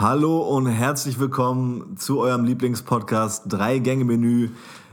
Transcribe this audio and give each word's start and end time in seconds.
Hallo 0.00 0.38
und 0.42 0.68
herzlich 0.68 1.18
willkommen 1.18 1.96
zu 1.96 2.20
eurem 2.20 2.44
Lieblingspodcast 2.44 3.46
Drei 3.48 3.80
Gänge 3.80 4.04
Menü. 4.04 4.50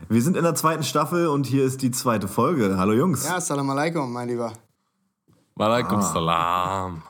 Wir 0.10 0.22
sind 0.24 0.36
in 0.36 0.42
der 0.42 0.56
zweiten 0.56 0.82
Staffel 0.82 1.28
und 1.28 1.46
hier 1.46 1.64
ist 1.64 1.84
die 1.84 1.92
zweite 1.92 2.28
Folge. 2.28 2.76
Hallo 2.80 2.94
Jungs. 2.94 3.24
Ja, 3.24 3.40
Salam 3.40 3.70
alaikum, 3.70 4.12
mein 4.12 4.30
Lieber. 4.30 4.52
Walaikum 5.54 6.00
ah. 6.00 6.02
salam. 6.02 7.04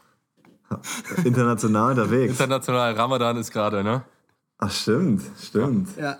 International 1.23 1.91
unterwegs. 1.91 2.33
International 2.33 2.93
Ramadan 2.95 3.37
ist 3.37 3.49
gerade, 3.49 3.81
ne? 3.81 4.03
Ach, 4.57 4.71
stimmt, 4.71 5.21
stimmt. 5.41 5.87
Ja, 5.97 6.17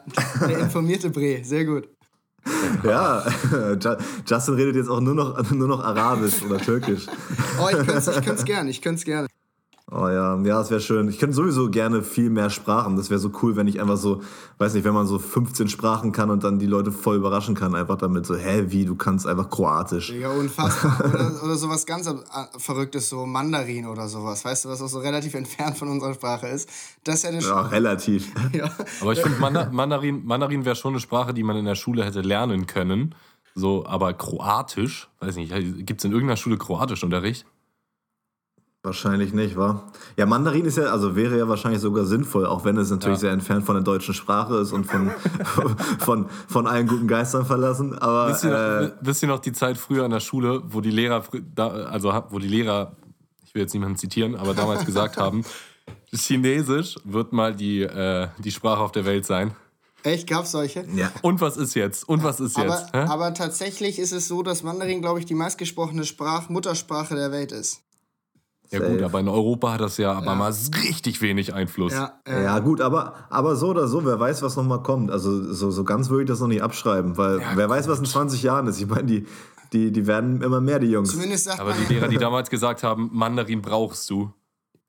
der 0.47 0.59
informierte 0.59 1.09
Bre, 1.09 1.43
sehr 1.43 1.65
gut. 1.65 1.89
Ja, 2.83 3.23
Justin 4.25 4.53
redet 4.53 4.75
jetzt 4.75 4.89
auch 4.89 5.01
nur 5.01 5.15
noch, 5.15 5.51
nur 5.51 5.67
noch 5.67 5.83
Arabisch 5.83 6.41
oder 6.43 6.57
Türkisch. 6.57 7.07
Oh, 7.59 7.67
ich 7.69 7.75
könnte 7.75 7.93
es 7.93 8.07
ich 8.07 8.45
gern, 8.45 8.67
ich 8.67 8.81
könnte 8.81 8.99
es 8.99 9.03
gerne. 9.03 9.27
Oh 9.91 10.07
ja, 10.07 10.35
ja, 10.35 10.57
das 10.57 10.71
wäre 10.71 10.81
schön. 10.81 11.09
Ich 11.09 11.19
könnte 11.19 11.35
sowieso 11.35 11.69
gerne 11.69 12.01
viel 12.01 12.31
mehr 12.31 12.49
Sprachen. 12.49 12.95
Das 12.97 13.11
wäre 13.11 13.19
so 13.19 13.31
cool, 13.43 13.55
wenn 13.55 13.67
ich 13.67 13.79
einfach 13.79 13.97
so, 13.97 14.23
weiß 14.57 14.73
nicht, 14.73 14.83
wenn 14.83 14.95
man 14.95 15.05
so 15.05 15.19
15 15.19 15.69
Sprachen 15.69 16.11
kann 16.11 16.31
und 16.31 16.43
dann 16.43 16.57
die 16.57 16.65
Leute 16.65 16.91
voll 16.91 17.17
überraschen 17.17 17.53
kann, 17.53 17.75
einfach 17.75 17.97
damit 17.97 18.25
so, 18.25 18.35
hä, 18.35 18.65
wie, 18.69 18.85
du 18.85 18.95
kannst 18.95 19.27
einfach 19.27 19.51
Kroatisch. 19.51 20.09
Ja, 20.09 20.31
unfassbar. 20.31 20.99
oder, 21.13 21.43
oder 21.43 21.55
sowas 21.55 21.85
ganz 21.85 22.11
Verrücktes, 22.57 23.09
so 23.09 23.27
Mandarin 23.27 23.85
oder 23.85 24.07
sowas, 24.07 24.43
weißt 24.43 24.65
du, 24.65 24.69
was 24.69 24.81
auch 24.81 24.87
so 24.87 24.99
relativ 24.99 25.35
entfernt 25.35 25.77
von 25.77 25.87
unserer 25.89 26.15
Sprache 26.15 26.47
ist. 26.47 26.67
Das 27.03 27.23
hätte 27.23 27.43
schon. 27.43 27.51
Ja, 27.51 27.61
relativ. 27.61 28.31
ja. 28.53 28.71
Aber 29.01 29.13
ich 29.13 29.21
finde, 29.21 29.37
Mandarin, 29.71 30.25
Mandarin 30.25 30.65
wäre 30.65 30.75
schon 30.75 30.93
eine 30.93 30.99
Sprache, 30.99 31.31
die 31.31 31.43
man 31.43 31.57
in 31.57 31.65
der 31.65 31.75
Schule 31.75 32.03
hätte 32.03 32.21
lernen 32.21 32.65
können. 32.65 33.13
So, 33.53 33.85
aber 33.85 34.13
Kroatisch, 34.13 35.09
weiß 35.19 35.35
nicht, 35.35 35.53
gibt 35.85 36.01
es 36.01 36.05
in 36.05 36.11
irgendeiner 36.11 36.37
Schule 36.37 36.57
Kroatischunterricht? 36.57 37.45
Wahrscheinlich 38.85 39.33
nicht, 39.33 39.57
wa? 39.57 39.81
Ja, 40.15 40.27
Mandarin 40.27 40.63
ist 40.63 40.77
ja, 40.77 40.83
also 40.85 41.15
wäre 41.15 41.39
ja 41.39 41.47
wahrscheinlich 41.47 41.81
sogar 41.81 42.05
sinnvoll, 42.05 42.45
auch 42.45 42.65
wenn 42.65 42.77
es 42.77 42.91
natürlich 42.91 43.17
ja. 43.17 43.21
sehr 43.21 43.31
entfernt 43.31 43.65
von 43.65 43.73
der 43.73 43.83
deutschen 43.83 44.13
Sprache 44.13 44.57
ist 44.57 44.71
und 44.73 44.85
von, 44.85 45.09
von, 45.99 46.29
von 46.47 46.67
allen 46.67 46.85
guten 46.85 47.07
Geistern 47.07 47.47
verlassen. 47.47 47.97
Aber 47.97 48.29
wisst 48.29 48.43
ihr, 48.43 48.51
noch, 48.51 48.87
äh, 48.87 48.91
wisst 49.01 49.23
ihr 49.23 49.27
noch 49.27 49.39
die 49.39 49.53
Zeit 49.53 49.79
früher 49.79 50.05
an 50.05 50.11
der 50.11 50.19
Schule, 50.19 50.61
wo 50.67 50.81
die 50.81 50.91
Lehrer, 50.91 51.23
also 51.57 52.13
wo 52.29 52.37
die 52.37 52.47
Lehrer, 52.47 52.95
ich 53.43 53.55
will 53.55 53.63
jetzt 53.63 53.73
niemanden 53.73 53.97
zitieren, 53.97 54.35
aber 54.35 54.53
damals 54.53 54.85
gesagt 54.85 55.17
haben, 55.17 55.43
Chinesisch 56.13 56.95
wird 57.03 57.33
mal 57.33 57.55
die, 57.55 57.81
äh, 57.81 58.27
die 58.37 58.51
Sprache 58.51 58.81
auf 58.81 58.91
der 58.91 59.05
Welt 59.05 59.25
sein. 59.25 59.55
Echt? 60.03 60.27
Gab's 60.27 60.51
solche? 60.51 60.85
Ja. 60.93 61.11
Und 61.23 61.41
was 61.41 61.57
ist 61.57 61.73
jetzt? 61.73 62.07
Und 62.07 62.23
was 62.23 62.39
ist 62.39 62.55
aber, 62.55 62.81
jetzt? 62.81 62.93
Hä? 62.93 62.99
Aber 63.07 63.33
tatsächlich 63.33 63.97
ist 63.97 64.11
es 64.11 64.27
so, 64.27 64.43
dass 64.43 64.61
Mandarin, 64.61 65.01
glaube 65.01 65.17
ich, 65.17 65.25
die 65.25 65.33
meistgesprochene 65.33 66.05
Sprach 66.05 66.49
Muttersprache 66.49 67.15
der 67.15 67.31
Welt 67.31 67.51
ist. 67.51 67.81
Ja 68.75 68.81
Safe. 68.81 68.91
gut, 68.91 69.03
aber 69.03 69.19
in 69.19 69.27
Europa 69.27 69.73
hat 69.73 69.81
das 69.81 69.97
ja 69.97 70.11
aber 70.13 70.27
ja. 70.27 70.35
mal 70.35 70.53
richtig 70.83 71.21
wenig 71.21 71.53
Einfluss. 71.53 71.93
Ja, 71.93 72.19
äh. 72.25 72.43
ja, 72.43 72.59
gut, 72.59 72.81
aber, 72.81 73.13
aber 73.29 73.55
so 73.55 73.69
oder 73.69 73.87
so, 73.87 74.05
wer 74.05 74.19
weiß, 74.19 74.41
was 74.41 74.55
nochmal 74.55 74.83
kommt. 74.83 75.11
Also 75.11 75.53
so, 75.53 75.71
so 75.71 75.83
ganz 75.83 76.09
würde 76.09 76.23
ich 76.23 76.27
das 76.27 76.39
noch 76.39 76.47
nicht 76.47 76.61
abschreiben, 76.61 77.17
weil 77.17 77.39
ja, 77.39 77.47
wer 77.55 77.67
gut. 77.67 77.75
weiß, 77.75 77.87
was 77.87 77.99
in 77.99 78.05
20 78.05 78.43
Jahren 78.43 78.67
ist. 78.67 78.79
Ich 78.79 78.87
meine, 78.87 79.05
die, 79.05 79.25
die, 79.73 79.91
die 79.91 80.07
werden 80.07 80.41
immer 80.41 80.61
mehr, 80.61 80.79
die 80.79 80.87
Jungs. 80.87 81.11
Zumindest 81.11 81.45
sagt 81.45 81.59
aber 81.59 81.73
die 81.73 81.93
Lehrer, 81.93 82.07
die 82.07 82.17
damals 82.17 82.49
gesagt 82.49 82.83
haben, 82.83 83.09
Mandarin 83.13 83.61
brauchst 83.61 84.09
du. 84.09 84.31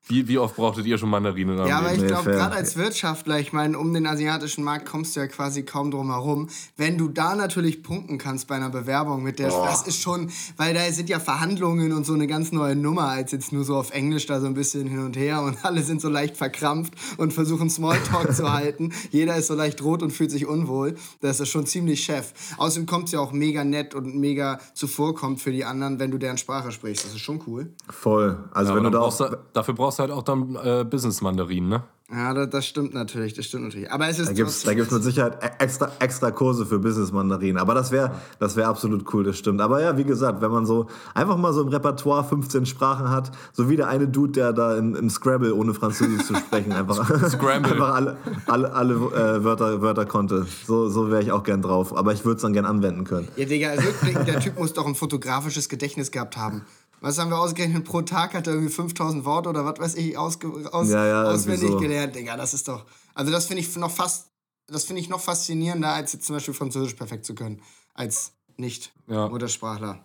Wie, 0.08 0.28
wie 0.28 0.38
oft 0.38 0.54
brauchtet 0.54 0.86
ihr 0.86 0.98
schon 0.98 1.10
Mandarinen? 1.10 1.66
Ja, 1.66 1.78
aber 1.78 1.92
ich 1.92 2.06
glaube, 2.06 2.30
gerade 2.30 2.54
als 2.54 2.76
Wirtschaftler, 2.76 3.40
ich 3.40 3.52
meine, 3.52 3.76
um 3.76 3.92
den 3.92 4.06
asiatischen 4.06 4.62
Markt 4.62 4.86
kommst 4.86 5.16
du 5.16 5.20
ja 5.20 5.26
quasi 5.26 5.64
kaum 5.64 5.90
drum 5.90 6.12
herum. 6.12 6.48
Wenn 6.76 6.96
du 6.96 7.08
da 7.08 7.34
natürlich 7.34 7.82
punkten 7.82 8.16
kannst 8.16 8.46
bei 8.46 8.54
einer 8.54 8.70
Bewerbung 8.70 9.24
mit 9.24 9.40
der, 9.40 9.52
oh. 9.52 9.64
das 9.64 9.84
ist 9.84 10.00
schon, 10.00 10.30
weil 10.56 10.74
da 10.74 10.80
sind 10.92 11.08
ja 11.08 11.18
Verhandlungen 11.18 11.92
und 11.92 12.06
so 12.06 12.12
eine 12.12 12.28
ganz 12.28 12.52
neue 12.52 12.76
Nummer, 12.76 13.08
als 13.08 13.32
jetzt 13.32 13.52
nur 13.52 13.64
so 13.64 13.74
auf 13.74 13.90
Englisch 13.90 14.26
da 14.26 14.40
so 14.40 14.46
ein 14.46 14.54
bisschen 14.54 14.86
hin 14.86 15.00
und 15.00 15.16
her 15.16 15.42
und 15.42 15.58
alle 15.64 15.82
sind 15.82 16.00
so 16.00 16.08
leicht 16.08 16.36
verkrampft 16.36 16.94
und 17.16 17.32
versuchen 17.32 17.68
Smalltalk 17.68 18.32
zu 18.32 18.52
halten. 18.52 18.92
Jeder 19.10 19.34
ist 19.34 19.48
so 19.48 19.54
leicht 19.54 19.82
rot 19.82 20.04
und 20.04 20.12
fühlt 20.12 20.30
sich 20.30 20.46
unwohl. 20.46 20.94
Das 21.20 21.40
ist 21.40 21.48
schon 21.48 21.66
ziemlich 21.66 22.04
Chef. 22.04 22.32
Außerdem 22.58 22.86
kommt 22.86 23.06
es 23.06 23.12
ja 23.12 23.18
auch 23.18 23.32
mega 23.32 23.64
nett 23.64 23.96
und 23.96 24.14
mega 24.14 24.60
zuvorkommt 24.74 25.40
für 25.40 25.50
die 25.50 25.64
anderen, 25.64 25.98
wenn 25.98 26.12
du 26.12 26.18
deren 26.18 26.38
Sprache 26.38 26.70
sprichst. 26.70 27.06
Das 27.06 27.12
ist 27.12 27.20
schon 27.20 27.42
cool. 27.48 27.70
Voll. 27.90 28.38
Also 28.52 28.70
ja, 28.70 28.76
wenn 28.76 28.84
du 28.84 28.90
da 28.90 29.00
auch, 29.00 29.36
dafür 29.52 29.74
brauchst 29.74 29.95
brauchst 29.96 29.98
halt 29.98 30.10
auch 30.10 30.22
dann 30.22 30.56
äh, 30.62 30.84
Business-Mandarinen, 30.84 31.68
ne? 31.68 31.82
Ja, 32.08 32.32
das, 32.34 32.50
das, 32.50 32.66
stimmt 32.66 32.94
natürlich, 32.94 33.34
das 33.34 33.46
stimmt 33.46 33.64
natürlich. 33.64 33.90
Aber 33.90 34.08
es 34.08 34.20
ist 34.20 34.28
da 34.28 34.32
gibt 34.74 34.86
es 34.86 34.92
mit 34.92 35.02
Sicherheit 35.02 35.42
e-, 35.42 35.64
extra, 35.64 35.90
extra 35.98 36.30
Kurse 36.30 36.64
für 36.64 36.78
Business-Mandarinen. 36.78 37.58
Aber 37.58 37.74
das 37.74 37.90
wäre 37.90 38.12
das 38.38 38.54
wär 38.54 38.68
absolut 38.68 39.12
cool, 39.12 39.24
das 39.24 39.36
stimmt. 39.36 39.60
Aber 39.60 39.82
ja, 39.82 39.96
wie 39.98 40.04
gesagt, 40.04 40.40
wenn 40.40 40.52
man 40.52 40.66
so 40.66 40.86
einfach 41.14 41.36
mal 41.36 41.52
so 41.52 41.62
im 41.62 41.68
Repertoire 41.68 42.22
15 42.22 42.64
Sprachen 42.66 43.10
hat, 43.10 43.32
so 43.52 43.68
wie 43.68 43.76
der 43.76 43.88
eine 43.88 44.06
Dude, 44.06 44.32
der 44.32 44.52
da 44.52 44.76
in, 44.76 44.94
im 44.94 45.10
Scrabble, 45.10 45.52
ohne 45.52 45.74
Französisch 45.74 46.26
zu 46.26 46.36
sprechen, 46.36 46.72
einfach, 46.74 47.10
einfach 47.10 47.94
alle, 47.94 48.16
alle, 48.46 48.72
alle 48.72 48.94
äh, 48.94 49.42
Wörter, 49.42 49.82
Wörter 49.82 50.06
konnte. 50.06 50.46
So, 50.64 50.88
so 50.88 51.10
wäre 51.10 51.22
ich 51.22 51.32
auch 51.32 51.42
gern 51.42 51.60
drauf. 51.60 51.96
Aber 51.96 52.12
ich 52.12 52.24
würde 52.24 52.36
es 52.36 52.42
dann 52.42 52.52
gern 52.52 52.66
anwenden 52.66 53.02
können. 53.02 53.26
Ja, 53.34 53.46
Digga, 53.46 53.72
rückblickend, 53.72 54.28
der 54.28 54.38
Typ 54.38 54.56
muss 54.56 54.74
doch 54.74 54.86
ein 54.86 54.94
fotografisches 54.94 55.68
Gedächtnis 55.68 56.12
gehabt 56.12 56.36
haben. 56.36 56.62
Was 57.00 57.18
haben 57.18 57.30
wir 57.30 57.38
ausgerechnet? 57.38 57.84
Pro 57.84 58.02
Tag 58.02 58.34
hat 58.34 58.46
er 58.46 58.54
irgendwie 58.54 58.72
5000 58.72 59.24
Worte 59.24 59.48
oder 59.48 59.64
was 59.64 59.78
weiß 59.78 59.94
ich 59.96 60.16
ausge 60.16 60.48
aus 60.72 60.88
ja, 60.88 61.06
ja, 61.06 61.24
auswendig 61.24 61.70
so. 61.70 61.78
gelernt. 61.78 62.16
Digga, 62.16 62.36
das 62.36 62.54
ist 62.54 62.68
doch. 62.68 62.86
Also, 63.14 63.30
das 63.32 63.46
finde 63.46 63.62
ich 63.62 63.76
noch 63.76 63.90
fast. 63.90 64.30
Das 64.68 64.84
finde 64.84 65.00
ich 65.00 65.08
noch 65.08 65.20
faszinierender, 65.20 65.90
als 65.90 66.12
jetzt 66.12 66.26
zum 66.26 66.36
Beispiel 66.36 66.54
Französisch 66.54 66.94
perfekt 66.94 67.24
zu 67.24 67.34
können. 67.34 67.62
Als 67.94 68.32
Nicht-Muttersprachler. 68.56 70.04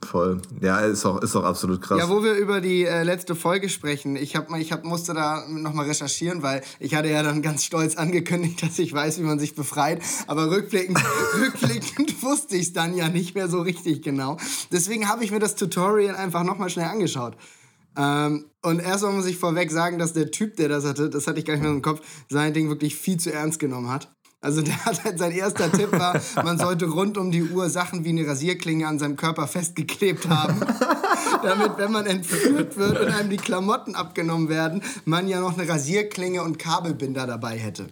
Voll. 0.00 0.40
Ja, 0.60 0.78
ist 0.78 1.04
auch, 1.04 1.20
ist 1.22 1.34
auch 1.34 1.44
absolut 1.44 1.82
krass. 1.82 1.98
Ja, 1.98 2.08
wo 2.08 2.22
wir 2.22 2.34
über 2.34 2.60
die 2.60 2.84
äh, 2.84 3.02
letzte 3.02 3.34
Folge 3.34 3.68
sprechen, 3.68 4.14
ich, 4.14 4.36
hab, 4.36 4.50
ich 4.56 4.70
hab, 4.70 4.84
musste 4.84 5.12
da 5.12 5.44
nochmal 5.48 5.86
recherchieren, 5.86 6.42
weil 6.42 6.62
ich 6.78 6.94
hatte 6.94 7.08
ja 7.08 7.22
dann 7.22 7.42
ganz 7.42 7.64
stolz 7.64 7.96
angekündigt, 7.96 8.62
dass 8.62 8.78
ich 8.78 8.92
weiß, 8.92 9.18
wie 9.18 9.24
man 9.24 9.38
sich 9.38 9.56
befreit. 9.56 10.00
Aber 10.28 10.50
rückblickend, 10.50 10.98
rückblickend 11.34 12.22
wusste 12.22 12.56
ich 12.56 12.68
es 12.68 12.72
dann 12.72 12.96
ja 12.96 13.08
nicht 13.08 13.34
mehr 13.34 13.48
so 13.48 13.60
richtig 13.60 14.02
genau. 14.02 14.36
Deswegen 14.70 15.08
habe 15.08 15.24
ich 15.24 15.32
mir 15.32 15.40
das 15.40 15.56
Tutorial 15.56 16.14
einfach 16.14 16.44
nochmal 16.44 16.70
schnell 16.70 16.86
angeschaut. 16.86 17.36
Ähm, 17.96 18.44
und 18.62 18.80
erstmal 18.80 19.12
muss 19.12 19.26
ich 19.26 19.36
vorweg 19.36 19.72
sagen, 19.72 19.98
dass 19.98 20.12
der 20.12 20.30
Typ, 20.30 20.56
der 20.56 20.68
das 20.68 20.84
hatte, 20.84 21.10
das 21.10 21.26
hatte 21.26 21.40
ich 21.40 21.44
gar 21.44 21.54
nicht 21.54 21.62
mehr 21.62 21.72
im 21.72 21.82
Kopf, 21.82 22.00
sein 22.28 22.54
Ding 22.54 22.68
wirklich 22.68 22.94
viel 22.94 23.18
zu 23.18 23.32
ernst 23.32 23.58
genommen 23.58 23.90
hat. 23.90 24.14
Also 24.40 24.62
der 24.62 24.84
hat 24.84 25.04
halt 25.04 25.18
sein 25.18 25.32
erster 25.32 25.70
Tipp 25.72 25.90
war, 25.92 26.20
man 26.44 26.58
sollte 26.58 26.86
rund 26.86 27.18
um 27.18 27.32
die 27.32 27.42
Uhr 27.42 27.68
Sachen 27.70 28.04
wie 28.04 28.10
eine 28.10 28.26
Rasierklinge 28.26 28.86
an 28.86 28.98
seinem 28.98 29.16
Körper 29.16 29.48
festgeklebt 29.48 30.28
haben. 30.28 30.60
damit, 31.42 31.78
wenn 31.78 31.92
man 31.92 32.06
entführt 32.06 32.76
wird 32.76 33.00
und 33.00 33.08
einem 33.08 33.30
die 33.30 33.36
Klamotten 33.36 33.94
abgenommen 33.94 34.48
werden, 34.48 34.82
man 35.04 35.28
ja 35.28 35.40
noch 35.40 35.58
eine 35.58 35.68
Rasierklinge 35.68 36.42
und 36.42 36.58
Kabelbinder 36.58 37.26
dabei 37.26 37.58
hätte. 37.58 37.88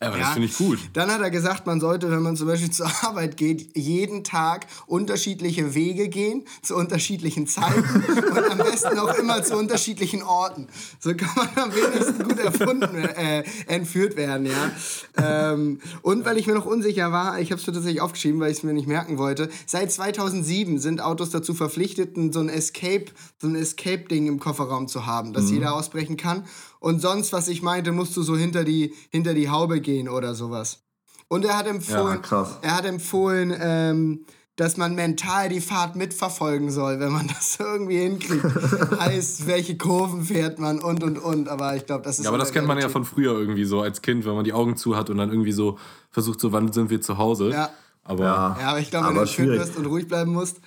Aber 0.00 0.16
ja, 0.16 0.24
das 0.24 0.32
finde 0.34 0.48
ich 0.48 0.56
gut. 0.56 0.78
Dann 0.92 1.10
hat 1.10 1.20
er 1.20 1.30
gesagt, 1.30 1.66
man 1.66 1.80
sollte, 1.80 2.10
wenn 2.10 2.22
man 2.22 2.36
zum 2.36 2.46
Beispiel 2.46 2.70
zur 2.72 2.90
Arbeit 3.02 3.36
geht, 3.36 3.76
jeden 3.76 4.22
Tag 4.22 4.66
unterschiedliche 4.86 5.74
Wege 5.74 6.08
gehen, 6.08 6.44
zu 6.62 6.76
unterschiedlichen 6.76 7.46
Zeiten 7.46 8.04
und 8.30 8.50
am 8.50 8.58
besten 8.58 8.98
auch 8.98 9.14
immer 9.14 9.42
zu 9.42 9.56
unterschiedlichen 9.56 10.22
Orten. 10.22 10.68
So 11.00 11.14
kann 11.14 11.30
man 11.34 11.64
am 11.64 11.74
wenigsten 11.74 12.22
gut 12.22 12.38
erfunden, 12.38 12.96
äh, 12.96 13.44
entführt 13.66 14.16
werden, 14.16 14.46
ja. 14.46 14.70
Ähm, 15.16 15.80
und 16.02 16.24
weil 16.24 16.38
ich 16.38 16.46
mir 16.46 16.54
noch 16.54 16.66
unsicher 16.66 17.10
war, 17.10 17.40
ich 17.40 17.50
habe 17.50 17.60
es 17.60 17.66
tatsächlich 17.66 18.00
aufgeschrieben, 18.00 18.40
weil 18.40 18.50
ich 18.50 18.58
es 18.58 18.62
mir 18.62 18.72
nicht 18.72 18.88
merken 18.88 19.18
wollte, 19.18 19.48
seit 19.66 19.90
2007 19.90 20.78
sind 20.78 21.00
Autos 21.00 21.30
dazu 21.30 21.54
verpflichtet, 21.54 22.16
so 22.32 22.40
ein 22.40 22.48
Escape, 22.48 23.06
so 23.40 23.48
ein 23.48 23.56
Escape-Ding 23.56 24.26
im 24.26 24.38
Kofferraum 24.38 24.86
zu 24.86 25.06
haben, 25.06 25.32
dass 25.32 25.44
mhm. 25.44 25.54
jeder 25.54 25.74
ausbrechen 25.74 26.16
kann. 26.16 26.44
Und 26.80 27.00
sonst, 27.00 27.32
was 27.32 27.48
ich 27.48 27.62
meinte, 27.62 27.92
musst 27.92 28.16
du 28.16 28.22
so 28.22 28.36
hinter 28.36 28.64
die, 28.64 28.94
hinter 29.10 29.34
die 29.34 29.50
Haube 29.50 29.80
gehen 29.80 30.08
oder 30.08 30.34
sowas. 30.34 30.84
Und 31.28 31.44
er 31.44 31.58
hat 31.58 31.66
empfohlen, 31.66 32.20
ja, 32.30 32.58
er 32.62 32.76
hat 32.76 32.84
empfohlen, 32.86 33.54
ähm, 33.60 34.24
dass 34.56 34.76
man 34.76 34.94
mental 34.96 35.48
die 35.48 35.60
Fahrt 35.60 35.94
mitverfolgen 35.94 36.70
soll, 36.70 36.98
wenn 37.00 37.12
man 37.12 37.28
das 37.38 37.58
irgendwie 37.60 37.98
hinkriegt. 37.98 38.44
heißt, 39.00 39.46
welche 39.46 39.76
Kurven 39.76 40.24
fährt 40.24 40.58
man 40.58 40.80
und 40.80 41.04
und 41.04 41.18
und. 41.18 41.48
Aber 41.48 41.76
ich 41.76 41.86
glaube, 41.86 42.04
das 42.04 42.18
ist. 42.18 42.24
Ja, 42.24 42.30
aber 42.30 42.38
das 42.38 42.52
kennt 42.52 42.66
man 42.66 42.78
ja 42.78 42.88
von 42.88 43.04
früher 43.04 43.38
irgendwie 43.38 43.64
so 43.64 43.80
als 43.80 44.02
Kind, 44.02 44.24
wenn 44.24 44.34
man 44.34 44.44
die 44.44 44.52
Augen 44.52 44.76
zu 44.76 44.96
hat 44.96 45.10
und 45.10 45.18
dann 45.18 45.30
irgendwie 45.30 45.52
so 45.52 45.78
versucht, 46.10 46.40
so 46.40 46.52
wann 46.52 46.72
sind 46.72 46.90
wir 46.90 47.00
zu 47.00 47.18
Hause. 47.18 47.50
Ja. 47.50 47.70
Aber, 48.02 48.24
ja. 48.24 48.56
aber 48.64 48.80
ich 48.80 48.90
glaube, 48.90 49.08
wenn 49.08 49.16
du 49.16 49.26
schwierig 49.26 49.60
bist 49.60 49.76
und 49.76 49.86
ruhig 49.86 50.08
bleiben 50.08 50.32
musst. 50.32 50.60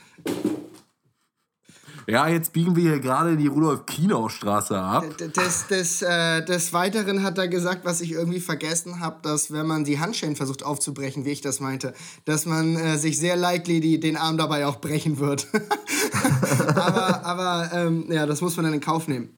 Ja, 2.08 2.28
jetzt 2.28 2.54
biegen 2.54 2.76
wir 2.76 2.84
hier 2.84 3.00
gerade 3.00 3.38
die 3.38 3.48
Rudolf-Kinau-Straße 3.48 4.78
ab. 4.78 5.06
Des, 5.18 5.68
des, 5.68 6.02
äh, 6.02 6.44
des 6.44 6.74
Weiteren 6.74 7.24
hat 7.24 7.38
er 7.38 7.48
gesagt, 7.48 7.86
was 7.86 8.02
ich 8.02 8.12
irgendwie 8.12 8.40
vergessen 8.40 9.00
habe, 9.00 9.18
dass 9.22 9.52
wenn 9.52 9.68
man 9.68 9.84
die 9.84 10.00
Handschellen 10.00 10.36
versucht 10.36 10.64
aufzubrechen, 10.64 11.26
wie 11.26 11.32
ich 11.32 11.42
das 11.42 11.60
meinte, 11.60 11.94
dass 12.26 12.46
man 12.46 12.76
äh, 12.76 12.98
sich 12.98 13.20
sehr 13.20 13.36
likely 13.36 13.80
die, 13.80 14.00
den 14.00 14.18
Arm 14.18 14.38
dabei 14.38 14.66
auch 14.66 14.82
brechen 14.82 15.20
wird. 15.20 15.48
aber 16.76 17.26
aber 17.26 17.72
ähm, 17.74 18.06
ja, 18.10 18.26
das 18.26 18.42
muss 18.42 18.56
man 18.56 18.66
dann 18.66 18.74
in 18.74 18.80
Kauf 18.82 19.08
nehmen. 19.08 19.38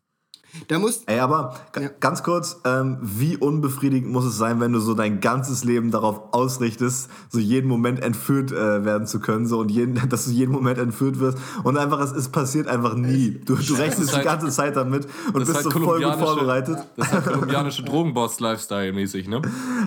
Da 0.67 0.77
muss, 0.79 1.03
Ey, 1.07 1.19
aber 1.19 1.55
g- 1.73 1.89
ganz 1.99 2.21
kurz, 2.23 2.59
ähm, 2.63 2.97
wie 3.01 3.37
unbefriedigend 3.37 4.11
muss 4.11 4.23
es 4.25 4.37
sein, 4.37 4.59
wenn 4.59 4.71
du 4.73 4.79
so 4.79 4.93
dein 4.93 5.19
ganzes 5.19 5.63
Leben 5.63 5.89
darauf 5.91 6.33
ausrichtest, 6.33 7.09
so 7.29 7.39
jeden 7.39 7.67
Moment 7.67 8.01
entführt 8.01 8.51
äh, 8.51 8.85
werden 8.85 9.07
zu 9.07 9.19
können, 9.19 9.47
so 9.47 9.59
und 9.59 9.71
jeden, 9.71 9.95
dass 10.09 10.25
du 10.25 10.31
jeden 10.31 10.51
Moment 10.51 10.77
entführt 10.77 11.19
wirst 11.19 11.37
und 11.63 11.77
einfach 11.77 11.99
es, 12.01 12.11
es 12.11 12.29
passiert 12.29 12.67
einfach 12.67 12.93
nie. 12.95 13.41
Du, 13.45 13.55
du 13.55 13.73
rechnest 13.73 14.11
die 14.11 14.15
halt- 14.15 14.25
ganze 14.25 14.49
Zeit 14.49 14.75
damit 14.75 15.07
und 15.33 15.39
bist 15.39 15.53
halt 15.55 15.63
so 15.63 15.71
voll 15.71 15.81
gut 15.81 15.87
kolumbianische- 16.13 16.17
vorbereitet. 16.23 16.77
Das 16.97 17.07
ist 17.07 17.13
halt 17.13 17.25
kolumbianische 17.25 17.83
Drogenboss-Lifestyle 17.85 18.93
mäßig, 18.93 19.27
ne? 19.27 19.41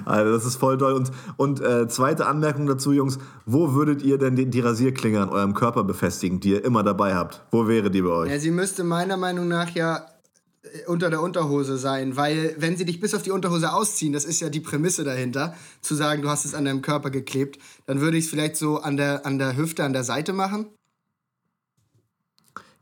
Alter, 0.05 0.33
das 0.33 0.45
ist 0.45 0.57
voll 0.57 0.79
toll. 0.79 0.93
Und, 0.95 1.11
und 1.37 1.61
äh, 1.61 1.87
zweite 1.89 2.27
Anmerkung 2.27 2.67
dazu, 2.67 2.93
Jungs, 2.93 3.19
wo 3.45 3.75
würdet 3.75 4.03
ihr 4.03 4.19
denn 4.19 4.37
die, 4.37 4.47
die 4.47 4.61
Rasierklinge 4.61 5.21
an 5.23 5.29
eurem 5.29 5.55
Körper 5.55 5.85
befestigen, 5.85 6.41
die 6.41 6.51
ihr 6.53 6.65
immer 6.65 6.83
dabei 6.83 7.15
habt? 7.15 7.43
Wo 7.51 7.69
wäre 7.69 7.91
die 7.91 8.03
bei 8.03 8.11
euch? 8.11 8.31
ja, 8.31 8.39
sie 8.39 8.51
müsste 8.51 8.83
meiner 8.85 9.17
Meinung 9.17 9.49
nach 9.49 9.71
ja 9.71 10.01
unter 10.87 11.11
der 11.11 11.21
Unterhose 11.23 11.79
sein, 11.79 12.17
weil 12.17 12.55
wenn 12.59 12.77
sie 12.77 12.85
dich 12.85 13.01
bis 13.01 13.15
auf 13.15 13.23
die 13.23 13.31
Unterhose 13.31 13.73
ausziehen, 13.73 14.13
das 14.13 14.25
ist 14.25 14.41
ja 14.41 14.49
die 14.49 14.61
Prämisse 14.61 15.05
dahinter, 15.05 15.55
zu 15.81 15.95
sagen, 15.95 16.23
du 16.23 16.29
hast 16.29 16.45
es 16.45 16.55
an 16.55 16.65
deinem 16.65 16.83
Körper 16.83 17.11
geklebt, 17.11 17.59
dann 17.87 18.01
würde 18.01 18.17
ich 18.17 18.25
es 18.25 18.31
vielleicht 18.31 18.57
so 18.57 18.79
an 18.79 18.97
der, 18.97 19.27
an 19.27 19.39
der 19.39 19.57
Hüfte, 19.57 19.85
an 19.85 19.93
der 19.93 20.05
Seite 20.05 20.33
machen. 20.33 20.67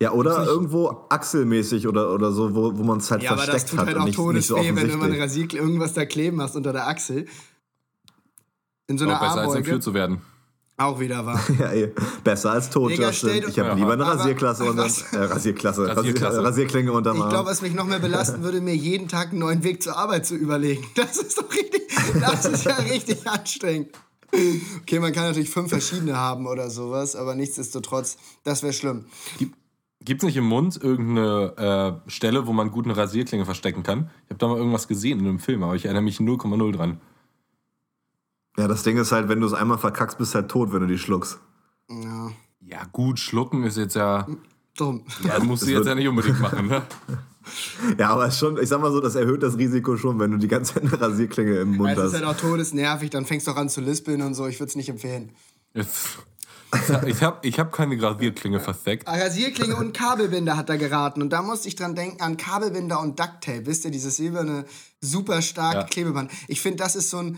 Ja, 0.00 0.12
oder 0.12 0.44
irgendwo 0.44 1.06
achselmäßig 1.08 1.86
oder, 1.86 2.12
oder 2.12 2.32
so, 2.32 2.54
wo, 2.54 2.76
wo 2.76 2.82
man 2.82 2.98
es 2.98 3.10
halt 3.10 3.22
Ja, 3.22 3.30
aber 3.30 3.42
versteckt 3.42 3.62
das 3.62 3.70
tut 3.70 3.78
hat 3.78 3.86
halt 3.86 3.96
auch 3.96 4.04
nicht, 4.04 4.18
nicht 4.18 4.46
so 4.46 4.56
Todesweh, 4.56 4.56
wenn 4.56 4.74
du 4.74 4.74
mal 4.74 4.84
eine 4.84 4.92
offensichtlich. 4.94 5.22
Rasierklinge 5.22 5.64
irgendwas 5.64 5.92
da 5.94 6.04
kleben 6.04 6.42
hast 6.42 6.56
unter 6.56 6.72
der 6.72 6.88
Achsel. 6.88 7.26
In 8.86 8.98
so 8.98 9.04
einer 9.04 9.16
Auch 9.16 9.20
besser 9.20 9.30
als 9.32 9.40
Armbeuge. 9.40 9.58
entführt 9.58 9.82
zu 9.82 9.94
werden. 9.94 10.20
Auch 10.76 10.98
wieder 10.98 11.24
wahr. 11.24 11.40
Ja, 11.58 11.66
ey, 11.70 11.92
besser 12.24 12.50
als 12.52 12.68
tot, 12.70 12.90
Digga, 12.90 13.12
stell- 13.12 13.44
Ich 13.48 13.58
habe 13.58 13.68
Ja. 13.70 13.74
lieber 13.74 13.92
eine 13.92 14.06
Rasierklasse 14.06 14.64
und 14.64 14.78
äh, 14.78 14.82
Rasierklasse, 14.82 15.86
Rasierklasse. 15.96 16.36
Rasier, 16.38 16.44
Rasierklinge 16.44 16.92
unterm 16.92 17.16
Ich 17.16 17.28
glaube, 17.28 17.48
was 17.48 17.62
mich 17.62 17.74
noch 17.74 17.86
mehr 17.86 18.00
belasten 18.00 18.42
würde, 18.42 18.60
mir 18.60 18.74
jeden 18.74 19.06
Tag 19.08 19.30
einen 19.30 19.38
neuen 19.38 19.62
Weg 19.62 19.82
zur 19.82 19.96
Arbeit 19.96 20.26
zu 20.26 20.34
überlegen. 20.34 20.84
Das 20.96 21.16
ist 21.16 21.38
doch 21.38 21.48
richtig, 21.50 21.82
das 22.20 22.44
ist 22.46 22.64
ja 22.64 22.74
richtig 22.74 23.26
anstrengend. 23.26 23.88
Okay, 24.82 24.98
man 24.98 25.12
kann 25.12 25.24
natürlich 25.28 25.50
fünf 25.50 25.68
verschiedene 25.70 26.16
haben 26.16 26.48
oder 26.48 26.68
sowas, 26.70 27.14
aber 27.14 27.36
nichtsdestotrotz, 27.36 28.16
das 28.42 28.64
wäre 28.64 28.72
schlimm. 28.72 29.04
Gibt 30.00 30.22
es 30.22 30.26
nicht 30.26 30.36
im 30.36 30.44
Mund 30.44 30.76
irgendeine 30.82 32.00
äh, 32.06 32.10
Stelle, 32.10 32.46
wo 32.48 32.52
man 32.52 32.72
gut 32.72 32.84
eine 32.84 32.96
Rasierklinge 32.96 33.44
verstecken 33.44 33.84
kann? 33.84 34.10
Ich 34.24 34.30
habe 34.30 34.38
da 34.38 34.48
mal 34.48 34.58
irgendwas 34.58 34.88
gesehen 34.88 35.20
in 35.20 35.26
einem 35.28 35.38
Film, 35.38 35.62
aber 35.62 35.76
ich 35.76 35.84
erinnere 35.84 36.02
mich 36.02 36.18
0,0 36.18 36.72
dran. 36.72 37.00
Ja, 38.56 38.68
das 38.68 38.82
Ding 38.84 38.96
ist 38.98 39.10
halt, 39.12 39.28
wenn 39.28 39.40
du 39.40 39.46
es 39.46 39.52
einmal 39.52 39.78
verkackst, 39.78 40.16
bist 40.18 40.32
du 40.34 40.38
halt 40.40 40.48
tot, 40.50 40.72
wenn 40.72 40.80
du 40.80 40.86
die 40.86 40.98
schluckst. 40.98 41.38
Ja, 41.90 42.30
Ja, 42.60 42.84
gut, 42.92 43.18
schlucken 43.18 43.64
ist 43.64 43.76
jetzt 43.76 43.96
ja. 43.96 44.26
dumm. 44.76 45.04
Ja, 45.24 45.38
musst 45.42 45.62
du 45.62 45.66
Das 45.66 45.72
jetzt 45.72 45.76
wird- 45.78 45.86
ja 45.86 45.94
nicht 45.96 46.08
unbedingt 46.08 46.40
machen, 46.40 46.66
ne? 46.68 46.82
Ja, 47.98 48.08
aber 48.08 48.24
es 48.26 48.34
ist 48.34 48.40
schon, 48.40 48.56
ich 48.58 48.70
sag 48.70 48.80
mal 48.80 48.90
so, 48.90 49.00
das 49.00 49.16
erhöht 49.16 49.42
das 49.42 49.58
Risiko 49.58 49.98
schon, 49.98 50.18
wenn 50.18 50.30
du 50.30 50.38
die 50.38 50.48
ganze 50.48 50.74
Zeit 50.74 50.84
eine 50.84 50.98
Rasierklinge 50.98 51.56
im 51.58 51.76
Mund 51.76 51.90
ist 51.92 51.98
hast. 52.02 52.14
halt 52.14 52.24
auch 52.24 52.36
todesnervig, 52.38 53.10
dann 53.10 53.26
fängst 53.26 53.46
du 53.46 53.50
auch 53.50 53.56
an 53.56 53.68
zu 53.68 53.82
lispeln 53.82 54.22
und 54.22 54.32
so. 54.32 54.46
Ich 54.46 54.58
würde 54.60 54.70
es 54.70 54.76
nicht 54.76 54.88
empfehlen. 54.88 55.30
Jetzt, 55.74 56.20
ich 57.06 57.22
habe 57.22 57.46
ich 57.46 57.58
hab 57.60 57.70
keine 57.70 58.00
Rasierklinge 58.02 58.60
versteckt. 58.60 59.06
Ah, 59.06 59.16
Rasierklinge 59.18 59.76
und 59.76 59.92
Kabelbinder 59.92 60.56
hat 60.56 60.70
er 60.70 60.78
geraten. 60.78 61.20
Und 61.20 61.34
da 61.34 61.42
musste 61.42 61.68
ich 61.68 61.76
dran 61.76 61.94
denken 61.94 62.22
an 62.22 62.38
Kabelbinder 62.38 62.98
und 62.98 63.20
Ducktape. 63.20 63.66
Wisst 63.66 63.84
ihr, 63.84 63.90
dieses 63.90 64.16
silberne, 64.16 64.64
super 65.02 65.42
starke 65.42 65.76
Ja. 65.80 65.84
Klebeband. 65.84 66.30
Ich 66.48 66.62
finde, 66.62 66.78
das 66.78 66.96
ist 66.96 67.10
so 67.10 67.18
ein 67.18 67.36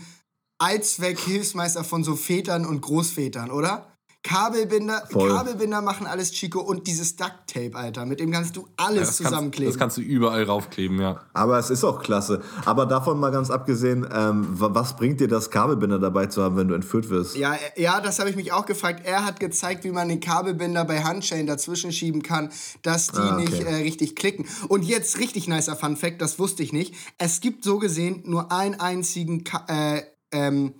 Allzweck-Hilfsmeister 0.59 1.83
von 1.83 2.03
so 2.03 2.15
Vätern 2.15 2.65
und 2.65 2.81
Großvätern, 2.81 3.51
oder? 3.51 3.87
Kabelbinder, 4.23 5.03
Voll. 5.09 5.29
Kabelbinder 5.29 5.81
machen 5.81 6.05
alles 6.05 6.31
Chico 6.31 6.59
und 6.59 6.85
dieses 6.85 7.15
Ducktape, 7.15 7.73
Alter. 7.75 8.05
Mit 8.05 8.19
dem 8.19 8.29
kannst 8.31 8.57
du 8.57 8.67
alles 8.75 8.99
Das 8.99 9.07
kannst, 9.09 9.17
zusammenkleben. 9.19 9.71
das 9.71 9.79
kannst 9.79 9.95
du 9.95 10.01
überall 10.01 10.43
raufkleben, 10.43 10.99
ja. 10.99 11.21
Aber 11.33 11.57
es 11.59 11.69
ist 11.69 11.85
auch 11.85 12.01
klasse. 12.01 12.41
Aber 12.65 12.85
davon 12.85 13.21
mal 13.21 13.31
ganz 13.31 13.49
abgesehen, 13.49 14.05
ähm, 14.11 14.59
wa- 14.59 14.71
was 14.73 14.97
bringt 14.97 15.21
dir 15.21 15.29
das 15.29 15.49
Kabelbinder 15.49 15.97
dabei 15.97 16.25
zu 16.25 16.43
haben, 16.43 16.57
wenn 16.57 16.67
du 16.67 16.73
entführt 16.75 17.09
wirst? 17.09 17.37
Ja, 17.37 17.53
äh, 17.53 17.81
ja, 17.81 18.01
das 18.01 18.19
habe 18.19 18.29
ich 18.29 18.35
mich 18.35 18.51
auch 18.51 18.65
gefragt. 18.65 19.05
Er 19.05 19.23
hat 19.23 19.39
gezeigt, 19.39 19.85
wie 19.85 19.91
man 19.91 20.09
den 20.09 20.19
Kabelbinder 20.19 20.83
bei 20.83 21.03
Handschellen 21.05 21.47
dazwischen 21.47 21.93
schieben 21.93 22.21
kann, 22.21 22.49
dass 22.81 23.07
die 23.07 23.19
Ah, 23.19 23.35
okay. 23.35 23.45
nicht 23.49 23.61
äh, 23.63 23.75
richtig 23.75 24.17
klicken. 24.17 24.45
Und 24.67 24.83
jetzt 24.83 25.19
richtig 25.19 25.47
nicer 25.47 25.77
Fun 25.77 25.95
Fact, 25.95 26.21
das 26.21 26.37
wusste 26.37 26.63
ich 26.63 26.73
nicht. 26.73 26.93
Es 27.17 27.39
gibt 27.39 27.63
so 27.63 27.77
gesehen 27.79 28.23
nur 28.25 28.51
einen 28.51 28.75
einzigen, 28.77 29.45
Ka 29.45 29.63
äh, 29.69 30.01
ähm, 30.31 30.73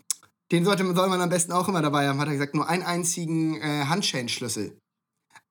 den 0.52 0.64
sollte, 0.64 0.86
soll 0.96 1.10
man 1.10 1.22
am 1.22 1.30
besten 1.30 1.52
auch 1.52 1.68
immer 1.68 1.82
dabei 1.82 2.08
haben, 2.08 2.20
hat 2.20 2.28
er 2.28 2.34
gesagt, 2.34 2.56
nur 2.56 2.70
einen 2.70 2.84
einzigen 2.84 3.60
äh, 3.62 3.86
Handschellenschlüssel. 3.86 4.78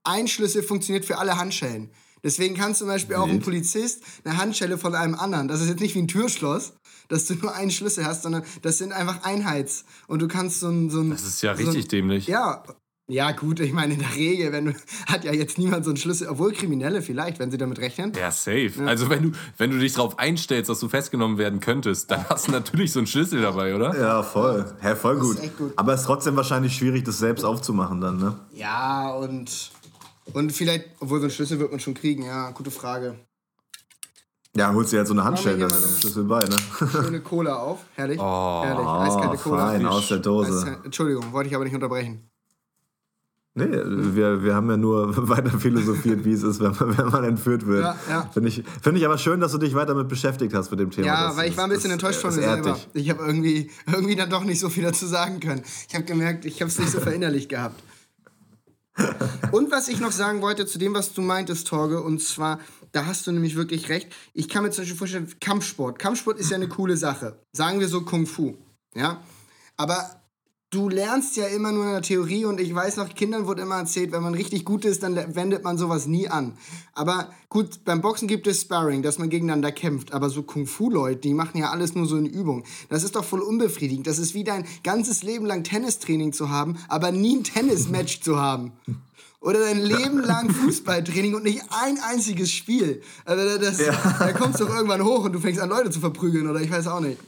Ein 0.05 0.29
Schlüssel 0.29 0.63
funktioniert 0.63 1.05
für 1.05 1.19
alle 1.19 1.37
Handschellen. 1.37 1.91
Deswegen 2.23 2.57
kann 2.57 2.75
zum 2.75 2.89
Beispiel 2.89 3.17
auch 3.17 3.27
ein 3.27 3.35
Wild. 3.35 3.45
Polizist 3.45 4.03
eine 4.25 4.37
Handschelle 4.39 4.79
von 4.79 4.95
einem 4.95 5.15
anderen. 5.15 5.49
Das 5.49 5.61
ist 5.61 5.69
jetzt 5.69 5.81
nicht 5.81 5.95
wie 5.95 6.01
ein 6.01 6.09
Türschloss, 6.09 6.73
dass 7.09 7.27
du 7.27 7.35
nur 7.35 7.55
einen 7.55 7.71
Schlüssel 7.71 8.05
hast, 8.05 8.23
sondern 8.23 8.43
das 8.63 8.79
sind 8.79 8.93
einfach 8.93 9.23
Einheits. 9.23 9.85
Und 10.09 10.23
du 10.23 10.29
kannst 10.29 10.61
so 10.61 10.69
ein. 10.69 10.91
So 10.91 11.01
ein 11.01 11.11
Das 11.11 11.25
ist 11.25 11.43
ja 11.43 11.55
so 11.55 11.63
richtig 11.63 11.85
ein, 11.85 11.89
dämlich. 11.89 12.27
Ja. 12.27 12.65
Ja, 13.09 13.31
gut, 13.31 13.61
ich 13.61 13.73
meine, 13.73 13.95
in 13.95 14.01
der 14.01 14.15
Regel, 14.17 14.51
wenn 14.51 14.65
du, 14.65 14.73
hat 15.07 15.23
ja 15.25 15.33
jetzt 15.33 15.59
niemand 15.59 15.85
so 15.85 15.91
einen 15.93 15.97
Schlüssel, 15.97 16.27
obwohl 16.29 16.53
Kriminelle 16.53 17.03
vielleicht, 17.03 17.39
wenn 17.39 17.53
sie 17.53 17.57
damit 17.59 17.79
rechnen. 17.79 18.13
Ja, 18.19 18.33
safe. 18.33 18.73
Also 18.85 19.09
wenn 19.09 19.23
du, 19.23 19.39
wenn 19.59 19.71
du 19.71 19.79
dich 19.79 19.93
darauf 19.95 20.19
einstellst, 20.19 20.69
dass 20.69 20.81
du 20.81 20.89
festgenommen 20.89 21.39
werden 21.39 21.61
könntest, 21.61 22.11
dann 22.11 22.29
hast 22.29 22.49
du 22.49 22.53
natürlich 22.53 22.93
so 22.93 22.99
einen 22.99 23.07
Schlüssel 23.07 23.41
dabei, 23.43 23.77
oder? 23.77 23.97
Ja, 23.97 24.25
voll. 24.25 24.75
Hä, 24.81 24.97
voll 24.97 25.21
gut. 25.21 25.39
echt 25.39 25.57
gut. 25.57 25.73
Aber 25.77 25.95
es 25.95 26.01
ist 26.01 26.07
trotzdem 26.07 26.35
wahrscheinlich 26.35 26.75
schwierig, 26.75 27.05
das 27.05 27.19
selbst 27.19 27.45
aufzumachen 27.45 28.01
dann, 28.01 28.19
ne? 28.19 28.39
Ja, 28.53 29.11
und. 29.13 29.71
Und 30.33 30.51
vielleicht, 30.53 30.87
obwohl 30.99 31.21
so 31.21 31.27
einen 31.27 31.31
Schlüssel 31.31 31.61
wird 31.61 31.71
man 31.71 31.79
schon 31.79 31.95
kriegen, 31.95 32.25
ja, 32.25 32.51
gute 32.51 32.73
Frage. 32.73 33.15
Ja, 34.57 34.73
holst 34.75 34.93
dir 34.93 34.97
halt 34.99 35.07
so 35.07 35.15
eine 35.15 35.23
Handschelle, 35.23 35.57
hier 35.59 35.69
dann 35.69 35.79
mal 35.79 35.85
ist 35.85 35.85
eine- 35.85 35.95
der 35.95 36.01
Schlüssel 36.01 36.25
bei, 36.25 36.45
ne? 36.45 36.59
Schöne 37.05 37.21
Cola 37.21 37.55
auf. 37.57 37.81
Herrlich. 37.95 38.19
Oh, 38.19 38.63
Herrlich. 38.65 38.87
Eiskalte 38.89 39.37
Cola. 39.37 39.67
fein, 39.69 39.87
aus 39.87 40.09
der 40.09 40.19
Dose. 40.19 40.51
Eiskal- 40.51 40.85
Entschuldigung, 40.85 41.33
wollte 41.33 41.49
ich 41.49 41.55
aber 41.55 41.63
nicht 41.65 41.75
unterbrechen. 41.75 42.29
Nee, 43.59 43.69
wir, 44.15 44.43
wir 44.45 44.55
haben 44.55 44.69
ja 44.69 44.77
nur 44.77 45.29
weiter 45.29 45.59
philosophiert, 45.59 46.25
wie 46.27 46.33
es 46.33 46.43
ist, 46.43 46.61
wenn 46.61 46.73
man, 46.73 46.99
wenn 46.99 47.07
man 47.09 47.25
entführt 47.25 47.67
wird. 47.67 47.83
Ja, 47.85 47.97
ja. 48.09 48.31
Finde 48.33 48.51
ich, 48.51 48.63
find 48.83 48.99
ich 48.99 49.05
aber 49.07 49.17
schön, 49.17 49.41
dass 49.41 49.53
du 49.53 49.59
dich 49.59 49.75
weiter 49.75 49.95
mit 49.95 50.09
beschäftigt 50.09 50.53
hast 50.55 50.71
mit 50.71 50.79
dem 50.79 50.91
Thema. 50.91 51.07
Ja, 51.07 51.29
Das- 51.29 51.37
weil 51.39 51.49
ich 51.51 51.57
war 51.57 51.65
ein 51.65 51.71
das- 51.71 51.79
bisschen 51.79 51.91
enttäuscht 51.93 52.21
von 52.21 52.29
das 52.31 52.37
mir 52.37 52.43
selber. 52.43 52.73
dich. 52.75 52.89
Ich 52.93 53.09
habe 53.11 53.25
irgendwie, 53.25 53.71
irgendwie 53.87 54.15
dann 54.15 54.29
doch 54.29 54.45
nicht 54.45 54.61
so 54.61 54.69
viel 54.69 54.83
dazu 54.85 55.07
sagen 55.07 55.41
können. 55.41 55.63
Ich 55.89 55.95
habe 55.95 56.05
gemerkt, 56.05 56.45
ich 56.45 56.61
habe 56.61 56.71
es 56.71 56.79
nicht 56.79 56.91
so 56.91 57.01
verinnerlicht 57.01 57.49
gehabt. 57.49 57.83
Und 59.53 59.71
was 59.71 59.89
ich 59.89 60.01
noch 60.01 60.13
sagen 60.13 60.41
wollte 60.43 60.67
zu 60.67 60.79
dem, 60.79 60.95
was 60.95 61.13
du 61.13 61.21
meintest, 61.23 61.67
Torge, 61.67 62.03
und 62.03 62.21
zwar, 62.23 62.61
da 62.93 63.05
hast 63.07 63.27
du 63.27 63.33
nämlich 63.33 63.57
wirklich 63.57 63.89
recht. 63.89 64.09
Ich 64.33 64.49
kann 64.49 64.63
mir 64.65 64.71
zum 64.71 64.83
Beispiel 64.83 64.97
vorstellen, 64.99 65.33
Kampfsport. 65.41 65.99
Kampfsport 65.99 66.39
ist 66.39 66.51
ja 66.51 66.57
eine 66.57 66.69
coole 66.69 66.97
Sache. 66.97 67.39
Sagen 67.53 67.81
wir 67.81 67.89
so 67.89 68.03
Kung 68.03 68.27
Fu. 68.27 68.55
Ja? 68.95 69.21
Aber 69.77 70.03
du 70.71 70.89
lernst 70.89 71.37
ja 71.37 71.47
immer 71.47 71.73
nur 71.73 71.85
in 71.85 71.93
der 71.93 72.03
Theorie 72.03 72.45
und 72.45 72.61
ich 72.61 72.75
weiß 72.75 72.97
noch, 72.97 73.15
Kindern 73.15 73.47
wurde 73.47 73.63
immer 73.63 73.77
erzählt, 73.77 74.13
wenn 74.13 74.23
man 74.23 74.35
richtig 74.35 74.65
gut 74.65 74.85
ist, 74.85 75.03
dann 75.03 75.17
wendet 75.35 75.63
man 75.65 75.79
sowas 75.79 76.07
nie 76.07 76.29
an. 76.29 76.57
Aber 76.93 77.31
gut, 77.49 77.85
beim 77.85 78.01
Boxen 78.01 78.27
gibt 78.27 78.47
es 78.47 78.63
Sparring, 78.63 79.03
dass 79.03 79.19
man 79.19 79.31
gegeneinander 79.31 79.71
kämpft. 79.71 80.13
Aber 80.13 80.29
so 80.29 80.43
Kung-Fu-Leute, 80.43 81.21
die 81.21 81.35
machen 81.35 81.59
ja 81.59 81.71
alles 81.71 81.95
nur 81.95 82.07
so 82.07 82.17
in 82.17 82.27
Übung. 82.27 82.65
Das 82.89 83.05
ist 83.05 83.17
doch 83.17 83.25
voll 83.25 83.41
unbefriedigend. 83.41 84.07
Das 84.07 84.19
ist 84.19 84.35
wie 84.35 84.45
dein 84.45 84.67
ganzes 84.83 85.23
Leben 85.23 85.47
lang 85.47 85.63
Tennistraining 85.63 86.33
zu 86.33 86.51
haben, 86.51 86.77
aber 86.89 87.13
nie 87.13 87.37
ein 87.37 87.45
Tennismatch 87.45 88.21
zu 88.21 88.39
haben. 88.39 88.73
Oder 89.41 89.61
dein 89.61 89.81
Leben 89.81 90.19
lang 90.19 90.51
Fußballtraining 90.51 91.37
und 91.37 91.45
nicht 91.45 91.63
ein 91.71 91.99
einziges 92.01 92.51
Spiel. 92.51 93.03
Also 93.25 93.59
das, 93.59 93.79
da 94.19 94.33
kommst 94.33 94.59
du 94.59 94.65
doch 94.65 94.75
irgendwann 94.75 95.05
hoch 95.05 95.25
und 95.25 95.33
du 95.33 95.39
fängst 95.39 95.61
an, 95.61 95.69
Leute 95.69 95.91
zu 95.91 96.01
verprügeln 96.01 96.49
oder 96.49 96.61
ich 96.61 96.71
weiß 96.71 96.89
auch 96.89 97.01
nicht. 97.01 97.21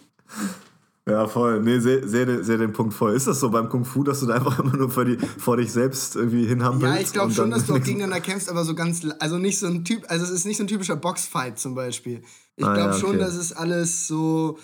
Ja, 1.08 1.26
voll. 1.26 1.60
Nee, 1.62 1.78
sehe 1.80 2.06
seh, 2.06 2.26
den- 2.26 2.44
seh 2.44 2.56
den 2.58 2.72
Punkt 2.72 2.92
voll. 2.92 3.14
Ist 3.14 3.26
das 3.26 3.40
so 3.40 3.50
beim 3.50 3.68
Kung 3.68 3.84
Fu, 3.84 4.04
dass 4.04 4.20
du 4.20 4.26
da 4.26 4.34
einfach 4.34 4.58
immer 4.58 4.76
nur 4.76 4.90
vor, 4.90 5.04
die, 5.04 5.16
vor 5.16 5.56
dich 5.56 5.72
selbst 5.72 6.16
irgendwie 6.16 6.46
hinhampelst? 6.46 6.94
Ja, 6.96 7.00
ich 7.00 7.12
glaube 7.12 7.32
schon, 7.32 7.50
dass 7.50 7.66
du 7.66 7.74
auch 7.74 7.78
gegeneinander 7.82 8.20
kämpfst, 8.20 8.48
aber 8.50 8.64
so 8.64 8.74
ganz, 8.74 9.00
also 9.18 9.38
nicht 9.38 9.58
so 9.58 9.66
ein 9.66 9.84
Typ, 9.84 10.04
also 10.08 10.24
es 10.24 10.30
ist 10.30 10.44
nicht 10.44 10.56
so 10.58 10.64
ein 10.64 10.68
typischer 10.68 10.96
Boxfight 10.96 11.58
zum 11.58 11.74
Beispiel. 11.74 12.22
Ich 12.56 12.64
Ah, 12.66 12.74
glaube 12.74 12.90
ja, 12.92 12.98
schon, 12.98 13.10
okay. 13.10 13.18
dass 13.18 13.34
es 13.36 13.52
alles 13.52 14.06
so, 14.08 14.58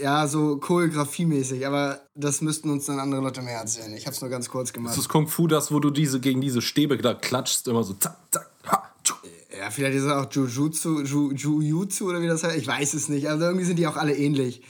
ja, 0.00 0.26
so 0.26 0.56
choreografiemäßig, 0.56 1.66
aber 1.66 2.00
das 2.14 2.40
müssten 2.40 2.70
uns 2.70 2.86
dann 2.86 2.98
andere 2.98 3.20
Leute 3.20 3.42
mehr 3.42 3.58
erzählen. 3.58 3.92
Ich 3.94 4.06
habe 4.06 4.14
es 4.14 4.20
nur 4.20 4.30
ganz 4.30 4.48
kurz 4.48 4.72
gemacht. 4.72 4.92
Das 4.94 4.98
ist 5.02 5.08
Kung 5.08 5.28
Fu 5.28 5.46
das, 5.48 5.70
wo 5.70 5.80
du 5.80 5.90
diese 5.90 6.18
gegen 6.20 6.40
diese 6.40 6.62
Stäbe 6.62 6.96
da 6.96 7.14
klatschst, 7.14 7.68
immer 7.68 7.82
so 7.84 7.92
zack, 7.94 8.16
zack, 8.30 8.50
ha, 8.66 8.82
tschu. 9.04 9.14
Ja, 9.58 9.70
vielleicht 9.70 9.96
ist 9.96 10.04
es 10.04 10.10
auch 10.10 10.32
Jujutsu, 10.32 11.00
Ju- 11.02 11.32
Jujutsu 11.34 12.08
oder 12.08 12.22
wie 12.22 12.26
das 12.26 12.42
heißt. 12.42 12.56
Ich 12.56 12.66
weiß 12.66 12.94
es 12.94 13.08
nicht. 13.10 13.28
Also 13.28 13.44
irgendwie 13.44 13.66
sind 13.66 13.78
die 13.78 13.86
auch 13.86 13.96
alle 13.96 14.16
ähnlich. 14.16 14.62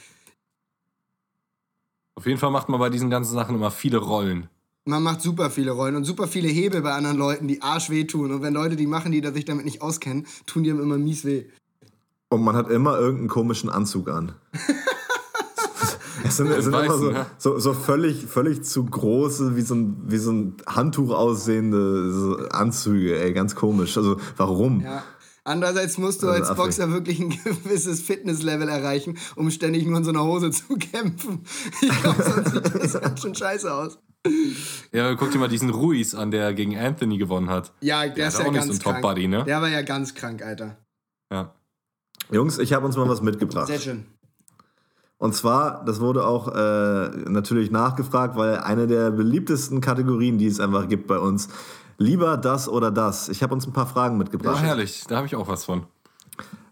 Auf 2.15 2.25
jeden 2.25 2.39
Fall 2.39 2.51
macht 2.51 2.69
man 2.69 2.79
bei 2.79 2.89
diesen 2.89 3.09
ganzen 3.09 3.33
Sachen 3.33 3.55
immer 3.55 3.71
viele 3.71 3.97
Rollen. 3.97 4.49
Man 4.85 5.01
macht 5.01 5.21
super 5.21 5.49
viele 5.49 5.71
Rollen 5.71 5.95
und 5.95 6.03
super 6.03 6.27
viele 6.27 6.49
Hebel 6.49 6.81
bei 6.81 6.91
anderen 6.91 7.17
Leuten, 7.17 7.47
die 7.47 7.61
arsch 7.61 7.89
wehtun. 7.89 8.31
Und 8.31 8.41
wenn 8.41 8.53
Leute 8.53 8.75
die 8.75 8.87
machen, 8.87 9.11
die 9.11 9.21
da 9.21 9.31
sich 9.31 9.45
damit 9.45 9.65
nicht 9.65 9.81
auskennen, 9.81 10.27
tun 10.45 10.63
die 10.63 10.69
ihm 10.69 10.79
immer 10.79 10.97
mies 10.97 11.23
weh. 11.25 11.45
Und 12.29 12.43
man 12.43 12.55
hat 12.55 12.69
immer 12.69 12.97
irgendeinen 12.97 13.29
komischen 13.29 13.69
Anzug 13.69 14.09
an. 14.09 14.33
Es 16.25 16.37
sind, 16.37 16.49
es 16.51 16.63
sind 16.63 16.73
Weißen, 16.73 16.85
immer 16.85 16.97
so, 16.97 17.11
ne? 17.11 17.25
so, 17.37 17.59
so 17.59 17.73
völlig, 17.73 18.25
völlig 18.25 18.63
zu 18.63 18.85
große, 18.85 19.55
wie 19.55 19.61
so 19.61 19.75
ein, 19.75 19.97
wie 20.07 20.17
so 20.17 20.31
ein 20.31 20.55
Handtuch 20.65 21.11
aussehende 21.11 22.11
so 22.11 22.37
Anzüge, 22.49 23.19
ey, 23.19 23.33
ganz 23.33 23.55
komisch. 23.55 23.97
Also, 23.97 24.17
warum? 24.37 24.81
Ja. 24.81 25.03
Andererseits 25.45 25.97
musst 25.97 26.23
du 26.23 26.27
Also 26.27 26.39
als 26.39 26.49
Affe. 26.51 26.61
Boxer 26.61 26.91
wirklich 26.91 27.19
ein 27.19 27.29
gewisses 27.43 28.01
Fitnesslevel 28.01 28.69
erreichen, 28.69 29.17
um 29.35 29.51
ständig 29.51 29.85
nur 29.85 29.97
in 29.97 30.03
so 30.03 30.11
einer 30.11 30.23
Hose 30.23 30.51
zu 30.51 30.75
kämpfen. 30.79 31.43
Ich 31.81 32.01
glaube, 32.01 32.23
sonst 32.23 32.51
sieht 32.51 32.83
das 32.83 32.93
ganz 33.01 33.21
schön 33.21 33.35
scheiße 33.35 33.73
aus. 33.73 33.99
Ja, 34.93 35.15
guck 35.15 35.31
dir 35.31 35.39
mal 35.39 35.49
diesen 35.49 35.69
Ruiz 35.69 36.13
an, 36.13 36.31
der 36.31 36.53
gegen 36.53 36.77
Anthony 36.77 37.17
gewonnen 37.17 37.49
hat. 37.49 37.73
Ja, 37.81 38.07
der, 38.07 38.29
ist 38.29 38.35
hat 38.35 38.43
ja 38.43 38.47
auch 38.47 38.51
nicht 38.53 38.65
ganz 38.65 38.77
so 38.77 38.83
krank. 38.83 39.01
Top-Buddy, 39.01 39.27
ne? 39.27 39.43
Der 39.43 39.61
war 39.61 39.67
ja 39.67 39.81
ganz 39.81 40.13
krank, 40.13 40.41
Alter. 40.41 40.77
Ja. 41.29 41.53
Jungs, 42.31 42.57
ich 42.57 42.71
habe 42.71 42.85
uns 42.85 42.95
mal 42.95 43.09
was 43.09 43.21
mitgebracht. 43.21 43.67
Sehr 43.67 43.79
schön. 43.79 44.05
Und 45.17 45.35
zwar, 45.35 45.83
das 45.85 45.99
wurde 45.99 46.25
auch 46.25 46.49
äh, 46.49 47.09
natürlich 47.29 47.71
nachgefragt, 47.71 48.35
weil 48.35 48.57
eine 48.57 48.87
der 48.87 49.11
beliebtesten 49.11 49.81
Kategorien, 49.81 50.37
die 50.37 50.47
es 50.47 50.59
einfach 50.59 50.87
gibt 50.87 51.07
bei 51.07 51.17
uns, 51.17 51.49
lieber 51.97 52.37
das 52.37 52.67
oder 52.69 52.91
das. 52.91 53.29
Ich 53.29 53.43
habe 53.43 53.53
uns 53.53 53.65
ein 53.67 53.73
paar 53.73 53.87
Fragen 53.87 54.15
Oh, 54.15 54.17
mitgebracht. 54.19 54.61
herrlich, 54.63 55.03
da 55.07 55.17
habe 55.17 55.27
ich 55.27 55.35
auch 55.35 55.47
was 55.47 55.65
von. 55.65 55.85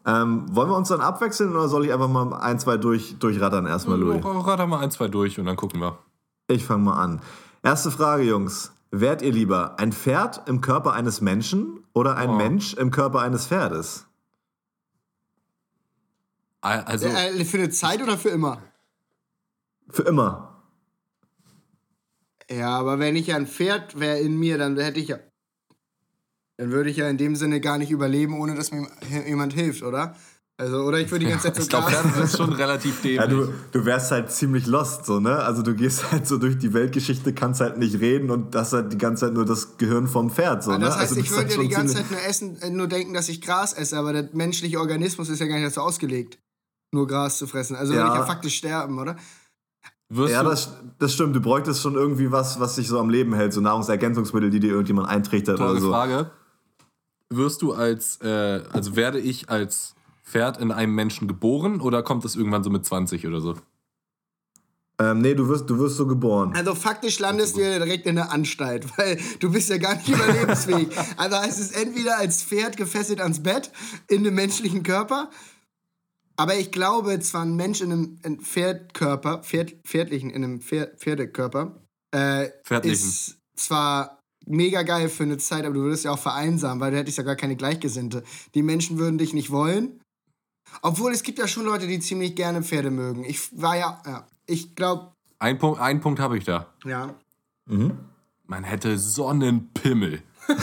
Ähm, 0.05 0.45
wollen 0.55 0.69
wir 0.69 0.75
uns 0.77 0.89
dann 0.89 1.01
abwechseln 1.01 1.51
oder 1.51 1.67
soll 1.67 1.85
ich 1.85 1.93
einfach 1.93 2.07
mal 2.07 2.33
ein, 2.39 2.59
zwei 2.59 2.77
durch, 2.77 3.17
durchrattern 3.19 3.67
erstmal, 3.67 3.99
Louis? 3.99 4.23
Rat 4.25 4.67
mal 4.67 4.79
ein, 4.79 4.89
zwei 4.91 5.07
durch 5.07 5.39
und 5.39 5.45
dann 5.45 5.55
gucken 5.55 5.79
wir. 5.79 5.99
Ich 6.47 6.65
fange 6.65 6.83
mal 6.83 6.99
an. 7.01 7.21
Erste 7.61 7.91
Frage, 7.91 8.23
Jungs. 8.23 8.71
Wärt 8.89 9.21
ihr 9.21 9.31
lieber 9.31 9.79
ein 9.79 9.93
Pferd 9.93 10.41
im 10.49 10.59
Körper 10.59 10.93
eines 10.93 11.21
Menschen 11.21 11.83
oder 11.93 12.15
ein 12.17 12.31
Oh. 12.31 12.33
Mensch 12.35 12.73
im 12.73 12.91
Körper 12.91 13.19
eines 13.21 13.47
Pferdes? 13.47 14.05
Also, 16.61 17.07
Äh, 17.07 17.45
für 17.45 17.57
eine 17.57 17.69
Zeit 17.69 18.01
oder 18.01 18.17
für 18.17 18.29
immer? 18.29 18.57
Für 19.89 20.03
immer. 20.03 20.50
Ja, 22.51 22.77
aber 22.77 22.99
wenn 22.99 23.15
ich 23.15 23.27
ja 23.27 23.35
ein 23.35 23.47
Pferd 23.47 23.99
wäre 23.99 24.19
in 24.19 24.37
mir, 24.37 24.57
dann 24.57 24.77
hätte 24.77 24.99
ich 24.99 25.07
ja. 25.09 25.19
Dann 26.57 26.71
würde 26.71 26.89
ich 26.89 26.97
ja 26.97 27.09
in 27.09 27.17
dem 27.17 27.35
Sinne 27.35 27.59
gar 27.61 27.77
nicht 27.77 27.91
überleben, 27.91 28.39
ohne 28.39 28.55
dass 28.55 28.71
mir 28.71 28.87
jemand 29.25 29.53
hilft, 29.53 29.83
oder? 29.83 30.15
Also, 30.57 30.83
oder 30.83 30.99
ich 30.99 31.09
würde 31.09 31.25
die 31.25 31.31
ganze 31.31 31.47
Zeit 31.47 31.55
so 31.55 31.61
ich 31.63 31.69
glaube, 31.69 31.89
Pferde 31.89 32.09
sind 32.09 32.37
schon 32.37 32.53
relativ 32.53 33.01
dämlich. 33.01 33.17
Ja, 33.19 33.25
du, 33.25 33.51
du 33.71 33.85
wärst 33.85 34.11
halt 34.11 34.31
ziemlich 34.31 34.67
lost, 34.67 35.05
so, 35.05 35.19
ne? 35.19 35.37
Also 35.37 35.63
du 35.63 35.73
gehst 35.73 36.11
halt 36.11 36.27
so 36.27 36.37
durch 36.37 36.59
die 36.59 36.73
Weltgeschichte, 36.73 37.33
kannst 37.33 37.61
halt 37.61 37.79
nicht 37.79 37.99
reden 37.99 38.29
und 38.29 38.53
das 38.53 38.73
halt 38.73 38.93
die 38.93 38.97
ganze 38.99 39.25
Zeit 39.25 39.33
nur 39.33 39.45
das 39.45 39.77
Gehirn 39.77 40.07
vom 40.07 40.29
Pferd, 40.29 40.63
so, 40.63 40.71
ne? 40.71 40.79
Das 40.79 40.97
heißt, 40.97 41.01
also 41.01 41.15
ich 41.15 41.21
bist 41.21 41.31
würde 41.31 41.49
halt 41.49 41.57
ja 41.57 41.63
die 41.63 41.69
ganze 41.69 41.95
Zeit 41.95 42.11
nur 42.11 42.21
essen, 42.21 42.61
äh, 42.61 42.69
nur 42.69 42.87
denken, 42.87 43.13
dass 43.15 43.27
ich 43.29 43.41
Gras 43.41 43.73
esse, 43.73 43.97
aber 43.97 44.13
der 44.13 44.29
menschliche 44.33 44.79
Organismus 44.79 45.29
ist 45.29 45.39
ja 45.39 45.47
gar 45.47 45.55
nicht 45.55 45.65
dazu 45.65 45.81
ausgelegt, 45.81 46.37
nur 46.93 47.07
Gras 47.07 47.39
zu 47.39 47.47
fressen. 47.47 47.75
Also 47.75 47.93
würde 47.93 48.05
Ja. 48.05 48.13
ich 48.13 48.19
ja 48.19 48.25
faktisch 48.25 48.57
sterben, 48.57 48.99
oder? 48.99 49.15
Wirst 50.13 50.33
Ja, 50.33 50.43
du, 50.43 50.49
das, 50.49 50.73
das 50.99 51.13
stimmt. 51.13 51.35
Du 51.35 51.39
bräuchtest 51.39 51.81
schon 51.81 51.95
irgendwie 51.95 52.31
was, 52.31 52.59
was 52.59 52.75
dich 52.75 52.87
so 52.87 52.99
am 52.99 53.09
Leben 53.09 53.33
hält, 53.33 53.53
so 53.53 53.61
Nahrungsergänzungsmittel, 53.61 54.49
die 54.49 54.59
dir 54.59 54.71
irgendjemand 54.71 55.07
eintrichtert 55.07 55.57
Tolle 55.57 55.71
oder 55.71 55.79
so. 55.79 55.89
Frage. 55.89 56.31
Wirst 57.29 57.61
du 57.61 57.71
als, 57.71 58.19
äh, 58.21 58.61
also 58.73 58.97
werde 58.97 59.19
ich 59.19 59.49
als 59.49 59.95
Pferd 60.25 60.59
in 60.59 60.73
einem 60.73 60.93
Menschen 60.93 61.29
geboren 61.29 61.79
oder 61.79 62.03
kommt 62.03 62.25
das 62.25 62.35
irgendwann 62.35 62.61
so 62.61 62.69
mit 62.69 62.85
20 62.85 63.25
oder 63.25 63.39
so? 63.39 63.55
Ähm, 64.99 65.19
nee, 65.19 65.33
du 65.33 65.47
wirst, 65.47 65.69
du 65.69 65.79
wirst 65.79 65.95
so 65.95 66.05
geboren. 66.05 66.51
Also 66.55 66.75
faktisch 66.75 67.17
landest 67.19 67.55
du 67.55 67.61
ja 67.61 67.79
direkt 67.79 68.05
in 68.05 68.15
der 68.15 68.33
Anstalt, 68.33 68.85
weil 68.97 69.17
du 69.39 69.49
bist 69.49 69.69
ja 69.69 69.77
gar 69.77 69.95
nicht 69.95 70.09
überlebensfähig. 70.09 70.89
Also 71.17 71.37
heißt 71.37 71.59
es 71.59 71.71
entweder 71.71 72.17
als 72.17 72.43
Pferd 72.43 72.75
gefesselt 72.75 73.21
ans 73.21 73.41
Bett 73.41 73.71
in 74.09 74.19
einem 74.19 74.35
menschlichen 74.35 74.83
Körper, 74.83 75.29
aber 76.41 76.55
ich 76.55 76.71
glaube, 76.71 77.19
zwar 77.19 77.43
ein 77.43 77.55
Mensch 77.55 77.81
in 77.81 77.91
einem 77.91 78.17
in 78.23 78.39
Pferdkörper, 78.39 79.43
Pferd, 79.43 79.75
pferdlichen, 79.83 80.31
in 80.31 80.43
einem 80.43 80.59
Pferd, 80.59 80.99
Pferdekörper, 80.99 81.79
äh, 82.09 82.49
Pferdlichen. 82.63 82.95
ist 82.95 83.37
zwar 83.55 84.17
mega 84.47 84.81
geil 84.81 85.07
für 85.09 85.21
eine 85.21 85.37
Zeit, 85.37 85.65
aber 85.65 85.75
du 85.75 85.81
würdest 85.81 86.03
ja 86.03 86.09
auch 86.09 86.17
vereinsamen, 86.17 86.79
weil 86.79 86.89
du 86.89 86.97
hättest 86.97 87.19
ja 87.19 87.23
gar 87.23 87.35
keine 87.35 87.55
Gleichgesinnte. 87.55 88.23
Die 88.55 88.63
Menschen 88.63 88.97
würden 88.97 89.19
dich 89.19 89.35
nicht 89.35 89.51
wollen. 89.51 90.01
Obwohl 90.81 91.11
es 91.11 91.21
gibt 91.21 91.37
ja 91.37 91.47
schon 91.47 91.63
Leute, 91.63 91.85
die 91.85 91.99
ziemlich 91.99 92.35
gerne 92.35 92.63
Pferde 92.63 92.89
mögen. 92.89 93.23
Ich 93.23 93.61
war 93.61 93.77
ja, 93.77 94.01
ja 94.07 94.25
ich 94.47 94.73
glaube, 94.73 95.11
Ein 95.37 95.59
Punkt, 95.59 95.79
einen 95.79 96.01
Punkt 96.01 96.19
habe 96.19 96.39
ich 96.39 96.43
da. 96.45 96.73
ja. 96.83 97.13
Man 98.47 98.63
hätte 98.63 98.97
Sonnenpimmel. 98.97 100.23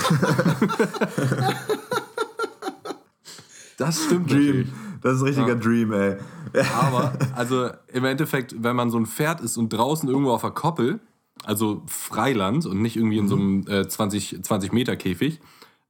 das 3.76 4.02
stimmt 4.04 4.26
natürlich. 4.26 4.66
Das 5.00 5.16
ist 5.16 5.22
ein 5.22 5.28
richtiger 5.28 5.56
Dream, 5.56 5.92
ey. 5.92 6.16
Aber, 6.80 7.12
also 7.34 7.70
im 7.88 8.04
Endeffekt, 8.04 8.54
wenn 8.62 8.76
man 8.76 8.90
so 8.90 8.98
ein 8.98 9.06
Pferd 9.06 9.40
ist 9.40 9.56
und 9.56 9.72
draußen 9.72 10.08
irgendwo 10.08 10.30
auf 10.30 10.42
der 10.42 10.50
Koppel, 10.50 11.00
also 11.44 11.82
Freiland 11.86 12.66
und 12.66 12.82
nicht 12.82 12.96
irgendwie 12.96 13.18
in 13.18 13.28
so 13.28 13.36
einem 13.36 13.66
äh, 13.68 13.86
20, 13.86 14.42
20 14.42 14.72
Meter 14.72 14.96
Käfig, 14.96 15.40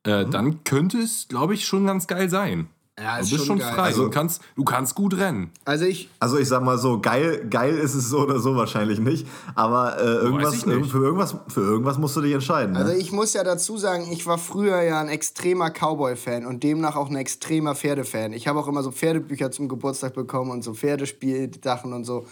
äh, 0.05 0.27
dann 0.27 0.65
könnte 0.65 0.99
es, 0.99 1.27
glaube 1.29 1.55
ich, 1.55 1.67
schon 1.67 1.87
ganz 1.87 2.07
geil 2.07 2.29
sein. 2.29 2.69
Ja, 3.01 3.17
Du 3.19 3.23
ist 3.23 3.31
bist 3.31 3.47
schon 3.47 3.47
schon 3.47 3.59
geil. 3.61 3.75
frei. 3.75 3.83
Also- 3.83 4.05
du, 4.05 4.11
kannst, 4.11 4.43
du 4.57 4.65
kannst 4.65 4.95
gut 4.95 5.17
rennen. 5.17 5.51
Also 5.65 5.85
ich, 5.85 6.11
Also 6.19 6.37
ich 6.39 6.49
sag 6.49 6.63
mal 6.63 6.79
so, 6.79 7.01
geil, 7.01 7.47
geil 7.49 7.77
ist 7.77 7.95
es 7.95 8.09
so 8.09 8.21
oder 8.21 8.41
so 8.41 8.57
wahrscheinlich 8.57 8.99
nicht. 8.99 9.27
Aber 9.55 9.99
äh, 9.99 10.05
irgendwas, 10.05 10.55
ich 10.55 10.67
nicht. 10.67 10.91
Für, 10.91 10.99
irgendwas, 11.05 11.37
für 11.49 11.61
irgendwas 11.61 11.99
musst 11.99 12.17
du 12.17 12.21
dich 12.21 12.33
entscheiden. 12.33 12.73
Ne? 12.73 12.81
also 12.81 12.93
ich 12.93 13.13
muss 13.13 13.33
ja 13.35 13.45
dazu 13.45 13.77
sagen, 13.79 14.11
ich 14.11 14.27
war 14.27 14.39
früher 14.39 14.83
ja 14.83 15.01
ein 15.01 15.09
extremer 15.09 15.71
Cowboy-Fan 15.71 16.45
und 16.47 16.63
demnach 16.63 16.97
auch 16.97 17.09
ein 17.11 17.17
extremer 17.17 17.75
Pferdefan. 17.75 18.33
Ich 18.33 18.49
habe 18.49 18.59
auch 18.59 18.67
immer 18.69 18.83
so 18.83 18.91
Pferdebücher 18.91 19.51
zum 19.51 19.69
Geburtstag 19.69 20.15
bekommen 20.15 20.51
und 20.51 20.63
so 20.65 20.75
Pferdespielsachen 20.75 21.93
und 21.93 22.05
so. 22.05 22.27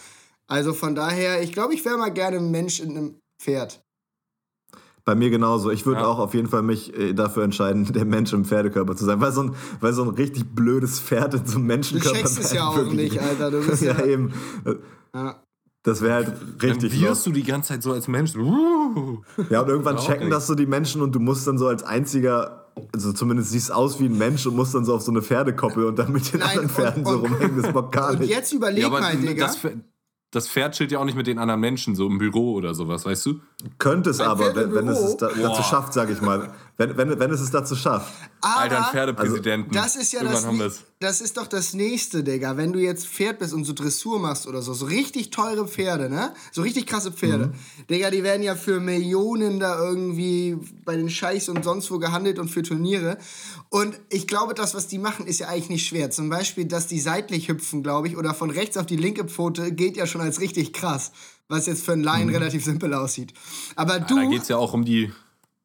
Also 0.48 0.72
von 0.74 0.94
daher, 0.94 1.42
ich 1.42 1.52
glaube, 1.52 1.74
ich 1.74 1.84
wäre 1.84 1.96
mal 1.98 2.12
gerne 2.12 2.38
ein 2.38 2.50
Mensch 2.50 2.80
in 2.80 2.90
einem 2.90 3.14
Pferd. 3.40 3.82
Bei 5.06 5.14
mir 5.14 5.30
genauso. 5.30 5.70
Ich 5.70 5.86
würde 5.86 6.00
Ja. 6.02 6.06
auch 6.08 6.18
auf 6.18 6.34
jeden 6.34 6.48
Fall 6.48 6.62
mich 6.62 6.92
äh, 6.98 7.14
dafür 7.14 7.44
entscheiden, 7.44 7.84
der 7.92 8.04
Mensch 8.04 8.32
im 8.32 8.44
Pferdekörper 8.44 8.96
zu 8.96 9.04
sein. 9.04 9.20
Weil 9.20 9.32
so 9.32 9.44
ein, 9.44 9.54
weil 9.80 9.92
so 9.92 10.02
ein 10.02 10.08
richtig 10.10 10.44
blödes 10.54 10.98
Pferd 11.00 11.32
in 11.34 11.46
so 11.46 11.54
einem 11.58 11.62
Du 11.62 11.74
Menschenkörper 11.74 12.18
checkst 12.18 12.38
es 12.40 12.52
wäre 12.52 12.64
ja 12.64 12.68
auch 12.68 12.76
wirklich- 12.76 13.12
nicht, 13.12 13.22
Alter. 13.22 13.50
Du 13.52 13.64
bist 13.66 13.82
ja, 13.82 13.96
ja, 13.98 14.04
eben. 14.04 14.32
ja. 15.14 15.36
Das 15.84 16.02
wäre 16.02 16.14
halt 16.14 16.26
Dann 16.26 16.70
richtig 16.72 16.92
wirst 16.94 17.02
lost. 17.08 17.26
du 17.28 17.30
die 17.30 17.44
ganze 17.44 17.68
Zeit 17.68 17.82
so 17.84 17.92
als 17.92 18.08
Mensch. 18.08 18.34
Ja, 18.34 19.60
und 19.60 19.68
irgendwann 19.68 19.96
checken 19.98 20.28
das 20.30 20.48
so 20.48 20.56
die 20.56 20.66
Menschen 20.66 21.00
und 21.00 21.14
du 21.14 21.20
musst 21.20 21.46
dann 21.46 21.58
so 21.58 21.68
als 21.68 21.84
einziger, 21.84 22.66
also 22.92 23.12
zumindest 23.12 23.52
siehst 23.52 23.70
aus 23.72 24.00
wie 24.00 24.06
ein 24.06 24.18
Mensch 24.18 24.44
und 24.48 24.56
musst 24.56 24.74
dann 24.74 24.84
so 24.84 24.94
auf 24.96 25.02
so 25.02 25.12
eine 25.12 25.22
Pferdekoppel 25.22 25.84
und 25.84 25.96
dann 26.00 26.10
mit 26.12 26.32
den 26.32 26.40
Nein, 26.40 26.48
anderen 26.48 26.68
Pferden 26.70 27.04
und- 27.06 27.12
so 27.12 27.18
und- 27.20 27.30
rumhängen. 27.30 27.62
Das 27.62 27.72
bockt 27.72 27.92
gar 27.94 28.10
Und 28.10 28.18
nicht. 28.20 28.30
jetzt 28.30 28.52
überleg 28.52 28.82
Ja, 28.82 28.88
mal, 28.90 29.16
Digga. 29.16 29.46
das, 29.46 29.58
das 30.36 30.48
Pferd 30.48 30.74
chillt 30.74 30.92
ja 30.92 30.98
auch 30.98 31.04
nicht 31.04 31.16
mit 31.16 31.26
den 31.26 31.38
anderen 31.38 31.60
Menschen, 31.60 31.96
so 31.96 32.06
im 32.06 32.18
Büro 32.18 32.52
oder 32.52 32.74
sowas, 32.74 33.06
weißt 33.06 33.24
du? 33.24 33.40
Könnte 33.78 34.10
es 34.10 34.20
aber, 34.20 34.52
Pferd 34.52 34.56
im 34.56 34.74
wenn, 34.74 34.86
wenn 34.86 34.88
es 34.88 35.00
es 35.00 35.16
da, 35.16 35.28
dazu 35.28 35.62
schafft, 35.62 35.94
sag 35.94 36.10
ich 36.10 36.20
mal. 36.20 36.52
Wenn, 36.76 36.96
wenn, 36.98 37.18
wenn 37.18 37.30
es 37.30 37.40
es 37.40 37.50
dazu 37.50 37.74
schafft. 37.74 38.12
Aber 38.42 38.60
Alter, 38.60 38.86
ein 38.86 38.92
Pferdepräsidenten. 38.92 39.72
Das 39.72 39.96
ist 39.96 40.12
ja 40.12 40.20
Irgendwann 40.20 40.42
das, 40.42 40.46
haben 40.46 40.58
wir's. 40.58 40.84
Das 40.98 41.20
ist 41.20 41.36
doch 41.36 41.46
das 41.46 41.74
nächste, 41.74 42.24
Digga. 42.24 42.56
Wenn 42.56 42.72
du 42.72 42.78
jetzt 42.78 43.06
Pferd 43.06 43.38
bist 43.38 43.52
und 43.52 43.64
so 43.64 43.74
Dressur 43.74 44.18
machst 44.18 44.46
oder 44.46 44.62
so, 44.62 44.72
so 44.72 44.86
richtig 44.86 45.28
teure 45.30 45.68
Pferde, 45.68 46.08
ne? 46.08 46.32
So 46.52 46.62
richtig 46.62 46.86
krasse 46.86 47.12
Pferde. 47.12 47.52
Digga, 47.90 48.10
die 48.10 48.22
werden 48.22 48.42
ja 48.42 48.54
für 48.54 48.80
Millionen 48.80 49.60
da 49.60 49.78
irgendwie 49.78 50.56
bei 50.86 50.96
den 50.96 51.10
Scheichs 51.10 51.50
und 51.50 51.64
sonst 51.64 51.90
wo 51.90 51.98
gehandelt 51.98 52.38
und 52.38 52.48
für 52.48 52.62
Turniere. 52.62 53.18
Und 53.68 54.00
ich 54.08 54.26
glaube, 54.26 54.54
das, 54.54 54.74
was 54.74 54.86
die 54.86 54.98
machen, 54.98 55.26
ist 55.26 55.38
ja 55.38 55.48
eigentlich 55.48 55.68
nicht 55.68 55.86
schwer. 55.86 56.10
Zum 56.10 56.30
Beispiel, 56.30 56.64
dass 56.64 56.86
die 56.86 57.00
seitlich 57.00 57.48
hüpfen, 57.48 57.82
glaube 57.82 58.08
ich, 58.08 58.16
oder 58.16 58.32
von 58.32 58.48
rechts 58.48 58.78
auf 58.78 58.86
die 58.86 58.96
linke 58.96 59.24
Pfote, 59.24 59.72
geht 59.72 59.98
ja 59.98 60.06
schon 60.06 60.22
als 60.22 60.40
richtig 60.40 60.72
krass. 60.72 61.12
Was 61.48 61.66
jetzt 61.66 61.84
für 61.84 61.92
einen 61.92 62.02
Laien 62.02 62.30
relativ 62.30 62.64
simpel 62.64 62.92
aussieht. 62.94 63.34
Aber 63.76 64.00
du. 64.00 64.16
Da 64.16 64.24
geht's 64.24 64.48
ja 64.48 64.56
auch 64.56 64.72
um 64.72 64.84
die. 64.84 65.12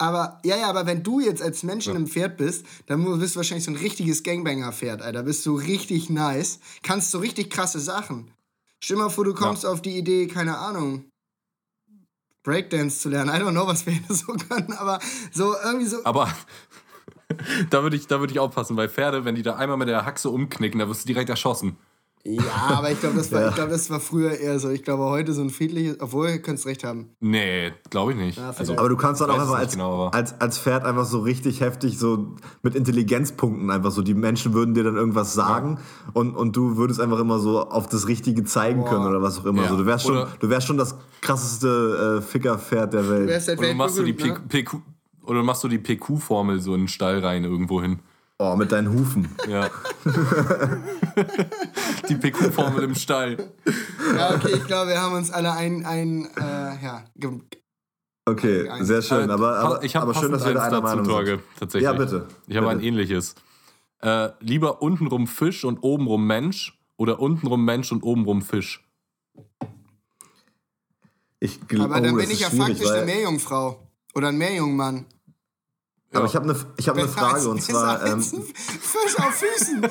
Aber, 0.01 0.39
ja, 0.43 0.57
ja, 0.57 0.67
aber 0.67 0.87
wenn 0.87 1.03
du 1.03 1.19
jetzt 1.19 1.43
als 1.43 1.61
Mensch 1.61 1.85
in 1.85 1.95
einem 1.95 2.07
Pferd 2.07 2.35
bist, 2.37 2.65
dann 2.87 3.05
bist 3.19 3.35
du 3.35 3.37
wahrscheinlich 3.37 3.65
so 3.65 3.69
ein 3.69 3.77
richtiges 3.77 4.23
Gangbanger-Pferd, 4.23 4.99
Alter. 4.99 5.21
Bist 5.21 5.45
du 5.45 5.55
richtig 5.55 6.09
nice. 6.09 6.59
Kannst 6.81 7.11
so 7.11 7.19
richtig 7.19 7.51
krasse 7.51 7.79
Sachen. 7.79 8.31
Stell 8.79 8.97
dir 8.97 9.03
mal 9.03 9.09
vor, 9.09 9.25
du 9.25 9.35
kommst 9.35 9.63
auf 9.63 9.79
die 9.83 9.95
Idee, 9.95 10.25
keine 10.25 10.57
Ahnung, 10.57 11.05
Breakdance 12.41 12.99
zu 12.99 13.09
lernen. 13.09 13.29
I 13.29 13.39
don't 13.43 13.51
know, 13.51 13.67
was 13.67 13.83
Pferde 13.83 14.01
so 14.15 14.33
können, 14.33 14.73
aber 14.73 14.99
so 15.31 15.53
irgendwie 15.63 15.85
so. 15.85 16.03
Aber 16.03 16.33
da 17.69 17.83
würde 17.83 17.95
ich, 17.95 18.07
da 18.07 18.19
würd 18.19 18.31
ich 18.31 18.39
aufpassen, 18.39 18.75
weil 18.77 18.89
Pferde, 18.89 19.23
wenn 19.23 19.35
die 19.35 19.43
da 19.43 19.57
einmal 19.57 19.77
mit 19.77 19.87
der 19.87 20.03
Haxe 20.03 20.31
umknicken, 20.31 20.79
da 20.79 20.89
wirst 20.89 21.03
du 21.03 21.07
direkt 21.07 21.29
erschossen. 21.29 21.77
Ja, 22.23 22.77
aber 22.77 22.91
ich 22.91 22.99
glaube, 22.99 23.15
das, 23.17 23.31
war- 23.31 23.47
ich 23.49 23.55
glaub, 23.55 23.69
das 23.69 23.89
war 23.89 23.99
früher 23.99 24.31
eher 24.31 24.59
so. 24.59 24.69
Ich 24.69 24.83
glaube, 24.83 25.03
heute 25.05 25.33
so 25.33 25.41
ein 25.41 25.49
friedliches, 25.49 25.99
obwohl, 25.99 26.29
ihr 26.29 26.41
könnt 26.41 26.63
recht 26.65 26.83
haben. 26.83 27.09
Nee, 27.19 27.71
glaube 27.89 28.11
ich 28.11 28.17
nicht. 28.17 28.37
Ja, 28.37 28.53
also, 28.57 28.77
Aber 28.77 28.89
du 28.89 28.95
kannst 28.97 29.21
dann 29.21 29.29
auch 29.31 29.39
einfach 29.39 29.57
als, 29.57 29.73
genau, 29.73 30.07
als, 30.09 30.39
als 30.39 30.59
Pferd 30.59 30.85
einfach 30.85 31.05
so 31.05 31.19
richtig 31.21 31.61
heftig 31.61 31.97
so 31.97 32.35
mit 32.61 32.75
Intelligenzpunkten 32.75 33.71
einfach 33.71 33.91
so. 33.91 34.01
Die 34.01 34.13
Menschen 34.13 34.53
würden 34.53 34.73
dir 34.73 34.83
dann 34.83 34.95
irgendwas 34.95 35.33
sagen 35.33 35.79
und, 36.13 36.35
und 36.35 36.55
du 36.55 36.77
würdest 36.77 36.99
einfach 36.99 37.19
immer 37.19 37.39
so 37.39 37.61
auf 37.61 37.87
das 37.87 38.07
Richtige 38.07 38.43
zeigen 38.43 38.85
können 38.85 39.05
oder 39.07 39.21
was 39.21 39.39
auch 39.39 39.45
immer. 39.45 39.63
Ja. 39.63 39.69
So, 39.69 39.77
du, 39.77 39.85
wärst 39.85 40.05
schon, 40.05 40.17
Oder- 40.17 40.27
du 40.39 40.49
wärst 40.49 40.67
schon 40.67 40.77
das 40.77 40.95
krasseste 41.21 42.19
äh, 42.19 42.21
Fickerpferd 42.21 42.93
der 42.93 43.09
Welt. 43.09 43.27
Wer 43.29 43.37
ist 43.37 43.47
der 43.47 43.57
oder 43.57 43.73
machst 43.73 43.97
du 43.97 44.03
die 44.03 44.13
P 44.13 44.31
PQ, 44.49 44.75
oder 45.23 45.43
machst 45.43 45.63
du 45.63 45.67
die 45.67 45.77
PQ-Formel 45.79 46.59
so 46.61 46.73
in 46.75 46.81
den 46.81 46.87
Stall 46.87 47.19
rein 47.19 47.43
irgendwo 47.43 47.81
hin? 47.81 47.99
Oh, 48.43 48.55
mit 48.55 48.71
deinen 48.71 48.91
Hufen. 48.91 49.29
Ja. 49.47 49.69
die 52.09 52.15
PQ-Formel 52.15 52.85
im 52.85 52.95
Stall. 52.95 53.37
Ja, 54.17 54.33
okay, 54.33 54.53
ich 54.55 54.65
glaube, 54.65 54.89
wir 54.89 54.99
haben 54.99 55.13
uns 55.13 55.29
alle 55.29 55.51
ein, 55.51 55.85
ein 55.85 56.27
äh, 56.35 56.83
ja, 56.83 57.03
Okay, 58.25 58.67
sehr 58.83 59.03
schön. 59.03 59.29
Äh, 59.29 59.33
Aber, 59.33 59.59
aber, 59.59 59.83
ich 59.83 59.95
habe 59.95 60.09
aber 60.09 60.19
schön, 60.19 60.31
dass 60.31 60.43
wir 60.43 60.55
da 60.55 60.63
einer 60.63 60.81
Meinung 60.81 61.05
Torge, 61.05 61.33
sind. 61.33 61.43
tatsächlich. 61.59 61.83
Ja, 61.83 61.93
bitte. 61.93 62.29
Ich 62.47 62.57
habe 62.57 62.69
ein 62.71 62.81
ähnliches. 62.81 63.35
Äh, 64.01 64.29
lieber 64.39 64.81
untenrum 64.81 65.27
Fisch 65.27 65.63
und 65.63 65.77
obenrum 65.83 66.25
Mensch 66.25 66.75
oder 66.97 67.19
untenrum 67.19 67.63
Mensch 67.63 67.91
und 67.91 68.01
obenrum 68.01 68.41
Fisch? 68.41 68.83
Ich 71.39 71.59
gl- 71.67 71.83
Aber 71.83 71.97
oh, 71.97 71.99
dann 71.99 72.15
das 72.15 72.25
bin 72.25 72.31
ich 72.31 72.39
ja 72.39 72.49
faktisch 72.49 72.89
eine 72.89 73.05
Meerjungfrau. 73.05 73.79
Oder 74.15 74.29
ein 74.29 74.37
Meerjungmann. 74.39 75.05
Aber 76.13 76.25
ich 76.25 76.35
habe 76.35 76.49
eine 76.49 76.55
ich 76.77 76.89
hab 76.89 76.95
ne 76.95 77.03
Besser 77.03 77.19
Frage 77.19 77.49
und 77.49 77.61
zwar, 77.61 78.05
ähm, 78.05 78.21
Fisch 78.21 79.19
auf 79.19 79.33
Füßen. 79.33 79.81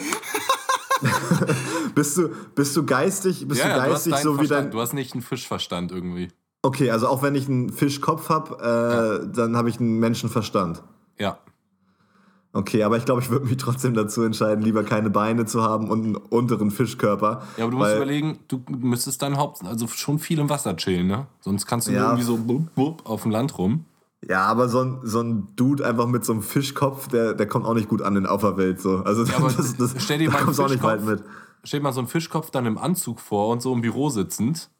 bist 1.94 2.16
du, 2.16 2.28
bist 2.54 2.76
du 2.76 2.84
geistig, 2.84 3.46
bist 3.48 3.62
du 3.62 3.66
du 3.68 3.74
hast 3.74 3.86
geistig 3.88 4.12
deinen 4.14 4.22
so 4.22 4.32
wie 4.34 4.46
Verstand. 4.46 4.66
dein. 4.66 4.70
Du 4.70 4.80
hast 4.80 4.92
nicht 4.92 5.12
einen 5.14 5.22
Fischverstand 5.22 5.92
irgendwie. 5.92 6.28
Okay, 6.62 6.90
also 6.90 7.08
auch 7.08 7.22
wenn 7.22 7.34
ich 7.34 7.48
einen 7.48 7.72
Fischkopf 7.72 8.28
habe, 8.28 9.22
äh, 9.24 9.34
dann 9.34 9.56
habe 9.56 9.70
ich 9.70 9.80
einen 9.80 9.98
Menschenverstand. 9.98 10.82
Ja. 11.18 11.38
Okay, 12.52 12.82
aber 12.82 12.96
ich 12.96 13.04
glaube, 13.04 13.20
ich 13.22 13.30
würde 13.30 13.46
mich 13.46 13.56
trotzdem 13.58 13.94
dazu 13.94 14.22
entscheiden, 14.22 14.62
lieber 14.62 14.82
keine 14.82 15.08
Beine 15.08 15.46
zu 15.46 15.62
haben 15.62 15.88
und 15.88 16.04
einen 16.04 16.16
unteren 16.16 16.72
Fischkörper. 16.72 17.42
Ja, 17.56 17.64
aber 17.64 17.70
du 17.70 17.78
musst 17.78 17.94
überlegen, 17.94 18.40
du 18.48 18.60
müsstest 18.68 19.22
dann 19.22 19.38
Haupt, 19.38 19.64
also 19.64 19.86
schon 19.86 20.18
viel 20.18 20.40
im 20.40 20.50
Wasser 20.50 20.76
chillen, 20.76 21.06
ne? 21.06 21.28
Sonst 21.40 21.64
kannst 21.66 21.86
du 21.86 21.92
nur 21.92 22.00
Ja. 22.00 22.06
irgendwie 22.08 22.24
so 22.24 22.36
blub, 22.36 22.74
blub 22.74 23.08
auf 23.08 23.22
dem 23.22 23.30
Land 23.30 23.56
rum. 23.56 23.84
Ja, 24.28 24.44
aber 24.44 24.68
so 24.68 24.82
ein, 24.82 25.00
so 25.02 25.20
ein 25.20 25.56
Dude 25.56 25.86
einfach 25.86 26.06
mit 26.06 26.24
so 26.24 26.32
einem 26.32 26.42
Fischkopf, 26.42 27.08
der, 27.08 27.34
der 27.34 27.46
kommt 27.46 27.64
auch 27.64 27.74
nicht 27.74 27.88
gut 27.88 28.02
an 28.02 28.16
in 28.16 28.24
der 28.24 28.56
Welt. 28.56 28.80
So. 28.80 28.98
Also 28.98 29.22
aber 29.34 29.50
das, 29.50 29.76
das, 29.76 29.94
stell 29.98 30.18
dir 30.18 30.28
da 30.28 30.36
mal 30.36 30.44
kommst 30.44 30.60
auch 30.60 30.68
nicht 30.68 30.82
weit 30.82 31.04
mit. 31.04 31.24
Stell 31.64 31.80
dir 31.80 31.84
mal 31.84 31.92
so 31.92 32.00
einen 32.00 32.08
Fischkopf 32.08 32.50
dann 32.50 32.66
im 32.66 32.78
Anzug 32.78 33.20
vor 33.20 33.48
und 33.48 33.62
so 33.62 33.72
im 33.72 33.80
Büro 33.80 34.10
sitzend. 34.10 34.70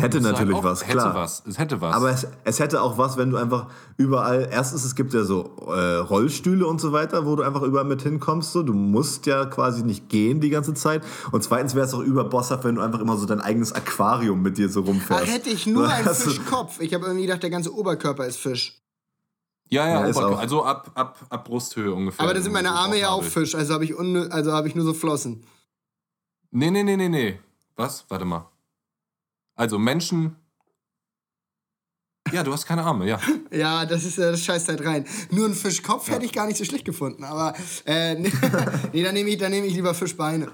Hätte 0.00 0.20
natürlich 0.20 0.56
auch- 0.56 0.64
was, 0.64 0.82
hätte 0.86 0.92
klar. 0.98 1.14
was. 1.14 1.42
Es 1.46 1.58
hätte 1.58 1.80
was. 1.80 1.94
Aber 1.94 2.10
es, 2.10 2.26
es 2.44 2.58
hätte 2.60 2.80
auch 2.82 2.98
was, 2.98 3.16
wenn 3.16 3.30
du 3.30 3.36
einfach 3.36 3.66
überall, 3.96 4.48
erstens, 4.50 4.84
es 4.84 4.94
gibt 4.94 5.12
ja 5.14 5.24
so 5.24 5.56
äh, 5.68 5.96
Rollstühle 5.96 6.66
und 6.66 6.80
so 6.80 6.92
weiter, 6.92 7.26
wo 7.26 7.36
du 7.36 7.42
einfach 7.42 7.62
überall 7.62 7.84
mit 7.84 8.02
hinkommst. 8.02 8.52
So. 8.52 8.62
Du 8.62 8.72
musst 8.72 9.26
ja 9.26 9.44
quasi 9.46 9.82
nicht 9.82 10.08
gehen 10.08 10.40
die 10.40 10.50
ganze 10.50 10.74
Zeit. 10.74 11.02
Und 11.30 11.42
zweitens 11.44 11.74
wäre 11.74 11.86
es 11.86 11.94
auch 11.94 12.00
überbosshaft, 12.00 12.64
wenn 12.64 12.74
du 12.76 12.80
einfach 12.82 13.00
immer 13.00 13.16
so 13.16 13.26
dein 13.26 13.40
eigenes 13.40 13.72
Aquarium 13.72 14.42
mit 14.42 14.58
dir 14.58 14.68
so 14.68 14.80
Da 14.82 14.86
rumfährst. 14.88 15.26
hätte 15.32 15.50
ich 15.50 15.66
nur 15.66 15.88
einen 15.92 16.14
Fischkopf. 16.14 16.80
Ich 16.80 16.94
habe 16.94 17.06
irgendwie 17.06 17.26
gedacht, 17.26 17.42
der 17.42 17.50
ganze 17.50 17.74
Oberkörper 17.74 18.26
ist 18.26 18.38
Fisch. 18.38 18.78
ja, 19.70 19.86
ja, 19.88 20.00
Ja, 20.00 20.06
ist 20.06 20.16
Oberkörper, 20.16 20.36
auch- 20.38 20.42
also 20.42 20.64
ab, 20.64 20.90
ab, 20.94 21.18
ab 21.28 21.44
Brusthöhe 21.44 21.92
ungefähr. 21.92 22.24
Aber 22.24 22.34
dann 22.34 22.42
sind 22.42 22.52
meine 22.52 22.70
Arme 22.72 22.98
ja 22.98 23.08
auch. 23.10 23.22
Fisch, 23.24 23.54
also 23.54 23.74
habe 23.74 23.84
ich, 23.84 23.98
also 23.98 24.52
hab 24.52 24.66
ich 24.66 24.74
nur 24.74 24.84
so 24.84 24.92
Flossen. 24.94 25.44
Nee, 26.50 26.70
nee, 26.70 26.82
nee, 26.82 26.96
nee, 26.96 27.08
nee. 27.08 27.38
Was? 27.76 28.04
Warte 28.08 28.26
mal. 28.26 28.46
Also 29.54 29.78
Menschen. 29.78 30.36
Ja, 32.32 32.42
du 32.42 32.52
hast 32.52 32.66
keine 32.66 32.82
Arme, 32.82 33.06
ja. 33.06 33.20
Ja, 33.50 33.84
das 33.84 34.04
ist 34.04 34.16
ja 34.16 34.30
das 34.30 34.42
scheißt 34.42 34.68
halt 34.68 34.84
rein. 34.84 35.06
Nur 35.30 35.44
einen 35.46 35.54
Fischkopf 35.54 36.08
hätte 36.08 36.24
ich 36.24 36.32
gar 36.32 36.46
nicht 36.46 36.56
so 36.56 36.64
schlecht 36.64 36.84
gefunden, 36.84 37.24
aber 37.24 37.54
äh, 37.84 38.14
nee, 38.14 38.32
nee, 38.92 39.02
dann 39.02 39.14
nehme 39.14 39.30
ich, 39.30 39.38
dann 39.38 39.50
nehm 39.50 39.64
ich 39.64 39.74
lieber 39.74 39.94
Fischbeine. 39.94 40.50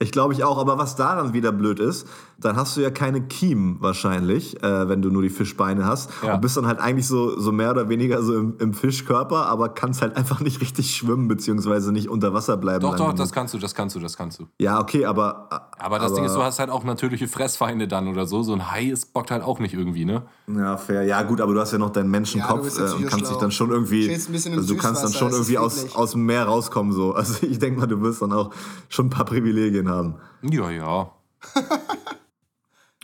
Ich 0.00 0.12
glaube 0.12 0.32
ich 0.32 0.44
auch, 0.44 0.58
aber 0.58 0.78
was 0.78 0.94
daran 0.94 1.32
wieder 1.32 1.50
blöd 1.50 1.80
ist, 1.80 2.06
dann 2.40 2.56
hast 2.56 2.76
du 2.76 2.80
ja 2.80 2.90
keine 2.90 3.22
Kiemen 3.22 3.78
wahrscheinlich, 3.80 4.62
äh, 4.62 4.88
wenn 4.88 5.02
du 5.02 5.10
nur 5.10 5.22
die 5.22 5.28
Fischbeine 5.28 5.86
hast. 5.86 6.10
Ja. 6.22 6.34
Und 6.34 6.40
bist 6.40 6.56
dann 6.56 6.66
halt 6.66 6.78
eigentlich 6.78 7.08
so, 7.08 7.38
so 7.38 7.50
mehr 7.50 7.72
oder 7.72 7.88
weniger 7.88 8.22
so 8.22 8.36
im, 8.36 8.54
im 8.60 8.74
Fischkörper, 8.74 9.46
aber 9.46 9.70
kannst 9.70 10.02
halt 10.02 10.16
einfach 10.16 10.38
nicht 10.38 10.60
richtig 10.60 10.94
schwimmen, 10.94 11.26
beziehungsweise 11.26 11.90
nicht 11.90 12.08
unter 12.08 12.32
Wasser 12.34 12.56
bleiben. 12.56 12.82
Doch, 12.82 12.96
doch, 12.96 13.06
genug. 13.06 13.16
das 13.16 13.32
kannst 13.32 13.54
du, 13.54 13.58
das 13.58 13.74
kannst 13.74 13.96
du, 13.96 14.00
das 14.00 14.16
kannst 14.16 14.38
du. 14.38 14.46
Ja, 14.58 14.80
okay, 14.80 15.04
aber. 15.04 15.48
Aber 15.80 15.98
das 15.98 16.14
Ding 16.14 16.24
ist, 16.24 16.34
du 16.34 16.42
hast 16.42 16.60
halt 16.60 16.70
auch 16.70 16.84
natürliche 16.84 17.26
Fressfeinde 17.26 17.88
dann 17.88 18.06
oder 18.06 18.26
so. 18.26 18.42
So 18.42 18.52
ein 18.52 18.70
Hai 18.70 18.84
ist 18.84 19.12
bockt 19.12 19.32
halt 19.32 19.42
auch 19.42 19.58
nicht 19.58 19.74
irgendwie, 19.74 20.04
ne? 20.04 20.22
Ja, 20.46 20.76
fair. 20.76 21.02
Ja, 21.02 21.22
gut, 21.22 21.40
aber 21.40 21.54
du 21.54 21.60
hast 21.60 21.72
ja 21.72 21.78
noch 21.78 21.90
deinen 21.90 22.10
Menschenkopf 22.10 22.78
ja 22.78 22.86
äh, 22.86 22.92
und 22.92 23.00
kannst 23.02 23.08
psychoschlau. 23.08 23.30
dich 23.30 23.38
dann 23.38 23.50
schon 23.50 23.70
irgendwie. 23.70 24.06
Chillst 24.06 24.28
ein 24.28 24.32
bisschen 24.32 24.52
im 24.52 24.60
also 24.60 24.74
du 24.74 24.80
kannst 24.80 25.02
dann 25.02 25.12
schon 25.12 25.32
irgendwie 25.32 25.58
aus, 25.58 25.96
aus 25.96 26.12
dem 26.12 26.24
Meer 26.24 26.44
rauskommen, 26.44 26.92
so. 26.92 27.14
Also 27.14 27.44
ich 27.46 27.58
denke 27.58 27.80
mal, 27.80 27.86
du 27.86 28.00
wirst 28.00 28.22
dann 28.22 28.32
auch 28.32 28.50
schon 28.88 29.06
ein 29.06 29.10
paar 29.10 29.24
Privilegien 29.24 29.87
haben. 29.88 30.16
Ja, 30.42 30.70
ja. 30.70 31.12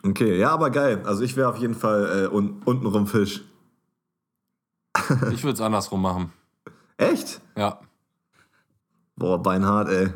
Okay, 0.07 0.39
ja, 0.39 0.51
aber 0.51 0.69
geil. 0.69 1.03
Also 1.07 1.23
ich 1.23 1.35
wäre 1.35 1.49
auf 1.49 1.57
jeden 1.57 1.75
Fall 1.75 2.25
äh, 2.31 2.35
un 2.35 2.61
untenrum 2.67 3.07
Fisch. 3.07 3.43
Ich 5.33 5.43
würde 5.45 5.55
es 5.55 5.61
andersrum 5.63 6.03
machen. 6.03 6.31
Echt? 6.99 7.41
Ja. 7.57 7.81
Boah, 9.17 9.43
beinhart, 9.43 9.89
ey. 9.89 10.13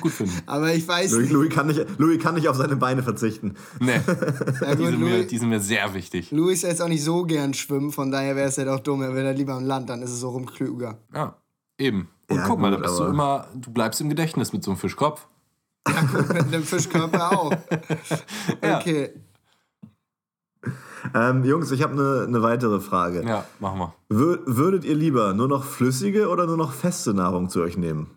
Gut 0.00 0.12
finden. 0.12 0.42
Aber 0.44 0.74
ich 0.74 0.86
weiß 0.86 1.12
Louis, 1.12 1.22
nicht. 1.22 1.32
Louis, 1.32 1.48
kann 1.48 1.66
nicht, 1.68 1.98
Louis 1.98 2.22
kann 2.22 2.34
nicht 2.34 2.48
auf 2.48 2.56
seine 2.56 2.76
Beine 2.76 3.02
verzichten. 3.02 3.54
Nee, 3.78 4.00
Ja, 4.60 4.74
die 4.74 4.84
sind, 4.84 5.00
mir, 5.00 5.26
die 5.26 5.38
sind 5.38 5.48
mir 5.48 5.60
sehr 5.60 5.94
wichtig. 5.94 6.30
Louis 6.30 6.56
ist 6.58 6.62
ja 6.64 6.68
jetzt 6.68 6.82
auch 6.82 6.88
nicht 6.88 7.02
so 7.02 7.24
gern 7.24 7.54
schwimmen, 7.54 7.92
von 7.92 8.10
daher 8.10 8.36
wäre 8.36 8.48
es 8.48 8.56
ja 8.56 8.66
doch 8.66 8.80
dumm. 8.80 9.00
Er 9.00 9.14
wäre 9.14 9.32
lieber 9.32 9.54
am 9.54 9.64
Land, 9.64 9.88
dann 9.88 10.02
ist 10.02 10.10
es 10.10 10.20
so 10.20 10.28
rumklüger. 10.28 10.98
Ja, 11.14 11.36
eben. 11.78 12.10
Und 12.28 12.36
Ja, 12.36 12.46
guck 12.46 12.58
mal, 12.58 12.70
gut, 12.70 12.80
da 12.80 12.88
bist 12.88 13.00
du 13.00 13.04
immer, 13.04 13.48
du 13.54 13.70
bleibst 13.72 14.00
im 14.02 14.10
Gedächtnis 14.10 14.52
mit 14.52 14.62
so 14.62 14.72
einem 14.72 14.78
Fischkopf. 14.78 15.26
Mit 15.86 16.46
einem 16.46 16.62
Fischkörper 16.62 17.32
auch. 17.38 17.52
Ja. 18.62 18.78
Okay. 18.78 19.10
Ähm, 21.14 21.44
Jungs, 21.44 21.70
ich 21.70 21.82
habe 21.82 21.94
eine 21.94 22.28
ne 22.28 22.42
weitere 22.42 22.80
Frage. 22.80 23.24
Ja, 23.26 23.46
machen 23.58 23.78
wir. 23.78 23.94
Wür 24.10 24.40
würdet 24.44 24.84
ihr 24.84 24.94
lieber 24.94 25.32
nur 25.32 25.48
noch 25.48 25.64
flüssige 25.64 26.28
oder 26.28 26.46
nur 26.46 26.58
noch 26.58 26.72
feste 26.72 27.14
Nahrung 27.14 27.48
zu 27.48 27.62
euch 27.62 27.78
nehmen? 27.78 28.10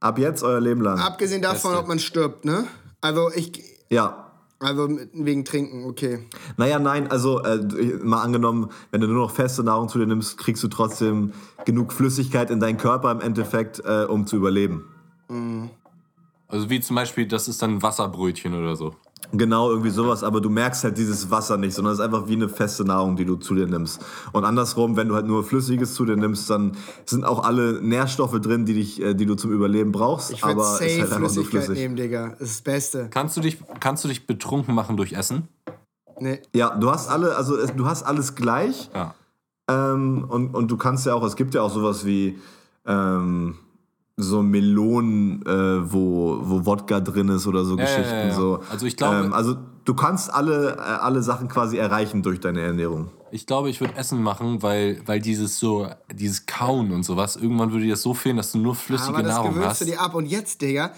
Ab 0.00 0.18
jetzt 0.18 0.42
euer 0.42 0.60
Leben 0.60 0.80
lang. 0.80 0.98
Abgesehen 0.98 1.42
davon, 1.42 1.72
Beste. 1.72 1.82
ob 1.82 1.88
man 1.88 1.98
stirbt, 1.98 2.44
ne? 2.44 2.64
Also 3.00 3.30
ich. 3.34 3.62
Ja. 3.90 4.30
Also 4.60 4.88
wegen 5.12 5.44
Trinken, 5.44 5.84
okay. 5.84 6.26
Naja, 6.56 6.78
nein, 6.78 7.10
also 7.10 7.42
äh, 7.42 7.58
mal 8.02 8.22
angenommen, 8.22 8.70
wenn 8.90 9.02
du 9.02 9.08
nur 9.08 9.26
noch 9.26 9.30
feste 9.30 9.62
Nahrung 9.62 9.90
zu 9.90 9.98
dir 9.98 10.06
nimmst, 10.06 10.38
kriegst 10.38 10.62
du 10.62 10.68
trotzdem 10.68 11.32
genug 11.66 11.92
Flüssigkeit 11.92 12.50
in 12.50 12.60
deinen 12.60 12.78
Körper 12.78 13.10
im 13.10 13.20
Endeffekt, 13.20 13.82
äh, 13.84 14.04
um 14.04 14.26
zu 14.26 14.36
überleben. 14.36 14.88
Also 16.48 16.70
wie 16.70 16.80
zum 16.80 16.96
Beispiel, 16.96 17.26
das 17.26 17.48
ist 17.48 17.60
dann 17.62 17.76
ein 17.76 17.82
Wasserbrötchen 17.82 18.54
oder 18.54 18.76
so. 18.76 18.94
Genau, 19.32 19.70
irgendwie 19.70 19.90
sowas, 19.90 20.22
aber 20.22 20.40
du 20.40 20.50
merkst 20.50 20.84
halt 20.84 20.98
dieses 20.98 21.30
Wasser 21.30 21.56
nicht, 21.56 21.74
sondern 21.74 21.94
es 21.94 21.98
ist 21.98 22.04
einfach 22.04 22.28
wie 22.28 22.34
eine 22.34 22.48
feste 22.48 22.84
Nahrung, 22.84 23.16
die 23.16 23.24
du 23.24 23.36
zu 23.36 23.54
dir 23.54 23.66
nimmst. 23.66 24.04
Und 24.32 24.44
andersrum, 24.44 24.96
wenn 24.96 25.08
du 25.08 25.14
halt 25.14 25.26
nur 25.26 25.42
Flüssiges 25.42 25.94
zu 25.94 26.04
dir 26.04 26.16
nimmst, 26.16 26.48
dann 26.50 26.76
sind 27.06 27.24
auch 27.24 27.42
alle 27.42 27.80
Nährstoffe 27.80 28.38
drin, 28.40 28.66
die, 28.66 28.74
dich, 28.74 29.00
äh, 29.02 29.14
die 29.14 29.24
du 29.26 29.34
zum 29.34 29.50
Überleben 29.50 29.92
brauchst, 29.92 30.30
Ich 30.30 30.42
würde 30.42 30.52
aber 30.52 30.62
es 30.64 30.78
safe 30.78 30.84
ist 30.84 30.92
halt 30.92 31.02
einfach 31.04 31.18
nur 31.20 31.28
Flüssigkeit 31.30 31.64
flüssig. 31.64 31.82
nehmen, 31.82 31.96
Digga. 31.96 32.28
Das 32.38 32.40
ist 32.50 32.58
das 32.58 32.62
Beste. 32.62 33.08
Kannst 33.10 33.36
du 33.36 33.40
dich, 33.40 33.58
kannst 33.80 34.04
du 34.04 34.08
dich 34.08 34.26
betrunken 34.26 34.74
machen 34.74 34.96
durch 34.98 35.14
Essen? 35.14 35.48
Nee. 36.20 36.40
Ja, 36.54 36.76
du 36.76 36.90
hast 36.90 37.08
alle, 37.08 37.34
also 37.34 37.56
du 37.66 37.86
hast 37.86 38.02
alles 38.04 38.34
gleich 38.36 38.90
Ja. 38.94 39.14
ähm, 39.68 40.26
und, 40.28 40.54
und 40.54 40.70
du 40.70 40.76
kannst 40.76 41.06
ja 41.06 41.14
auch, 41.14 41.24
es 41.24 41.34
gibt 41.34 41.54
ja 41.54 41.62
auch 41.62 41.72
sowas 41.72 42.04
wie 42.04 42.38
ähm, 42.86 43.56
so 44.16 44.42
Melonen, 44.42 45.42
äh, 45.44 45.92
wo, 45.92 46.38
wo 46.42 46.64
Wodka 46.66 47.00
drin 47.00 47.28
ist 47.28 47.46
oder 47.46 47.64
so 47.64 47.76
Ja, 47.76 47.84
Geschichten. 47.84 48.12
ja, 48.12 48.26
ja. 48.28 48.34
So. 48.34 48.60
Also 48.70 48.86
ich 48.86 48.96
glaube- 48.96 49.26
ähm, 49.26 49.32
also 49.32 49.56
du 49.84 49.94
kannst 49.94 50.32
alle, 50.32 50.76
äh, 50.76 50.78
alle 50.80 51.22
Sachen 51.22 51.48
quasi 51.48 51.76
erreichen 51.78 52.22
durch 52.22 52.38
deine 52.40 52.60
Ernährung. 52.60 53.10
Ich 53.32 53.46
glaube, 53.46 53.68
ich 53.70 53.80
würde 53.80 53.96
Essen 53.96 54.22
machen, 54.22 54.62
weil, 54.62 55.02
weil 55.06 55.18
dieses 55.20 55.58
so, 55.58 55.88
dieses 56.14 56.46
Kauen 56.46 56.92
und 56.92 57.02
sowas, 57.02 57.34
irgendwann 57.34 57.72
würde 57.72 57.84
dir 57.84 57.90
das 57.94 58.02
so 58.02 58.14
fehlen, 58.14 58.36
dass 58.36 58.52
du 58.52 58.58
nur 58.58 58.76
flüssige 58.76 59.08
Aber 59.14 59.22
das 59.24 59.32
Nahrung 59.32 59.50
gewöhnst 59.54 59.70
hast. 59.70 59.80
du 59.80 59.84
dir 59.86 60.00
ab. 60.00 60.14
Und 60.14 60.26
jetzt, 60.26 60.62
Digga, 60.62 60.92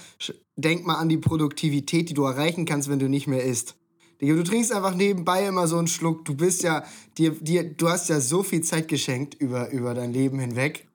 denk 0.56 0.86
mal 0.86 0.96
an 0.96 1.08
die 1.08 1.16
Produktivität, 1.16 2.10
die 2.10 2.14
du 2.14 2.24
erreichen 2.24 2.66
kannst, 2.66 2.90
wenn 2.90 2.98
du 2.98 3.08
nicht 3.08 3.26
mehr 3.26 3.42
isst. 3.42 3.76
Digga, 4.20 4.34
du 4.34 4.44
trinkst 4.44 4.70
einfach 4.72 4.94
nebenbei 4.94 5.46
immer 5.46 5.66
so 5.66 5.78
einen 5.78 5.86
Schluck. 5.88 6.26
Du 6.26 6.34
bist 6.34 6.62
ja, 6.62 6.84
dir, 7.16 7.30
dir, 7.30 7.64
du 7.64 7.88
hast 7.88 8.10
ja 8.10 8.20
so 8.20 8.42
viel 8.42 8.60
Zeit 8.60 8.88
geschenkt 8.88 9.34
über, 9.40 9.70
über 9.70 9.94
dein 9.94 10.12
Leben 10.12 10.38
hinweg. 10.38 10.86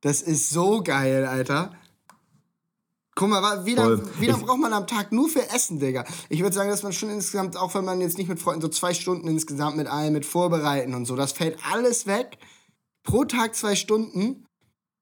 Das 0.00 0.22
ist 0.22 0.50
so 0.50 0.82
geil, 0.82 1.26
Alter. 1.26 1.72
Guck 3.18 3.30
mal, 3.30 3.66
wie 3.66 3.74
lange 3.74 4.00
lang 4.20 4.42
braucht 4.42 4.60
man 4.60 4.72
am 4.72 4.86
Tag 4.86 5.10
nur 5.10 5.28
für 5.28 5.50
Essen, 5.50 5.80
Digga? 5.80 6.04
Ich 6.28 6.40
würde 6.40 6.54
sagen, 6.54 6.70
dass 6.70 6.84
man 6.84 6.92
schon 6.92 7.10
insgesamt, 7.10 7.56
auch 7.56 7.74
wenn 7.74 7.84
man 7.84 8.00
jetzt 8.00 8.16
nicht 8.16 8.28
mit 8.28 8.38
Freunden, 8.38 8.60
so 8.60 8.68
zwei 8.68 8.94
Stunden 8.94 9.26
insgesamt 9.26 9.76
mit 9.76 9.88
allem, 9.88 10.12
mit 10.12 10.24
Vorbereiten 10.24 10.94
und 10.94 11.04
so, 11.04 11.16
das 11.16 11.32
fällt 11.32 11.58
alles 11.72 12.06
weg. 12.06 12.38
Pro 13.02 13.24
Tag 13.24 13.56
zwei 13.56 13.74
Stunden. 13.74 14.44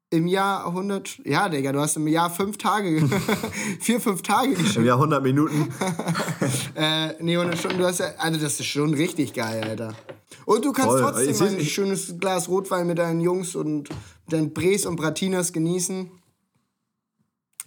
Im 0.09 0.29
Jahr 0.29 0.67
100, 0.67 1.19
ja, 1.27 1.49
Digga, 1.49 1.73
du 1.73 1.81
hast 1.81 1.97
im 1.97 2.07
Jahr 2.07 2.31
fünf 2.31 2.57
Tage, 2.57 3.07
vier, 3.81 4.01
fünf 4.01 4.23
Tage 4.23 4.53
Im 4.53 4.59
geschafft. 4.59 4.87
Jahr 4.87 4.97
100 4.97 5.23
Minuten. 5.23 5.75
Äh, 6.75 7.23
nee, 7.23 7.37
100 7.37 7.59
Stunden, 7.59 7.79
du 7.79 7.87
hast 7.87 7.99
ja, 8.01 8.13
also 8.19 8.39
das 8.39 8.61
ist 8.61 8.67
schon 8.67 8.95
richtig 8.95 9.33
geil, 9.33 9.65
Alter. 9.65 9.95
Und 10.47 10.65
du 10.65 10.73
kannst 10.73 10.93
Voll. 10.93 11.03
trotzdem 11.03 11.29
Ich 11.29 11.41
ein 11.43 11.61
schönes 11.67 12.15
Glas 12.19 12.49
Rotwein 12.49 12.87
mit 12.87 12.99
deinen 12.99 13.21
Jungs 13.21 13.57
und 13.57 13.91
deinen 14.29 14.55
Bres 14.55 14.87
und 14.87 14.97
Bratinas 14.97 15.53
genießen. 15.53 16.09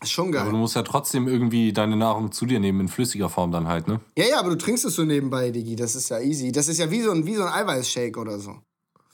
Ist 0.02 0.12
schon 0.12 0.30
Aber 0.30 0.46
du 0.46 0.52
geil. 0.52 0.60
musst 0.60 0.78
ja 0.78 0.84
trotzdem 0.84 1.28
irgendwie 1.28 1.74
deine 1.74 1.98
Nahrung 1.98 2.32
zu 2.32 2.46
dir 2.46 2.62
nehmen, 2.62 2.80
in 2.80 2.88
flüssiger 2.88 3.28
Form 3.28 3.52
dann 3.52 3.68
halt, 3.68 3.90
ne? 3.90 4.00
Ja, 4.18 4.26
ja, 4.26 4.40
aber 4.40 4.52
du 4.52 4.58
trinkst 4.58 4.86
es 4.86 4.96
so 4.96 5.04
nebenbei, 5.04 5.52
Digi, 5.52 5.76
das 5.76 5.94
ist 5.96 6.08
ja 6.08 6.20
easy. 6.22 6.54
Das 6.54 6.70
ist 6.70 6.78
ja 6.78 6.90
wie 6.90 7.02
so 7.02 7.12
ein, 7.12 7.26
wie 7.26 7.36
so 7.36 7.44
ein 7.44 7.52
Eiweißshake 7.52 8.18
oder 8.18 8.40
so. 8.40 8.56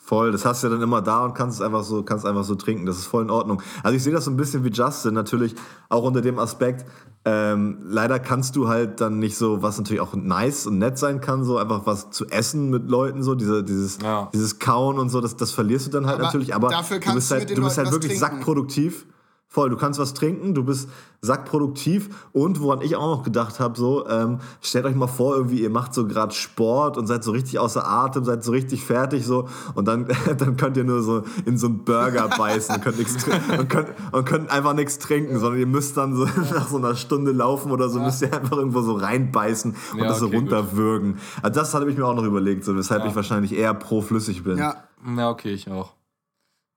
Voll, 0.05 0.31
das 0.31 0.45
hast 0.45 0.61
du 0.61 0.67
ja 0.67 0.73
dann 0.73 0.83
immer 0.83 1.01
da 1.01 1.25
und 1.25 1.33
kannst 1.33 1.59
es 1.59 1.65
einfach 1.65 1.83
so, 1.83 2.03
kannst 2.03 2.27
einfach 2.27 2.43
so 2.43 2.53
trinken. 2.53 2.85
Das 2.85 2.99
ist 2.99 3.07
voll 3.07 3.23
in 3.23 3.31
Ordnung. 3.31 3.63
Also 3.81 3.97
ich 3.97 4.03
sehe 4.03 4.13
das 4.13 4.25
so 4.25 4.29
ein 4.29 4.37
bisschen 4.37 4.63
wie 4.63 4.69
Justin, 4.69 5.15
natürlich 5.15 5.55
auch 5.89 6.03
unter 6.03 6.21
dem 6.21 6.37
Aspekt. 6.37 6.85
Ähm, 7.25 7.79
leider 7.81 8.19
kannst 8.19 8.55
du 8.55 8.67
halt 8.67 9.01
dann 9.01 9.17
nicht 9.17 9.35
so, 9.35 9.63
was 9.63 9.79
natürlich 9.79 10.01
auch 10.01 10.13
nice 10.13 10.67
und 10.67 10.77
nett 10.77 10.99
sein 10.99 11.21
kann, 11.21 11.43
so 11.43 11.57
einfach 11.57 11.87
was 11.87 12.11
zu 12.11 12.27
essen 12.27 12.69
mit 12.69 12.87
Leuten, 12.87 13.23
so 13.23 13.33
diese, 13.33 13.63
dieses, 13.63 13.97
Ja. 13.99 14.29
dieses 14.31 14.59
Kauen 14.59 14.99
und 14.99 15.09
so, 15.09 15.21
das, 15.21 15.37
das 15.37 15.49
verlierst 15.49 15.87
du 15.87 15.91
dann 15.91 16.05
halt 16.05 16.17
Aber 16.17 16.25
natürlich. 16.25 16.53
Aber 16.53 16.69
dafür 16.69 16.99
du 16.99 17.13
bist 17.15 17.31
halt, 17.31 17.57
du 17.57 17.63
bist 17.63 17.79
halt 17.79 17.91
wirklich 17.91 18.19
sackproduktiv. 18.19 19.07
Voll, 19.55 19.69
du 19.69 19.77
kannst 19.77 20.01
was 20.01 20.13
trinken, 20.13 20.53
du 20.53 20.65
bist 20.65 20.89
sackproduktiv 21.21 22.27
und 22.33 22.59
woran 22.59 22.81
ich 22.81 22.97
auch 22.97 23.17
noch 23.19 23.23
gedacht 23.23 23.61
habe, 23.61 23.77
so, 23.77 24.05
ähm, 24.09 24.39
stellt 24.61 24.83
euch 24.83 24.95
mal 24.95 25.07
vor, 25.07 25.33
irgendwie 25.33 25.61
ihr 25.61 25.69
macht 25.69 25.93
so 25.93 26.05
gerade 26.07 26.33
Sport 26.33 26.97
und 26.97 27.07
seid 27.07 27.23
so 27.23 27.31
richtig 27.31 27.57
außer 27.57 27.87
Atem, 27.87 28.25
seid 28.25 28.43
so 28.43 28.51
richtig 28.51 28.83
fertig 28.83 29.25
so 29.25 29.47
und 29.73 29.87
dann, 29.87 30.07
dann 30.37 30.57
könnt 30.57 30.75
ihr 30.75 30.83
nur 30.83 31.01
so 31.03 31.23
in 31.45 31.57
so 31.57 31.67
einen 31.67 31.85
Burger 31.85 32.27
beißen 32.27 32.75
und 32.75 32.81
könnt, 32.83 32.97
nix, 32.99 33.15
und 33.57 33.69
könnt, 33.69 33.87
und 34.11 34.25
könnt 34.25 34.49
einfach 34.51 34.73
nichts 34.73 34.99
trinken, 34.99 35.39
sondern 35.39 35.61
ihr 35.61 35.67
müsst 35.67 35.95
dann 35.95 36.17
so 36.17 36.25
nach 36.53 36.67
so 36.67 36.75
einer 36.75 36.95
Stunde 36.97 37.31
laufen 37.31 37.71
oder 37.71 37.87
so, 37.87 38.01
müsst 38.01 38.23
ihr 38.23 38.33
einfach 38.33 38.57
irgendwo 38.57 38.81
so 38.81 38.95
reinbeißen 38.95 39.73
und 39.93 39.99
Ja, 39.99 40.09
das 40.09 40.19
so 40.19 40.25
okay, 40.25 40.35
gut. 40.35 40.51
runterwürgen. 40.51 41.19
Also 41.41 41.61
das 41.61 41.73
habe 41.73 41.89
ich 41.89 41.97
mir 41.97 42.05
auch 42.05 42.15
noch 42.15 42.25
überlegt, 42.25 42.65
so, 42.65 42.75
weshalb 42.75 43.05
ich 43.05 43.15
wahrscheinlich 43.15 43.53
eher 43.53 43.73
pro 43.73 44.01
flüssig 44.01 44.43
bin. 44.43 44.57
Ja. 44.57 44.83
Na, 45.01 45.29
okay, 45.29 45.53
ich 45.53 45.71
auch. 45.71 45.93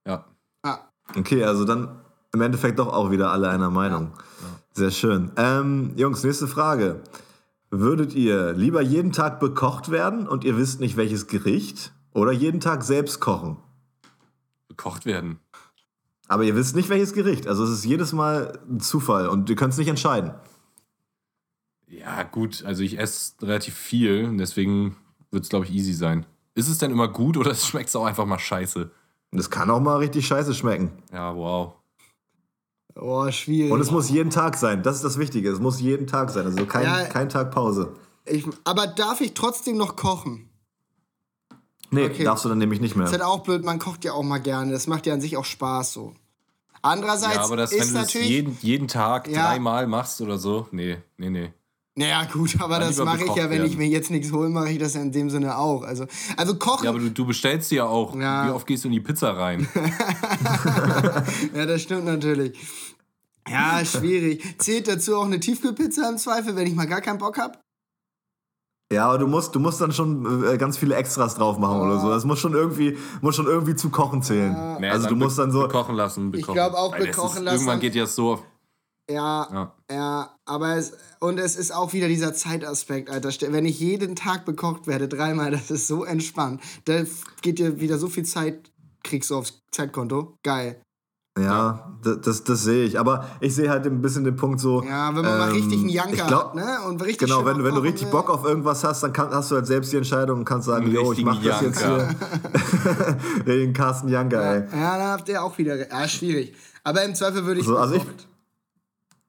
Ja. 0.07 0.23
Ah. 0.63 0.77
Okay, 1.17 1.43
also 1.43 1.65
dann 1.65 1.89
im 2.33 2.41
Endeffekt 2.41 2.79
doch 2.79 2.87
auch 2.87 3.11
wieder 3.11 3.31
alle 3.31 3.49
einer 3.49 3.69
Meinung. 3.69 4.11
Sehr 4.73 4.91
schön. 4.91 5.31
Ähm, 5.35 5.93
Jungs, 5.95 6.23
nächste 6.23 6.47
Frage. 6.47 7.01
Würdet 7.71 8.15
ihr 8.15 8.53
lieber 8.53 8.81
jeden 8.81 9.11
Tag 9.11 9.39
bekocht 9.39 9.91
werden 9.91 10.27
und 10.27 10.43
ihr 10.43 10.57
wisst 10.57 10.79
nicht 10.79 10.97
welches 10.97 11.27
Gericht 11.27 11.91
oder 12.13 12.31
jeden 12.31 12.59
Tag 12.59 12.83
selbst 12.83 13.19
kochen? 13.19 13.57
Bekocht 14.67 15.05
werden. 15.05 15.39
Aber 16.27 16.43
ihr 16.43 16.55
wisst 16.55 16.75
nicht 16.75 16.89
welches 16.89 17.13
Gericht. 17.13 17.47
Also 17.47 17.63
es 17.63 17.71
ist 17.71 17.85
jedes 17.85 18.13
Mal 18.13 18.59
ein 18.69 18.79
Zufall 18.79 19.27
und 19.27 19.49
ihr 19.49 19.55
könnt 19.55 19.73
es 19.73 19.79
nicht 19.79 19.87
entscheiden. 19.87 20.33
Ja, 21.87 22.23
gut, 22.23 22.63
also 22.65 22.83
ich 22.83 22.99
esse 22.99 23.33
relativ 23.41 23.73
viel, 23.73 24.37
deswegen 24.37 24.95
wird 25.31 25.43
es, 25.43 25.49
glaube 25.49 25.65
ich, 25.65 25.71
easy 25.71 25.93
sein. 25.93 26.25
Ist 26.53 26.69
es 26.69 26.77
denn 26.77 26.91
immer 26.91 27.07
gut 27.07 27.35
oder 27.35 27.53
schmeckt 27.55 27.89
es 27.89 27.95
auch 27.95 28.05
einfach 28.05 28.25
mal 28.25 28.39
scheiße? 28.39 28.91
Es 29.31 29.49
kann 29.49 29.69
auch 29.69 29.79
mal 29.79 29.97
richtig 29.97 30.25
scheiße 30.27 30.53
schmecken. 30.53 30.91
Ja, 31.11 31.35
wow. 31.35 31.78
Oh, 32.95 33.29
schwierig. 33.31 33.71
Und 33.71 33.79
es 33.81 33.91
muss 33.91 34.09
jeden 34.09 34.29
Tag 34.29 34.57
sein. 34.57 34.83
Das 34.83 34.95
ist 34.95 35.03
das 35.05 35.17
Wichtige. 35.17 35.49
Es 35.51 35.59
muss 35.59 35.79
jeden 35.79 36.07
Tag 36.07 36.31
sein. 36.31 36.45
Also 36.45 36.65
kein, 36.65 36.83
Ja. 36.83 37.05
kein 37.05 37.29
Tag 37.29 37.51
Pause. 37.51 37.95
ich, 38.25 38.45
aber 38.63 38.87
darf 38.87 39.21
ich 39.21 39.33
trotzdem 39.33 39.77
noch 39.77 39.95
kochen? 39.95 40.49
Nee, 41.91 42.05
Okay. 42.05 42.23
darfst 42.23 42.45
du 42.45 42.49
dann 42.49 42.57
nämlich 42.59 42.81
nicht 42.81 42.95
mehr. 42.95 43.05
Ist 43.05 43.13
halt 43.13 43.23
auch 43.23 43.39
blöd, 43.43 43.63
man 43.63 43.79
kocht 43.79 44.03
ja 44.05 44.13
auch 44.13 44.21
mal 44.23 44.37
gerne. 44.39 44.71
Das 44.71 44.85
macht 44.87 45.05
ja 45.07 45.13
an 45.13 45.21
sich 45.21 45.37
auch 45.37 45.45
Spaß 45.45 45.93
so. 45.93 46.13
Andererseits 46.81 47.35
Ja, 47.35 47.43
aber 47.43 47.57
das, 47.57 47.71
ist 47.71 47.79
wenn 47.81 47.87
du 47.89 47.93
das 47.95 48.03
natürlich. 48.07 48.29
jeden, 48.29 48.57
jeden 48.61 48.87
Tag 48.87 49.27
Ja. 49.27 49.47
dreimal 49.47 49.87
machst 49.87 50.21
oder 50.21 50.37
so, 50.37 50.67
nee, 50.71 50.97
nee, 51.17 51.29
nee. 51.29 51.53
Naja, 51.99 52.23
gut, 52.31 52.55
aber 52.59 52.79
das 52.79 52.97
mache 52.97 53.25
ich 53.25 53.35
ja, 53.35 53.49
wenn 53.49 53.65
ich 53.65 53.71
werden. 53.71 53.77
mir 53.77 53.87
jetzt 53.89 54.09
nichts 54.09 54.31
hole, 54.31 54.47
mache 54.47 54.69
ich 54.69 54.77
das 54.77 54.93
ja 54.93 55.01
in 55.01 55.11
dem 55.11 55.29
Sinne 55.29 55.57
auch. 55.57 55.83
Also, 55.83 56.05
also 56.37 56.55
kochen. 56.55 56.85
Ja, 56.85 56.91
aber 56.91 56.99
du, 56.99 57.11
du 57.11 57.25
bestellst 57.25 57.71
ja 57.71 57.83
auch. 57.83 58.15
Ja. 58.15 58.47
Wie 58.47 58.51
oft 58.51 58.65
gehst 58.65 58.85
du 58.85 58.87
in 58.87 58.93
die 58.93 59.01
Pizza 59.01 59.35
rein? 59.35 59.67
Ja, 61.53 61.65
das 61.65 61.81
stimmt 61.81 62.05
natürlich. 62.05 62.57
Ja, 63.49 63.83
schwierig. 63.83 64.55
Zählt 64.59 64.87
dazu 64.87 65.17
auch 65.17 65.25
eine 65.25 65.39
Tiefkühlpizza 65.39 66.07
im 66.07 66.17
Zweifel, 66.17 66.55
wenn 66.55 66.67
ich 66.67 66.75
mal 66.75 66.85
gar 66.85 67.01
keinen 67.01 67.17
Bock 67.17 67.37
habe? 67.37 67.57
Ja, 68.91 69.07
aber 69.07 69.17
du 69.17 69.27
musst, 69.27 69.53
du 69.53 69.59
musst 69.59 69.81
dann 69.81 69.91
schon 69.91 70.43
äh, 70.45 70.57
ganz 70.57 70.77
viele 70.77 70.95
Extras 70.95 71.35
drauf 71.35 71.57
machen 71.57 71.81
oder 71.81 71.99
so. 71.99 72.09
Das 72.09 72.23
muss 72.23 72.39
schon 72.39 72.53
irgendwie, 72.53 72.97
muss 73.21 73.35
schon 73.35 73.47
irgendwie 73.47 73.75
zu 73.75 73.89
kochen 73.89 74.21
zählen. 74.21 74.77
Nee, 74.79 74.89
also 74.89 75.07
du 75.07 75.15
musst 75.15 75.37
dann 75.37 75.51
so. 75.51 75.63
Bekochen 75.63 75.95
lassen, 75.95 76.31
bekochen. 76.31 76.53
glaub 76.53 76.73
auch 76.73 76.93
Weil 76.93 77.07
bekochen 77.07 77.39
ist, 77.39 77.43
lassen. 77.43 77.55
Irgendwann 77.57 77.79
geht 77.81 77.95
ja 77.95 78.05
so 78.05 78.33
auf. 78.33 78.43
Ja, 79.09 79.47
Ja. 79.51 79.73
ja, 79.91 80.35
aber 80.45 80.75
es, 80.77 80.93
und 81.19 81.39
es 81.39 81.55
ist 81.55 81.73
auch 81.73 81.93
wieder 81.93 82.07
dieser 82.07 82.33
Zeitaspekt, 82.33 83.09
Alter. 83.09 83.29
Wenn 83.51 83.65
ich 83.65 83.79
jeden 83.79 84.15
Tag 84.15 84.45
bekocht 84.45 84.85
werde, 84.87 85.07
dreimal, 85.07 85.51
das 85.51 85.71
ist 85.71 85.87
so 85.87 86.03
entspannt. 86.03 86.61
Da 86.85 87.03
geht 87.41 87.59
dir 87.59 87.79
wieder 87.79 87.97
so 87.97 88.07
viel 88.07 88.23
Zeit, 88.25 88.71
kriegst 89.03 89.29
du 89.31 89.35
aufs 89.37 89.61
Zeitkonto. 89.71 90.35
Geil. 90.43 90.81
Ja, 91.39 91.97
das, 92.03 92.19
das, 92.21 92.43
das 92.43 92.63
sehe 92.63 92.83
ich. 92.83 92.99
Aber 92.99 93.25
ich 93.39 93.55
sehe 93.55 93.69
halt 93.69 93.85
ein 93.85 94.01
bisschen 94.01 94.25
den 94.25 94.35
Punkt 94.35 94.59
so. 94.59 94.83
Ja, 94.83 95.07
wenn 95.15 95.23
man 95.23 95.37
mal 95.37 95.51
richtig 95.51 95.79
einen 95.79 95.87
ich 95.89 95.95
Janker 95.95 96.27
glaub- 96.27 96.43
hat, 96.49 96.55
ne? 96.55 96.79
Und 96.85 97.01
richtig 97.01 97.29
Genau, 97.29 97.45
wenn, 97.45 97.59
du- 97.59 97.63
wenn 97.63 97.75
du 97.75 97.79
richtig 97.79 98.07
will. 98.07 98.11
Bock 98.11 98.29
auf 98.29 98.43
irgendwas 98.43 98.83
hast, 98.83 99.03
dann 99.03 99.13
kann, 99.13 99.29
hast 99.31 99.49
du 99.49 99.55
halt 99.55 99.65
selbst 99.65 99.93
die 99.93 99.97
Entscheidung 99.97 100.39
und 100.39 100.45
kannst 100.45 100.67
sagen, 100.67 100.91
yo, 100.91 101.13
ich 101.13 101.23
mach 101.23 101.41
das 101.41 101.61
jetzt 101.61 101.79
hier. 101.81 102.09
Den 103.47 103.73
Carsten 103.73 104.09
Janker, 104.09 104.41
ey. 104.41 104.63
Ja, 104.79 104.97
da 104.97 105.11
habt 105.13 105.29
ihr 105.29 105.41
auch 105.41 105.57
wieder. 105.57 105.89
Ja, 105.89 106.07
schwierig. 106.09 106.53
Aber 106.83 107.03
im 107.03 107.15
Zweifel 107.15 107.45
würde 107.45 107.61
ich. 107.61 107.65
So, 107.65 107.77
also 107.77 107.95
ich- 107.95 108.03
bekocht. 108.03 108.27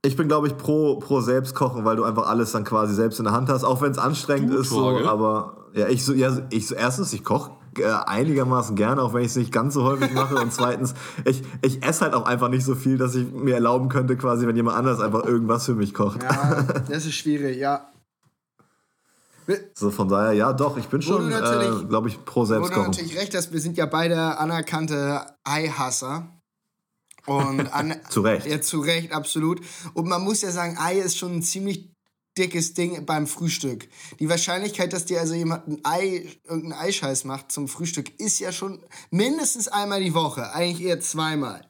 Ich 0.02 0.16
bin, 0.16 0.28
glaube 0.28 0.46
ich, 0.46 0.56
pro, 0.56 0.98
pro 0.98 1.20
Selbstkochen, 1.20 1.84
weil 1.84 1.96
du 1.96 2.04
einfach 2.04 2.26
alles 2.28 2.52
dann 2.52 2.64
quasi 2.64 2.94
selbst 2.94 3.18
in 3.18 3.24
der 3.26 3.34
Hand 3.34 3.50
hast, 3.50 3.64
auch 3.64 3.82
wenn 3.82 3.92
es 3.92 3.98
anstrengend 3.98 4.52
Du, 4.52 4.58
ist. 4.58 4.70
So, 4.70 4.98
aber 5.06 5.66
ja, 5.74 5.88
ich 5.88 6.04
so, 6.04 6.14
ja, 6.14 6.38
ich 6.50 6.66
so, 6.66 6.74
erstens, 6.74 7.12
ich 7.12 7.22
koche 7.22 7.50
äh, 7.78 7.84
einigermaßen 7.84 8.76
gerne, 8.76 9.02
auch 9.02 9.12
wenn 9.12 9.20
ich 9.20 9.28
es 9.28 9.36
nicht 9.36 9.52
ganz 9.52 9.74
so 9.74 9.84
häufig 9.84 10.12
mache. 10.12 10.36
Und 10.36 10.52
zweitens, 10.52 10.94
ich, 11.24 11.42
ich 11.62 11.84
esse 11.84 12.00
halt 12.02 12.14
auch 12.14 12.24
einfach 12.24 12.48
nicht 12.48 12.64
so 12.64 12.74
viel, 12.74 12.96
dass 12.96 13.14
ich 13.14 13.30
mir 13.30 13.54
erlauben 13.54 13.88
könnte, 13.88 14.16
quasi, 14.16 14.46
wenn 14.46 14.56
jemand 14.56 14.78
anders 14.78 15.00
einfach 15.00 15.24
irgendwas 15.24 15.66
für 15.66 15.74
mich 15.74 15.92
kocht. 15.92 16.22
Ja, 16.22 16.64
das 16.88 17.04
ist 17.04 17.14
schwierig, 17.14 17.58
ja. 17.58 17.86
So 19.74 19.90
von 19.90 20.08
daher, 20.08 20.32
ja, 20.32 20.52
doch, 20.52 20.76
ich 20.76 20.86
bin 20.86 21.02
schon, 21.02 21.30
äh, 21.32 21.70
glaube 21.88 22.08
ich, 22.08 22.24
pro 22.24 22.40
Wo 22.40 22.44
du 22.44 22.48
Selbstkochen. 22.50 22.90
natürlich 22.92 23.18
recht 23.18 23.34
hast, 23.34 23.52
wir 23.52 23.60
sind 23.60 23.76
ja 23.76 23.86
beide 23.86 24.38
anerkannte 24.38 25.22
Eihasser. 25.42 26.28
Und 27.36 27.72
an, 27.72 27.94
Zu 28.10 28.20
Recht. 28.22 28.46
Ja, 28.46 28.60
zu 28.60 28.80
Recht, 28.80 29.12
absolut. 29.12 29.60
Und 29.94 30.08
man 30.08 30.22
muss 30.22 30.42
ja 30.42 30.50
sagen, 30.50 30.76
Ei 30.78 30.98
ist 30.98 31.16
schon 31.18 31.36
ein 31.36 31.42
ziemlich 31.42 31.90
dickes 32.38 32.74
Ding 32.74 33.04
beim 33.06 33.26
Frühstück. 33.26 33.88
Die 34.18 34.28
Wahrscheinlichkeit, 34.28 34.92
dass 34.92 35.04
dir 35.04 35.20
also 35.20 35.34
jemand 35.34 35.66
ein 35.68 35.80
Ei, 35.84 36.26
irgendeinen 36.44 36.72
Eischeiß 36.80 37.24
macht 37.24 37.50
zum 37.52 37.68
Frühstück, 37.68 38.18
ist 38.20 38.38
ja 38.38 38.52
schon 38.52 38.80
mindestens 39.10 39.68
einmal 39.68 40.02
die 40.02 40.14
Woche. 40.14 40.52
Eigentlich 40.52 40.86
eher 40.86 41.00
zweimal. 41.00 41.66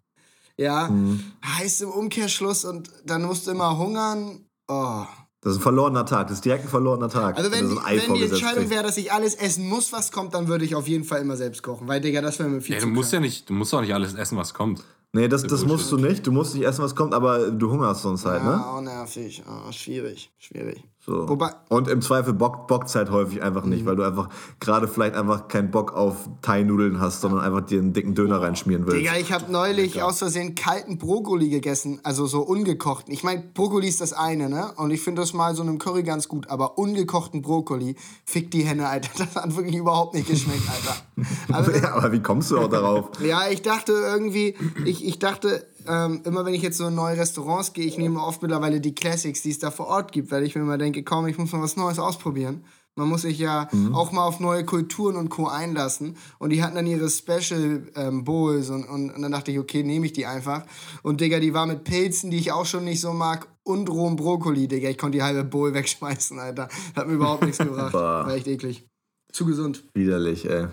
Ja, 0.56 0.88
Mhm. 0.88 1.24
heißt 1.44 1.80
im 1.82 1.88
Umkehrschluss 1.90 2.64
und 2.66 2.90
dann 3.04 3.22
musst 3.22 3.46
du 3.46 3.52
immer 3.52 3.78
hungern. 3.78 4.44
Oh. 4.68 5.04
Das 5.42 5.52
ist 5.52 5.58
ein 5.60 5.62
verlorener 5.62 6.04
Tag, 6.04 6.26
das 6.28 6.36
ist 6.36 6.44
direkt 6.44 6.64
ein 6.64 6.68
verlorener 6.68 7.08
Tag. 7.08 7.38
Also 7.38 7.50
wenn, 7.50 7.78
Ei 7.78 7.96
wenn 8.06 8.12
die 8.14 8.24
Entscheidung 8.24 8.68
wäre, 8.68 8.82
dass 8.82 8.98
ich 8.98 9.10
alles 9.10 9.34
essen 9.36 9.66
muss, 9.66 9.90
was 9.90 10.12
kommt, 10.12 10.34
dann 10.34 10.48
würde 10.48 10.66
ich 10.66 10.74
auf 10.74 10.86
jeden 10.86 11.04
Fall 11.04 11.22
immer 11.22 11.38
selbst 11.38 11.62
kochen. 11.62 11.88
Weil, 11.88 12.02
Digga, 12.02 12.20
das 12.20 12.38
wäre 12.38 12.50
mir 12.50 12.60
viel 12.60 12.74
Ja, 12.74 12.80
zu 12.82 12.86
du 12.86 12.92
musst 12.92 13.10
krank. 13.10 13.24
ja 13.24 13.26
nicht, 13.26 13.48
du 13.48 13.54
musst 13.54 13.72
auch 13.72 13.80
nicht 13.80 13.94
alles 13.94 14.12
essen, 14.12 14.36
was 14.36 14.52
kommt. 14.52 14.84
Nee, 15.12 15.26
das, 15.26 15.42
das 15.42 15.64
musst 15.66 15.90
du 15.90 15.96
nicht. 15.96 16.24
Du 16.26 16.30
musst 16.30 16.54
nicht 16.54 16.64
essen, 16.64 16.84
was 16.84 16.94
kommt, 16.94 17.14
aber 17.14 17.50
du 17.50 17.70
hungerst 17.70 18.02
sonst 18.02 18.24
halt, 18.24 18.42
Ja, 18.44 18.56
ne? 18.56 18.66
auch 18.66 18.80
nervig. 18.80 19.42
Oh, 19.46 19.72
schwierig, 19.72 20.30
schwierig. 20.38 20.84
So. 21.06 21.26
Wobei- 21.30 21.52
Und 21.70 21.88
im 21.88 22.02
Zweifel 22.02 22.34
bock, 22.34 22.66
bockt's 22.66 22.94
halt 22.94 23.10
häufig 23.10 23.42
einfach 23.42 23.64
nicht, 23.64 23.86
weil 23.86 23.96
du 23.96 24.02
einfach 24.02 24.28
gerade 24.60 24.86
vielleicht 24.86 25.14
einfach 25.16 25.48
keinen 25.48 25.70
Bock 25.70 25.94
auf 25.94 26.28
Thai-Nudeln 26.42 27.00
hast, 27.00 27.22
sondern 27.22 27.40
einfach 27.40 27.62
dir 27.62 27.78
einen 27.78 27.94
dicken 27.94 28.14
Döner 28.14 28.42
reinschmieren 28.42 28.86
willst. 28.86 29.00
Digga, 29.00 29.16
ich 29.16 29.32
habe 29.32 29.50
neulich 29.50 30.02
aus 30.02 30.18
Versehen 30.18 30.54
kalten 30.54 30.98
Brokkoli 30.98 31.48
gegessen, 31.48 32.00
also 32.02 32.26
so 32.26 32.42
ungekochten. 32.42 33.14
Ich 33.14 33.24
meine, 33.24 33.42
Brokkoli 33.54 33.88
ist 33.88 34.02
das 34.02 34.12
eine, 34.12 34.50
ne? 34.50 34.72
Und 34.76 34.90
ich 34.90 35.00
finde 35.00 35.22
das 35.22 35.32
mal 35.32 35.54
so 35.56 35.62
einem 35.62 35.78
Curry 35.78 36.02
ganz 36.02 36.28
gut, 36.28 36.50
aber 36.50 36.76
ungekochten 36.76 37.40
Brokkoli, 37.40 37.96
fick 38.26 38.50
die 38.50 38.62
Henne, 38.62 38.86
Alter. 38.88 39.08
Das 39.18 39.34
hat 39.42 39.56
wirklich 39.56 39.76
überhaupt 39.76 40.14
nicht 40.14 40.28
geschmeckt, 40.28 40.62
Alter. 40.68 41.00
Also, 41.52 41.70
ja, 41.72 41.94
aber 41.94 42.12
wie 42.12 42.20
kommst 42.20 42.50
du 42.50 42.58
auch 42.58 42.68
darauf? 42.68 43.10
Ja, 43.22 43.48
ich 43.50 43.62
dachte 43.62 43.92
irgendwie, 43.92 44.54
ich, 44.84 45.04
ich 45.04 45.18
dachte, 45.18 45.66
ähm, 45.90 46.22
immer 46.24 46.44
wenn 46.44 46.54
ich 46.54 46.62
jetzt 46.62 46.78
so 46.78 46.86
in 46.86 46.94
neue 46.94 47.16
Restaurants 47.16 47.72
gehe, 47.72 47.84
ich 47.84 47.98
nehme 47.98 48.22
oft 48.22 48.42
mittlerweile 48.42 48.80
die 48.80 48.94
Classics, 48.94 49.42
die 49.42 49.50
es 49.50 49.58
da 49.58 49.70
vor 49.70 49.88
Ort 49.88 50.12
gibt, 50.12 50.30
weil 50.30 50.44
ich 50.44 50.54
mir 50.54 50.62
immer 50.62 50.78
denke, 50.78 51.02
komm, 51.02 51.26
ich 51.26 51.36
muss 51.36 51.52
mal 51.52 51.62
was 51.62 51.76
Neues 51.76 51.98
ausprobieren. 51.98 52.64
Man 52.96 53.08
muss 53.08 53.22
sich 53.22 53.38
ja 53.38 53.68
auch 53.92 54.12
mal 54.12 54.24
auf 54.24 54.40
neue 54.40 54.64
Kulturen 54.64 55.16
und 55.16 55.28
Co. 55.30 55.46
einlassen. 55.46 56.16
Und 56.38 56.50
die 56.50 56.62
hatten 56.62 56.74
dann 56.74 56.86
ihre 56.86 57.08
Special 57.08 57.86
ähm, 57.94 58.24
Bowls 58.24 58.68
und, 58.68 58.84
und, 58.84 59.10
und 59.10 59.22
dann 59.22 59.32
dachte 59.32 59.52
ich, 59.52 59.58
okay, 59.58 59.82
nehme 59.82 60.06
ich 60.06 60.12
die 60.12 60.26
einfach. 60.26 60.64
Und 61.02 61.20
Digga, 61.20 61.38
die 61.38 61.54
war 61.54 61.66
mit 61.66 61.84
Pilzen, 61.84 62.30
die 62.30 62.38
ich 62.38 62.52
auch 62.52 62.66
schon 62.66 62.84
nicht 62.84 63.00
so 63.00 63.12
mag, 63.12 63.46
und 63.62 63.88
rohem 63.88 64.16
Brokkoli, 64.16 64.66
Digga. 64.68 64.88
Ich 64.88 64.98
konnte 64.98 65.18
die 65.18 65.22
halbe 65.22 65.44
Bowl 65.44 65.72
wegschmeißen, 65.74 66.38
Alter. 66.38 66.68
Hat 66.96 67.06
mir 67.06 67.14
überhaupt 67.14 67.42
nichts 67.42 67.58
gebracht. 67.58 67.94
War 67.94 68.34
echt 68.34 68.48
eklig. 68.48 68.86
Zu 69.32 69.46
gesund. 69.46 69.84
Widerlich, 69.94 70.50
ey. 70.50 70.66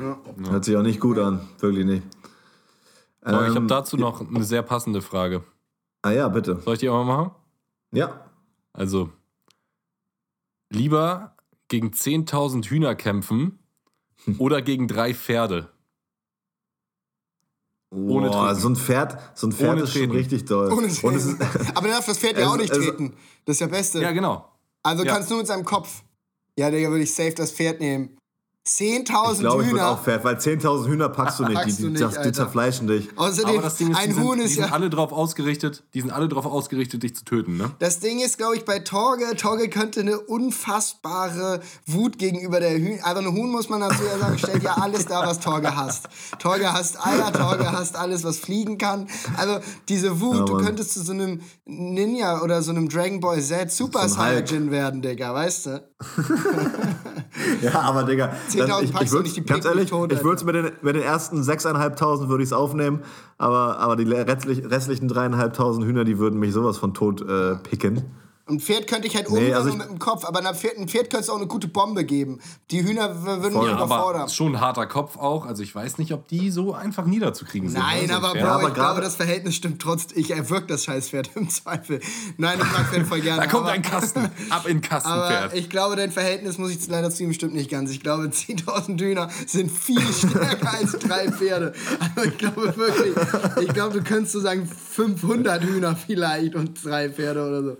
Hört 0.49 0.65
sich 0.65 0.75
auch 0.75 0.83
nicht 0.83 0.99
gut 0.99 1.19
an. 1.19 1.47
Wirklich 1.59 1.85
nicht. 1.85 2.03
So, 3.29 3.33
ich 3.41 3.47
habe 3.49 3.57
Ähm, 3.57 3.67
dazu 3.67 3.97
noch 3.97 4.21
eine 4.21 4.43
sehr 4.43 4.61
passende 4.63 5.01
Frage. 5.01 5.43
Ah 6.01 6.11
ja, 6.11 6.27
bitte. 6.29 6.61
Soll 6.61 6.75
ich 6.75 6.79
die 6.79 6.89
auch 6.89 7.03
mal 7.03 7.17
machen? 7.17 7.31
Ja. 7.91 8.29
Also, 8.73 9.09
lieber 10.69 11.35
gegen 11.67 11.89
10.000 11.91 12.65
Hühner 12.67 12.95
kämpfen 12.95 13.59
oder 14.37 14.61
gegen 14.61 14.87
drei 14.87 15.13
Pferde? 15.13 15.69
Ohne 17.89 18.29
Boah, 18.29 18.47
Treten. 18.49 18.59
so 18.61 18.69
ein 18.69 18.75
Pferd, 18.75 19.17
so 19.37 19.47
ein 19.47 19.51
Pferd 19.53 19.71
Ohne 19.73 19.81
ist 19.83 19.91
schon 19.93 20.01
Treten. 20.01 20.13
richtig 20.15 20.45
doll. 20.45 20.67
Ohne 20.71 20.87
Und 20.87 21.15
es 21.15 21.25
ist, 21.25 21.41
Aber 21.75 21.87
dann 21.87 21.91
darf 21.97 22.05
das 22.05 22.17
Pferd 22.19 22.37
ja 22.37 22.49
auch 22.49 22.57
nicht 22.57 22.71
es- 22.71 22.77
treten. 22.77 23.13
Das 23.45 23.55
ist 23.55 23.59
ja 23.61 23.67
Beste. 23.67 24.01
Ja, 24.01 24.11
genau. 24.11 24.51
Also 24.83 25.03
Ja. 25.05 25.13
kannst 25.13 25.31
du 25.31 25.37
mit 25.37 25.47
seinem 25.47 25.63
Kopf. 25.65 26.03
Ja, 26.57 26.69
Digga, 26.69 26.89
würde 26.89 27.03
ich 27.03 27.13
safe 27.13 27.33
das 27.33 27.51
Pferd 27.51 27.79
nehmen. 27.79 28.16
10.000 28.67 29.33
Ich 29.33 29.39
glaube, 29.39 29.63
ich 29.63 29.69
würde 29.69 29.79
Hühner. 29.81 29.89
auch 29.91 30.03
Pferd, 30.03 30.23
weil 30.25 30.35
10.000 30.35 30.87
Hühner 30.87 31.07
packst 31.09 31.39
du 31.39 31.45
nicht. 31.45 31.53
Packst 31.55 31.79
die, 31.79 31.83
du 31.83 31.87
die, 31.87 31.93
nicht, 32.03 32.17
das, 32.17 32.21
die 32.21 32.31
zerfleischen 32.33 32.87
dich. 32.87 33.07
Außerdem, 33.15 33.53
Aber 33.55 33.61
das 33.61 33.75
Ding 33.77 33.91
ist, 33.91 33.97
ein 33.97 34.09
die 34.09 34.13
sind, 34.15 34.23
Huhn 34.23 34.37
die 34.37 34.43
ist 34.43 34.55
sind 34.55 34.65
ja. 34.65 34.71
alle 34.73 34.89
drauf 34.89 35.13
ausgerichtet, 35.13 35.83
die 35.93 36.01
sind 36.01 36.11
alle 36.11 36.27
drauf 36.27 36.45
ausgerichtet, 36.45 37.01
dich 37.01 37.15
zu 37.15 37.23
töten, 37.23 37.55
ne? 37.55 37.71
Das 37.79 37.99
Ding 37.99 38.19
ist, 38.19 38.37
glaube 38.37 38.57
ich, 38.57 38.65
bei 38.65 38.79
Torge, 38.79 39.23
Torge 39.37 39.69
könnte 39.69 40.01
eine 40.01 40.19
unfassbare 40.19 41.61
Wut 41.85 42.17
gegenüber 42.19 42.59
der 42.59 42.77
Hühn. 42.77 42.99
Also 43.03 43.21
ein 43.21 43.33
Huhn 43.33 43.49
muss 43.49 43.69
man 43.69 43.79
dazu 43.79 44.03
ja 44.03 44.17
sagen, 44.19 44.37
stellt 44.37 44.63
ja 44.63 44.73
alles 44.73 45.05
dar, 45.05 45.25
was 45.25 45.39
Torge 45.39 45.75
hasst. 45.75 46.09
Torge 46.39 46.71
hasst 46.73 46.97
Eier, 47.05 47.31
Torge 47.31 47.71
hasst 47.71 47.95
alles, 47.95 48.23
was 48.25 48.37
fliegen 48.37 48.77
kann. 48.77 49.07
Also 49.37 49.59
diese 49.87 50.19
Wut, 50.19 50.35
Ja, 50.37 50.45
du 50.45 50.57
könntest 50.57 50.93
zu 50.93 51.03
so 51.03 51.13
einem 51.13 51.39
Ninja 51.65 52.41
oder 52.41 52.61
so 52.61 52.71
einem 52.71 52.89
Dragon 52.89 53.19
Ball 53.21 53.41
Z 53.41 53.71
Super. 53.71 54.09
Saiyajin 54.09 54.71
werden, 54.71 55.01
Digga, 55.01 55.33
weißt 55.33 55.65
du? 55.67 55.83
Ja, 57.61 57.81
aber 57.81 58.03
Digga, 58.03 58.35
10.000 58.63 58.67
dann, 58.67 58.83
ich, 58.83 58.93
packst 58.93 59.13
du 59.13 59.19
nicht, 59.19 59.35
die 59.35 59.43
ganz 59.43 59.65
ehrlich, 59.65 59.89
tot, 59.89 60.11
ich 60.11 60.23
würde 60.23 60.35
es 60.35 60.43
mit 60.43 60.55
den, 60.55 60.71
mit 60.81 60.95
den 60.95 61.03
ersten 61.03 61.41
6.500 61.41 62.27
würde 62.27 62.43
ich 62.43 62.49
es 62.49 62.53
aufnehmen, 62.53 63.01
aber, 63.37 63.79
aber 63.79 63.95
die 63.95 64.03
restlich, 64.03 64.63
restlichen 64.65 65.09
3.500 65.09 65.85
Hühner, 65.85 66.03
die 66.03 66.19
würden 66.19 66.39
mich 66.39 66.53
sowas 66.53 66.77
von 66.77 66.93
tot 66.93 67.21
äh, 67.21 67.55
picken. 67.55 68.03
Ein 68.49 68.59
Pferd 68.61 68.87
könnte 68.87 69.07
ich 69.07 69.15
halt 69.15 69.29
Nee, 69.29 69.53
also 69.53 69.69
ich- 69.69 69.75
mit 69.75 69.89
dem 69.89 69.99
Kopf, 69.99 70.23
aber 70.23 70.39
ein 70.39 70.55
Pferd, 70.55 70.77
ein 70.77 70.87
Pferd 70.87 71.09
könnte 71.09 71.23
es 71.25 71.29
auch 71.29 71.35
eine 71.37 71.47
gute 71.47 71.67
Bombe 71.67 72.05
geben. 72.05 72.39
Die 72.71 72.81
Hühner 72.83 73.23
würden 73.23 73.53
mich 73.57 73.67
Ja, 73.67 73.73
überfordern. 73.75 74.21
aber 74.21 74.29
schon 74.29 74.55
ein 74.55 74.61
harter 74.61 74.85
Kopf 74.87 75.17
auch. 75.17 75.45
Also 75.45 75.63
ich 75.63 75.75
weiß 75.75 75.97
nicht, 75.97 76.13
ob 76.13 76.27
die 76.29 76.49
so 76.49 76.73
einfach 76.73 77.05
niederzukriegen 77.05 77.69
sind. 77.69 77.79
Nein, 77.79 78.07
ne? 78.07 78.15
Aber 78.15 78.31
Pferd. 78.31 78.43
Bro, 78.45 78.51
aber 78.53 78.67
ich 78.69 78.73
glaube, 78.73 79.01
das 79.01 79.15
Verhältnis 79.15 79.55
stimmt 79.55 79.81
trotzdem. 79.81 80.17
Ich 80.19 80.31
erwirke 80.31 80.67
das 80.67 80.85
Scheißpferd 80.85 81.31
im 81.35 81.49
Zweifel. 81.49 81.99
Nein, 82.37 82.57
ich 82.61 82.71
mag 82.71 82.87
Pferd 82.89 83.05
voll 83.07 83.21
gerne. 83.21 83.41
Da 83.41 83.47
kommt 83.47 83.63
aber, 83.63 83.73
ein 83.73 83.81
Kasten. 83.81 84.19
Ab 84.49 84.65
in 84.67 84.79
den 84.81 84.89
Aber 84.91 85.01
Kastenpferd. 85.01 85.53
ich 85.55 85.69
glaube, 85.69 85.95
dein 85.97 86.11
Verhältnis 86.11 86.57
muss 86.57 86.71
ich 86.71 86.87
leider 86.87 87.09
zugeben, 87.11 87.33
stimmt 87.33 87.53
nicht 87.53 87.69
ganz. 87.69 87.91
Ich 87.91 87.99
glaube, 88.01 88.23
10.000 88.31 88.99
Hühner 89.01 89.29
sind 89.45 89.69
viel 89.71 90.01
stärker 90.13 90.73
als 90.73 90.93
drei 90.93 91.31
Pferde. 91.31 91.73
Also 92.15 92.29
ich 92.29 92.37
glaube 92.37 92.77
wirklich, 92.77 93.13
ich 93.61 93.73
glaube, 93.73 93.93
du 93.99 94.03
könntest 94.03 94.31
so 94.33 94.39
sagen 94.39 94.65
500 94.67 95.63
Hühner 95.63 95.95
vielleicht 95.95 96.55
und 96.55 96.83
drei 96.83 97.09
Pferde 97.09 97.45
oder 97.45 97.63
so. 97.63 97.77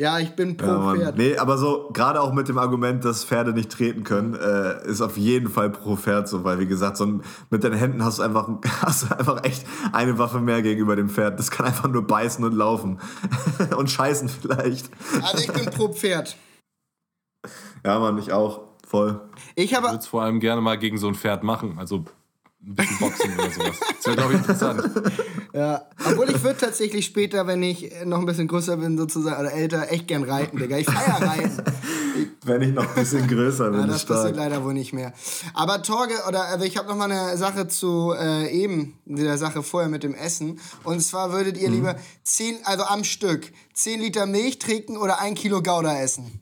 Ja, 0.00 0.18
ich 0.18 0.34
bin 0.34 0.56
pro 0.56 0.66
Ja. 0.66 0.94
Pferd. 0.94 1.18
Nee, 1.18 1.36
aber 1.36 1.58
so, 1.58 1.90
gerade 1.92 2.20
auch 2.20 2.32
mit 2.32 2.48
dem 2.48 2.58
Argument, 2.58 3.04
dass 3.04 3.24
Pferde 3.24 3.52
nicht 3.52 3.70
treten 3.70 4.04
können, 4.04 4.34
äh, 4.34 4.84
ist 4.86 5.00
auf 5.00 5.16
jeden 5.16 5.48
Fall 5.48 5.70
pro 5.70 5.96
Pferd 5.96 6.28
so, 6.28 6.44
weil 6.44 6.58
wie 6.58 6.66
gesagt, 6.66 6.96
so 6.96 7.20
mit 7.50 7.62
deinen 7.62 7.76
Händen 7.76 8.04
hast 8.04 8.18
du, 8.18 8.22
einfach, 8.22 8.48
hast 8.82 9.04
du 9.10 9.16
einfach 9.16 9.44
echt 9.44 9.66
eine 9.92 10.18
Waffe 10.18 10.40
mehr 10.40 10.62
gegenüber 10.62 10.96
dem 10.96 11.08
Pferd. 11.08 11.38
Das 11.38 11.50
kann 11.50 11.66
einfach 11.66 11.88
nur 11.88 12.06
beißen 12.06 12.44
und 12.44 12.54
laufen. 12.54 12.98
und 13.76 13.90
scheißen 13.90 14.28
vielleicht. 14.28 14.90
Also 15.22 15.38
ich 15.38 15.52
bin 15.52 15.66
pro 15.66 15.92
Pferd. 15.92 16.36
Ja, 17.84 17.98
Mann, 17.98 18.18
ich 18.18 18.32
auch. 18.32 18.62
Voll. 18.86 19.20
Ich 19.54 19.72
würde 19.72 19.96
es 19.96 20.06
vor 20.06 20.22
allem 20.22 20.40
gerne 20.40 20.60
mal 20.60 20.78
gegen 20.78 20.98
so 20.98 21.08
ein 21.08 21.14
Pferd 21.14 21.42
machen. 21.42 21.76
Also 21.78 22.04
ein 22.64 22.74
bisschen 22.76 22.98
Boxen 22.98 23.34
oder 23.34 23.50
sowas. 23.50 23.76
Das 23.96 24.06
wäre, 24.06 24.16
glaube 24.16 24.32
ich, 24.34 24.38
interessant. 24.38 25.12
Ja, 25.54 25.82
obwohl 26.06 26.30
ich 26.30 26.42
würde 26.42 26.58
tatsächlich 26.58 27.04
später, 27.04 27.46
wenn 27.46 27.62
ich 27.62 27.92
noch 28.06 28.20
ein 28.20 28.24
bisschen 28.24 28.48
größer 28.48 28.78
bin 28.78 28.96
sozusagen 28.96 29.38
oder 29.38 29.52
älter, 29.52 29.92
echt 29.92 30.08
gern 30.08 30.22
reiten, 30.24 30.56
Digga. 30.58 30.78
Ich 30.78 30.86
feier 30.86 31.20
reiten. 31.28 31.62
Wenn 32.46 32.62
ich 32.62 32.72
noch 32.72 32.88
ein 32.88 32.94
bisschen 32.94 33.28
größer 33.28 33.68
bin, 33.70 33.80
Ja, 33.80 33.84
ist 33.84 33.92
das 33.92 34.04
passiert 34.06 34.34
stark. 34.36 34.50
leider 34.50 34.64
wohl 34.64 34.72
nicht 34.72 34.94
mehr. 34.94 35.12
Aber 35.52 35.82
Torge, 35.82 36.14
oder 36.26 36.44
also 36.44 36.64
ich 36.64 36.78
habe 36.78 36.88
noch 36.88 36.96
mal 36.96 37.12
eine 37.12 37.36
Sache 37.36 37.68
zu 37.68 38.14
äh, 38.18 38.48
eben, 38.50 38.98
der 39.04 39.36
Sache 39.36 39.62
vorher 39.62 39.90
mit 39.90 40.04
dem 40.04 40.14
Essen. 40.14 40.58
Und 40.84 41.00
zwar 41.00 41.32
würdet 41.32 41.56
Mhm. 41.56 41.62
ihr 41.62 41.68
lieber 41.70 41.96
10, 42.22 42.56
also 42.64 42.84
am 42.84 43.04
Stück, 43.04 43.52
10 43.74 44.00
Liter 44.00 44.24
Milch 44.24 44.58
trinken 44.58 44.96
oder 44.96 45.20
ein 45.20 45.34
Kilo 45.34 45.62
Gouda 45.62 46.00
essen? 46.00 46.40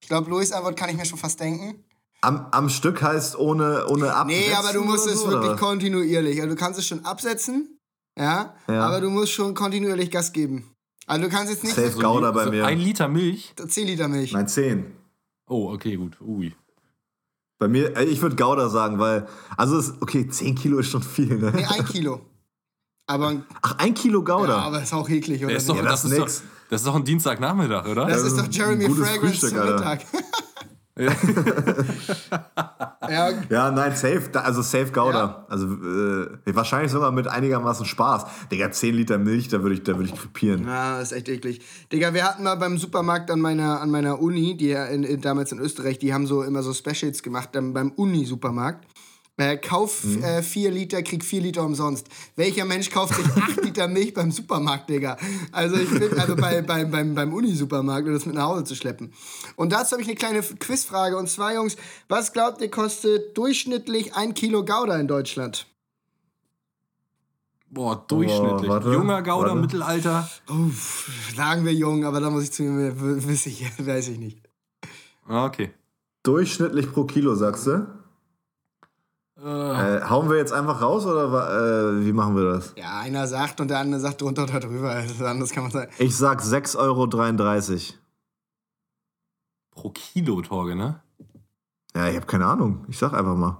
Ich 0.00 0.08
glaube, 0.08 0.28
Louis 0.30 0.50
Antwort 0.50 0.76
kann 0.76 0.90
ich 0.90 0.96
mir 0.96 1.04
schon 1.06 1.18
fast 1.18 1.38
denken. 1.38 1.84
Am, 2.20 2.46
am 2.50 2.68
Stück 2.68 3.00
heißt 3.02 3.38
ohne, 3.38 3.86
ohne 3.88 4.12
Absetzen 4.14 4.44
Nee, 4.48 4.54
aber 4.54 4.72
du 4.72 4.82
musst 4.82 5.04
oder 5.04 5.12
es 5.12 5.20
so, 5.20 5.28
wirklich 5.28 5.50
oder? 5.52 5.58
kontinuierlich. 5.60 6.40
Also 6.42 6.54
du 6.54 6.60
kannst 6.60 6.78
es 6.78 6.86
schon 6.86 7.04
absetzen, 7.04 7.78
ja, 8.18 8.54
Ja. 8.68 8.86
aber 8.86 9.00
du 9.00 9.08
musst 9.10 9.32
schon 9.32 9.54
kontinuierlich 9.54 10.10
Gas 10.10 10.32
geben. 10.32 10.74
Also 11.06 11.22
du 11.26 11.30
kannst 11.30 11.52
jetzt 11.52 11.62
nicht 11.64 11.76
Safe 11.76 11.92
Gouda 11.92 12.32
bei 12.32 12.44
so 12.44 12.50
mir. 12.50 12.66
Ein 12.66 12.78
Liter 12.80 13.08
Milch. 13.08 13.54
10 13.66 13.86
Liter 13.86 14.08
Milch. 14.08 14.32
Nein, 14.32 14.48
10. 14.48 14.86
Oh, 15.48 15.72
okay, 15.72 15.96
gut. 15.96 16.20
Ui. 16.20 16.54
Bei 17.58 17.66
mir, 17.68 17.96
äh, 17.96 18.04
ich 18.04 18.20
würde 18.20 18.36
Gouda 18.36 18.68
sagen, 18.68 18.98
weil, 18.98 19.26
also, 19.56 19.78
es, 19.78 19.94
okay, 20.00 20.28
10 20.28 20.54
Kilo 20.56 20.78
ist 20.78 20.90
schon 20.90 21.02
viel, 21.02 21.38
ne? 21.38 21.52
Nee, 21.54 21.64
ein 21.64 21.84
Kilo. 21.86 22.20
Aber, 23.06 23.42
Ach, 23.62 23.76
ein 23.78 23.94
Kilo 23.94 24.22
Gouda. 24.22 24.48
ja, 24.48 24.58
aber 24.58 24.82
ist 24.82 24.92
auch 24.92 25.08
eklig, 25.08 25.42
oder? 25.44 25.54
Das 25.54 25.62
ist, 25.62 25.68
doch? 25.70 25.76
Ja, 25.76 25.82
das, 25.82 26.02
das 26.02 26.04
ist 26.04 26.18
ist 26.18 26.18
doch, 26.40 26.44
das 26.70 26.80
ist 26.82 26.86
doch 26.86 26.94
ein 26.96 27.04
Dienstagnachmittag, 27.04 27.86
oder? 27.88 28.06
Das 28.06 28.22
ist 28.22 28.32
ist 28.32 28.38
doch 28.38 28.48
Jeremy 28.52 28.84
Fragrance 28.84 29.20
Frühstück, 29.20 29.48
zum 29.50 29.58
Alter. 29.60 29.74
Mittag. 29.76 30.00
Ja. 30.98 31.12
ja, 33.08 33.30
Ja, 33.50 33.70
nein, 33.70 33.94
safe, 33.94 34.30
also 34.34 34.62
safe 34.62 34.92
Gouda. 34.92 35.46
Also 35.48 35.66
äh, 35.66 36.54
wahrscheinlich 36.54 36.90
sogar 36.90 37.12
mit 37.12 37.28
einigermaßen 37.28 37.86
Spaß. 37.86 38.24
Digga, 38.50 38.70
10 38.70 38.94
Liter 38.94 39.18
Milch, 39.18 39.48
da 39.48 39.62
würde 39.62 39.76
ich, 39.76 39.82
da 39.84 39.96
würd 39.96 40.08
ich 40.08 40.14
krepieren. 40.14 40.64
Ja, 40.64 40.98
das 40.98 41.12
ist 41.12 41.18
echt 41.18 41.28
eklig. 41.28 41.60
Digga, 41.92 42.12
wir 42.14 42.24
hatten 42.24 42.42
mal 42.42 42.56
beim 42.56 42.78
Supermarkt 42.78 43.30
an 43.30 43.40
meiner, 43.40 43.80
an 43.80 43.90
meiner 43.90 44.20
Uni, 44.20 44.56
die 44.56 44.68
ja 44.68 44.86
in, 44.86 45.04
in, 45.04 45.20
damals 45.20 45.52
in 45.52 45.60
Österreich, 45.60 45.98
die 45.98 46.12
haben 46.12 46.26
so 46.26 46.42
immer 46.42 46.62
so 46.62 46.72
Specials 46.74 47.22
gemacht, 47.22 47.50
dann 47.52 47.72
beim 47.72 47.92
Uni-Supermarkt. 47.92 48.87
Äh, 49.38 49.56
kauf 49.56 50.02
Mhm. 50.02 50.22
äh, 50.24 50.42
vier 50.42 50.70
Liter, 50.72 51.00
krieg 51.02 51.24
vier 51.24 51.40
Liter 51.40 51.62
umsonst. 51.64 52.08
Welcher 52.34 52.64
Mensch 52.64 52.90
kauft 52.90 53.14
sich 53.14 53.24
acht 53.36 53.62
Liter 53.64 53.86
Milch 53.86 54.12
beim 54.12 54.32
Supermarkt, 54.32 54.90
Digga? 54.90 55.16
Also 55.52 55.76
ich 55.76 55.88
bin, 55.88 56.18
also 56.18 56.34
bei, 56.34 56.60
bei, 56.60 56.84
beim, 56.84 57.14
beim 57.14 57.32
Uni-Supermarkt, 57.32 58.08
um 58.08 58.14
das 58.14 58.26
mit 58.26 58.34
nach 58.34 58.48
Hause 58.48 58.64
zu 58.64 58.74
schleppen. 58.74 59.12
Und 59.54 59.72
dazu 59.72 59.92
habe 59.92 60.02
ich 60.02 60.08
eine 60.08 60.16
kleine 60.16 60.42
Quizfrage. 60.42 61.16
Und 61.16 61.28
zwar, 61.28 61.54
Jungs, 61.54 61.76
was 62.08 62.32
glaubt 62.32 62.60
ihr, 62.60 62.68
kostet 62.70 63.38
durchschnittlich 63.38 64.14
ein 64.14 64.34
Kilo 64.34 64.64
Gouda 64.64 64.98
in 64.98 65.06
Deutschland? 65.06 65.66
Boah, 67.70 68.04
durchschnittlich. 68.08 68.70
Oh, 68.70 68.74
warte, 68.74 68.90
Junger 68.92 69.22
Gouda, 69.22 69.48
warte. 69.50 69.60
Mittelalter. 69.60 70.28
Uff, 70.48 71.10
sagen 71.36 71.64
wir 71.64 71.74
jung, 71.74 72.04
aber 72.04 72.18
da 72.20 72.30
muss 72.30 72.44
ich 72.44 72.52
zu 72.52 72.62
mir, 72.64 72.92
weiß 73.00 73.46
ich, 73.46 73.62
weiß 73.86 74.08
ich 74.08 74.18
nicht. 74.18 74.38
Ah, 75.28 75.44
okay. 75.46 75.70
Durchschnittlich 76.22 76.90
pro 76.90 77.04
Kilo, 77.04 77.34
sagst 77.34 77.66
du? 77.66 77.86
Äh, 79.42 79.98
Äh, 79.98 80.02
hauen 80.08 80.28
wir 80.28 80.36
jetzt 80.36 80.52
einfach 80.52 80.80
raus 80.82 81.06
oder 81.06 81.26
äh, 82.00 82.04
wie 82.04 82.12
machen 82.12 82.34
wir 82.36 82.44
das? 82.44 82.74
Ja, 82.76 82.98
einer 83.00 83.26
sagt 83.28 83.60
und 83.60 83.68
der 83.68 83.78
andere 83.78 84.00
sagt 84.00 84.20
drunter 84.20 84.44
oder 84.44 84.60
drüber. 84.60 84.90
Also 84.90 85.24
anders 85.26 85.50
kann 85.50 85.62
man 85.64 85.72
sagen. 85.72 85.92
Ich 85.98 86.16
sag 86.16 86.40
6,33 86.40 86.78
Euro. 86.78 87.06
pro 89.70 89.90
Kilo, 89.90 90.42
Torge, 90.42 90.74
ne? 90.74 91.00
Ja, 91.94 92.08
ich 92.08 92.16
habe 92.16 92.26
keine 92.26 92.46
Ahnung. 92.46 92.84
Ich 92.88 92.98
sag 92.98 93.12
einfach 93.14 93.36
mal. 93.36 93.58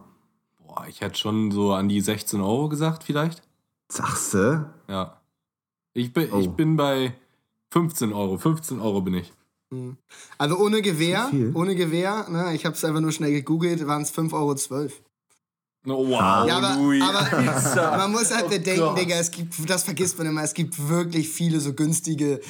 Boah, 0.67 0.85
ich 0.89 1.01
hätte 1.01 1.17
schon 1.17 1.51
so 1.53 1.73
an 1.73 1.89
die 1.89 2.01
16 2.01 2.41
Euro 2.41 2.69
gesagt, 2.69 3.05
vielleicht. 3.05 3.43
Sagst 3.91 4.35
du? 4.35 4.69
Ja. 4.89 5.21
Ich 5.95 6.13
bin, 6.13 6.25
ich 6.25 6.33
Oh. 6.49 6.51
bin 6.51 6.77
bei 6.77 7.15
15 7.71 8.13
Euro. 8.13 8.37
15 8.37 8.81
Euro 8.81 9.01
bin 9.01 9.15
ich. 9.15 9.33
Also 10.39 10.57
ohne 10.59 10.81
Gewehr, 10.83 11.31
ohne 11.55 11.75
Gewehr, 11.75 12.27
ne, 12.31 12.55
ich 12.55 12.65
habe 12.65 12.75
es 12.75 12.85
einfach 12.85 13.01
nur 13.03 13.13
schnell 13.13 13.33
gegoogelt, 13.33 13.87
waren 13.87 14.01
es 14.03 14.11
5,12 14.13 14.33
Euro. 14.73 14.91
Oh, 15.91 16.09
wow, 16.09 16.47
Ja, 16.47 16.59
aber, 16.59 16.77
Louis. 16.81 17.03
aber 17.03 17.97
man 17.99 18.13
muss 18.13 18.31
halt 18.35 18.49
bedenken, 18.51 18.81
Gott. 18.81 18.99
Digga, 18.99 19.17
es 19.17 19.31
gibt, 19.31 19.55
das 19.69 19.83
vergisst 19.85 20.19
man 20.19 20.27
immer, 20.27 20.43
es 20.43 20.55
gibt 20.55 20.89
wirklich 20.89 21.29
viele 21.29 21.61
so 21.61 21.73
günstige. 21.73 22.41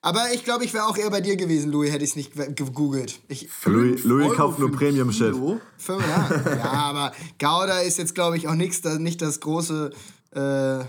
Aber 0.00 0.32
ich 0.32 0.44
glaube, 0.44 0.64
ich 0.64 0.72
wäre 0.74 0.86
auch 0.86 0.96
eher 0.96 1.10
bei 1.10 1.20
dir 1.20 1.36
gewesen, 1.36 1.72
Louis, 1.72 1.90
hätte 1.90 2.04
ich 2.04 2.10
es 2.10 2.16
nicht 2.16 2.34
ge- 2.34 2.52
gegoogelt. 2.54 3.18
Ich, 3.28 3.48
Louis, 3.64 4.04
Louis 4.04 4.32
kauft 4.34 4.58
nur. 4.60 4.70
Kilo? 4.78 5.60
fünf, 5.76 6.04
ja. 6.06 6.56
ja, 6.56 6.64
aber 6.72 7.12
Gouda 7.40 7.80
ist 7.80 7.98
jetzt, 7.98 8.14
glaube 8.14 8.36
ich, 8.36 8.46
auch 8.46 8.54
nix, 8.54 8.80
das, 8.80 8.98
nicht 9.00 9.20
das 9.22 9.40
große. 9.40 9.90
Äh, 10.34 10.84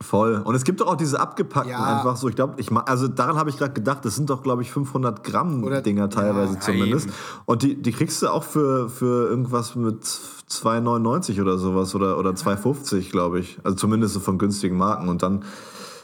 Voll. 0.00 0.42
Und 0.44 0.54
es 0.54 0.64
gibt 0.64 0.80
doch 0.80 0.88
auch 0.88 0.96
diese 0.96 1.18
abgepackten 1.20 1.70
Ja. 1.72 1.96
einfach 1.98 2.16
so. 2.16 2.28
Ich 2.28 2.36
glaube, 2.36 2.54
ich 2.60 2.70
also 2.70 3.08
daran 3.08 3.36
habe 3.36 3.48
ich 3.50 3.56
gerade 3.56 3.72
gedacht, 3.72 4.04
das 4.04 4.14
sind 4.14 4.28
doch, 4.28 4.42
glaube 4.42 4.60
ich, 4.62 4.70
500 4.70 5.24
Gramm 5.24 5.64
Oder- 5.64 5.80
Dinger 5.80 6.10
teilweise 6.10 6.54
Ja, 6.54 6.60
zumindest. 6.60 7.06
eben. 7.06 7.14
Und 7.46 7.62
die, 7.62 7.80
die 7.80 7.92
kriegst 7.92 8.20
du 8.22 8.28
auch 8.28 8.44
für, 8.44 8.88
für 8.90 9.28
irgendwas 9.28 9.74
mit 9.74 10.04
2,99 10.04 11.40
oder 11.40 11.56
sowas 11.58 11.94
oder, 11.94 12.18
oder 12.18 12.30
2,50, 12.30 13.10
glaube 13.10 13.40
ich. 13.40 13.58
Also 13.64 13.76
zumindest 13.76 14.14
so 14.14 14.20
von 14.20 14.36
günstigen 14.38 14.76
Marken. 14.76 15.08
Und 15.08 15.22
dann, 15.22 15.44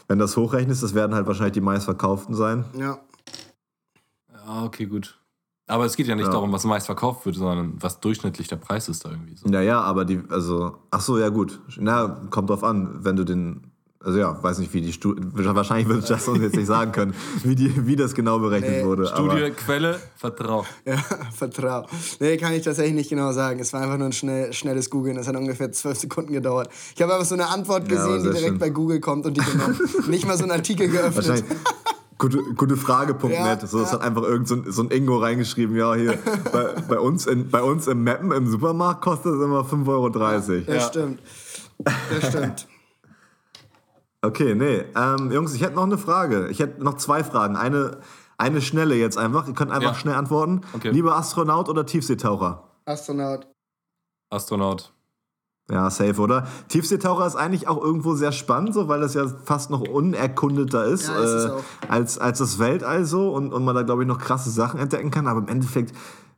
wenn 0.07 0.17
das 0.19 0.35
hochrechnest, 0.37 0.81
das 0.81 0.93
werden 0.95 1.13
halt 1.15 1.27
wahrscheinlich 1.27 1.53
die 1.53 1.61
meistverkauften 1.61 2.33
sein. 2.35 2.65
ja. 2.77 2.97
Ah, 4.45 4.65
okay, 4.65 4.85
gut. 4.87 5.17
Aber 5.67 5.85
es 5.85 5.95
geht 5.95 6.07
ja 6.07 6.15
nicht 6.15 6.25
Ja. 6.25 6.31
darum, 6.33 6.51
was 6.51 6.65
meist 6.65 6.87
verkauft 6.87 7.25
wird, 7.25 7.37
sondern 7.37 7.81
was 7.81 8.01
durchschnittlich 8.01 8.49
der 8.49 8.57
Preis 8.57 8.89
ist 8.89 9.05
da 9.05 9.11
irgendwie. 9.11 9.37
So. 9.37 9.47
Naja, 9.47 9.79
aber 9.79 10.03
die, 10.03 10.21
also, 10.29 10.75
ach 10.91 10.99
so, 10.99 11.17
ja 11.17 11.29
gut. 11.29 11.61
Na, 11.77 12.09
kommt 12.29 12.49
drauf 12.49 12.63
an, 12.65 13.05
wenn 13.05 13.15
du 13.15 13.23
den, 13.23 13.71
also 14.03 14.19
ja, 14.19 14.37
weiß 14.43 14.59
nicht, 14.59 14.73
wie 14.73 14.81
die 14.81 14.91
Studie, 14.91 15.21
wahrscheinlich 15.33 15.87
wird 15.87 16.07
Just 16.07 16.27
uns 16.27 16.41
jetzt 16.41 16.55
nicht 16.55 16.67
sagen 16.67 16.91
können, 16.91 17.13
wie, 17.43 17.55
die, 17.55 17.87
wie 17.87 17.95
das 17.95 18.13
genau 18.13 18.39
berechnet 18.39 18.77
Nee, 18.79 18.83
wurde. 18.83 19.05
Studie, 19.07 19.29
aber, 19.29 19.49
Quelle, 19.51 19.99
Vertrau. 20.17 20.65
Ja, 20.85 20.97
vertrau. 21.33 21.87
Nee, 22.19 22.37
kann 22.37 22.53
ich 22.53 22.63
tatsächlich 22.63 22.95
nicht 22.95 23.09
genau 23.09 23.31
sagen. 23.31 23.59
Es 23.59 23.71
war 23.71 23.81
einfach 23.81 23.97
nur 23.97 24.07
ein 24.07 24.13
schnell, 24.13 24.51
schnelles 24.51 24.89
Googeln. 24.89 25.15
Das 25.15 25.27
hat 25.27 25.35
ungefähr 25.35 25.71
zwölf 25.71 25.97
Sekunden 25.97 26.33
gedauert. 26.33 26.69
Ich 26.95 27.01
habe 27.01 27.13
einfach 27.13 27.25
so 27.25 27.35
eine 27.35 27.47
Antwort 27.47 27.89
Ja, 27.89 27.95
gesehen, 27.95 28.23
die 28.23 28.29
direkt 28.29 28.47
schön. 28.49 28.57
bei 28.59 28.69
Google 28.69 28.99
kommt 28.99 29.25
und 29.25 29.37
die 29.37 29.41
genommen. 29.41 29.79
nicht 30.09 30.27
mal 30.27 30.35
so 30.37 30.43
einen 30.43 30.51
Artikel 30.51 30.89
geöffnet. 30.89 31.15
Wahrscheinlich, 31.27 31.45
Gute, 32.19 32.37
gute 32.55 32.77
Frage.net. 32.77 33.33
Ja, 33.33 33.67
so, 33.67 33.79
das 33.79 33.91
ja. 33.91 33.97
hat 33.97 34.01
einfach 34.01 34.23
irgend 34.23 34.47
so 34.47 34.55
ein, 34.55 34.63
so 34.71 34.81
ein 34.83 34.91
Ingo 34.91 35.17
reingeschrieben, 35.17 35.75
ja, 35.75 35.93
hier, 35.95 36.17
bei, 36.53 36.73
bei, 36.87 36.99
uns 36.99 37.25
in, 37.25 37.49
bei 37.49 37.61
uns 37.61 37.87
im 37.87 38.03
Mappen 38.05 38.31
im 38.31 38.47
Supermarkt 38.47 39.01
kostet 39.01 39.33
es 39.33 39.41
immer 39.41 39.61
5,30 39.61 39.87
Euro. 39.87 40.09
Das 40.09 40.67
Ja. 40.67 40.81
stimmt. 40.81 41.19
Das 41.83 42.29
stimmt. 42.29 42.67
Okay, 44.23 44.55
nee. 44.55 44.85
Ähm, 44.95 45.31
Jungs, 45.31 45.53
ich 45.53 45.61
hätte 45.61 45.75
noch 45.75 45.83
eine 45.83 45.97
Frage. 45.97 46.47
Ich 46.47 46.59
hätte 46.59 46.81
noch 46.83 46.95
zwei 46.95 47.23
Fragen. 47.25 47.57
Eine, 47.57 47.97
eine 48.37 48.61
schnelle 48.61 48.95
jetzt 48.95 49.17
einfach. 49.17 49.47
Ihr 49.47 49.53
könnt 49.53 49.71
einfach 49.71 49.91
Ja. 49.91 49.95
schnell 49.95 50.15
antworten. 50.15 50.61
Okay. 50.73 50.91
Lieber 50.91 51.15
Astronaut 51.17 51.67
oder 51.67 51.85
Tiefseetaucher? 51.85 52.63
Astronaut. 52.85 53.47
Astronaut. 54.29 54.93
Ja, 55.69 55.89
safe, 55.89 56.19
oder? 56.19 56.47
Tiefseetaucher 56.69 57.25
ist 57.25 57.35
eigentlich 57.35 57.67
auch 57.69 57.81
irgendwo 57.81 58.15
sehr 58.15 58.33
spannend, 58.33 58.73
so, 58.73 58.89
weil 58.89 58.99
das 58.99 59.13
ja 59.13 59.25
fast 59.45 59.69
noch 59.69 59.81
unerkundeter 59.81 60.83
ist, 60.85 61.07
Ja, 61.07 61.19
ist 61.19 61.29
es 61.31 61.45
äh, 61.45 61.49
auch. 61.51 61.63
als, 61.89 62.17
als 62.17 62.39
das 62.39 62.59
Weltall 62.59 63.05
so 63.05 63.29
und, 63.33 63.53
und 63.53 63.63
man 63.63 63.73
da, 63.75 63.81
glaube 63.83 64.03
ich, 64.03 64.07
noch 64.07 64.19
krasse 64.19 64.49
Sachen 64.49 64.79
entdecken 64.79 65.09
kann. 65.11 65.27
Aber 65.27 65.39
im 65.39 65.47
Endeffekt 65.47 65.93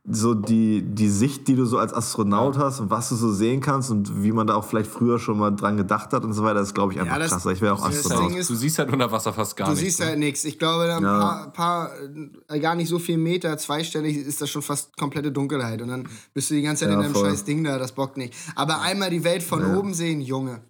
so 0.08 0.34
die, 0.34 0.82
die 0.82 1.08
Sicht, 1.08 1.48
die 1.48 1.56
du 1.56 1.64
so 1.64 1.78
als 1.78 1.92
Astronaut 1.92 2.58
hast 2.58 2.78
und 2.78 2.90
was 2.90 3.08
du 3.08 3.16
so 3.16 3.32
sehen 3.32 3.60
kannst 3.60 3.90
und 3.90 4.22
wie 4.22 4.30
man 4.30 4.46
da 4.46 4.54
auch 4.54 4.64
vielleicht 4.64 4.88
früher 4.90 5.18
schon 5.18 5.36
mal 5.36 5.50
dran 5.50 5.76
gedacht 5.76 6.12
hat 6.12 6.24
und 6.24 6.32
so 6.32 6.44
weiter, 6.44 6.60
ist, 6.60 6.74
glaube 6.74 6.92
ich, 6.92 7.00
einfach 7.00 7.18
das- 7.18 7.30
krasser. 7.32 7.50
Ich 7.50 7.60
wäre 7.60 7.74
auch 7.74 7.84
Astronaut. 7.84 8.30
Ding 8.30 8.36
ist- 8.38 8.48
Du 8.48 8.54
siehst 8.54 8.78
halt 8.78 8.92
unter 8.92 9.10
Wasser 9.10 9.32
fast 9.32 9.56
gar 9.56 9.66
Du 9.68 9.72
nichts. 9.74 9.84
siehst 9.84 10.00
ne? 10.00 10.06
halt 10.06 10.18
nichts. 10.20 10.44
Ich 10.44 10.58
glaube, 10.60 10.84
ein 10.94 11.02
Ja. 11.02 11.18
paar, 11.18 11.52
paar, 11.52 11.90
äh, 12.48 12.60
gar 12.60 12.76
nicht 12.76 12.88
so 12.88 13.00
viel 13.00 13.18
Meter, 13.18 13.58
zweistellig 13.58 14.16
ist 14.16 14.40
das 14.40 14.48
schon 14.48 14.62
fast 14.62 14.96
komplette 14.96 15.32
Dunkelheit. 15.32 15.82
Und 15.82 15.88
dann 15.88 16.08
bist 16.34 16.50
du 16.50 16.54
die 16.54 16.62
ganze 16.62 16.84
Zeit 16.84 16.90
Ja, 16.90 16.96
in 16.98 17.02
deinem 17.02 17.12
voll. 17.14 17.28
scheiß 17.28 17.42
Ding 17.44 17.64
da, 17.64 17.76
das 17.78 17.90
bockt 17.92 18.16
nicht. 18.16 18.32
Aber 18.54 18.82
einmal 18.82 19.10
die 19.10 19.24
Welt 19.24 19.42
von 19.42 19.76
oben 19.76 19.92
sehen, 19.92 20.20
Junge. 20.20 20.60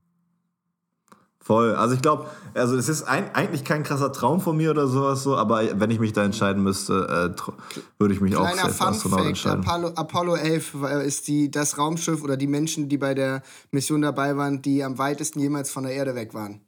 Voll. 1.46 1.76
Also 1.76 1.94
ich 1.94 2.02
glaube, 2.02 2.26
also 2.54 2.76
es 2.76 2.88
ist 2.88 3.04
ein, 3.04 3.32
eigentlich 3.32 3.62
kein 3.62 3.84
krasser 3.84 4.12
Traum 4.12 4.40
von 4.40 4.56
mir 4.56 4.72
oder 4.72 4.88
sowas 4.88 5.22
so, 5.22 5.36
aber 5.36 5.78
wenn 5.78 5.92
ich 5.92 6.00
mich 6.00 6.12
da 6.12 6.24
entscheiden 6.24 6.60
müsste, 6.60 7.34
äh, 7.38 7.52
würde 8.00 8.14
ich 8.14 8.20
mich 8.20 8.34
auch 8.34 8.40
Kleiner 8.40 8.62
safe 8.62 8.74
Fun 8.74 8.86
Astronaut 8.88 9.18
Fact, 9.20 9.28
entscheiden. 9.28 9.64
Apollo, 9.64 9.88
Apollo 9.94 10.34
11 10.34 10.80
war- 10.80 11.02
ist 11.04 11.28
die, 11.28 11.48
das 11.48 11.78
Raumschiff 11.78 12.24
oder 12.24 12.36
die 12.36 12.48
Menschen, 12.48 12.88
die 12.88 12.98
bei 12.98 13.14
der 13.14 13.42
Mission 13.70 14.02
dabei 14.02 14.36
waren, 14.36 14.60
die 14.60 14.82
am 14.82 14.98
weitesten 14.98 15.38
jemals 15.38 15.70
von 15.70 15.84
der 15.84 15.92
Erde 15.92 16.16
weg 16.16 16.34
waren. 16.34 16.62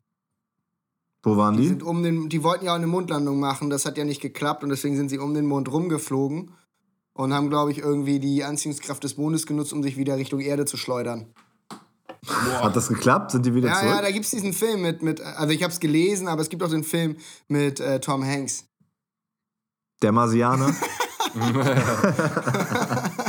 Wo 1.24 1.36
waren 1.36 1.56
Die, 1.56 1.62
die? 1.62 1.68
sind 1.68 1.82
um 1.82 2.04
den, 2.04 2.28
die 2.28 2.44
wollten 2.44 2.64
ja 2.66 2.70
auch 2.70 2.76
eine 2.76 2.86
Mondlandung 2.86 3.40
machen, 3.40 3.70
das 3.70 3.84
hat 3.84 3.98
ja 3.98 4.04
nicht 4.04 4.20
geklappt 4.20 4.62
und 4.62 4.68
deswegen 4.70 4.96
sind 4.96 5.08
sie 5.08 5.18
um 5.18 5.34
den 5.34 5.46
Mond 5.46 5.72
rumgeflogen 5.72 6.52
und 7.14 7.34
haben, 7.34 7.48
glaube 7.50 7.72
ich, 7.72 7.78
irgendwie 7.78 8.20
die 8.20 8.44
Anziehungskraft 8.44 9.02
des 9.02 9.16
Mondes 9.16 9.44
genutzt, 9.44 9.72
um 9.72 9.82
sich 9.82 9.96
wieder 9.96 10.16
Richtung 10.16 10.38
Erde 10.38 10.66
zu 10.66 10.76
schleudern. 10.76 11.26
Hat 12.26 12.74
das 12.76 12.88
geklappt? 12.88 13.30
Sind 13.32 13.46
die 13.46 13.54
wieder 13.54 13.68
Ja, 13.68 13.74
zurück? 13.80 13.90
ja, 13.94 14.02
da 14.02 14.10
gibt 14.10 14.24
es 14.24 14.30
diesen 14.32 14.52
Film 14.52 14.82
mit, 14.82 15.02
mit 15.02 15.20
also 15.20 15.52
ich 15.52 15.62
habe 15.62 15.72
es 15.72 15.80
gelesen, 15.80 16.28
aber 16.28 16.42
es 16.42 16.48
gibt 16.48 16.62
auch 16.62 16.70
den 16.70 16.84
Film 16.84 17.16
mit 17.48 17.80
äh, 17.80 18.00
Tom 18.00 18.24
Hanks. 18.24 18.64
Der 20.02 20.12
Marsianer? 20.12 20.74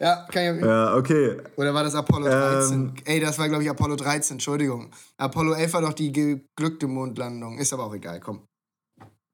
Ja, 0.00 0.26
kann 0.32 0.56
ich, 0.56 0.64
ja, 0.64 0.96
okay. 0.96 1.36
Oder 1.56 1.74
war 1.74 1.84
das 1.84 1.94
Apollo 1.94 2.26
Ähm. 2.26 2.32
13? 2.32 2.92
Ey, 3.04 3.20
das 3.20 3.38
war, 3.38 3.48
glaube 3.50 3.62
ich, 3.64 3.68
Apollo 3.70 3.96
13, 3.96 4.36
Entschuldigung. 4.36 4.90
Apollo 5.18 5.52
11 5.52 5.72
war 5.74 5.82
doch 5.82 5.92
die 5.92 6.10
geglückte 6.10 6.86
Mondlandung. 6.86 7.58
Ist 7.58 7.74
aber 7.74 7.84
auch 7.84 7.94
egal, 7.94 8.18
komm. 8.18 8.40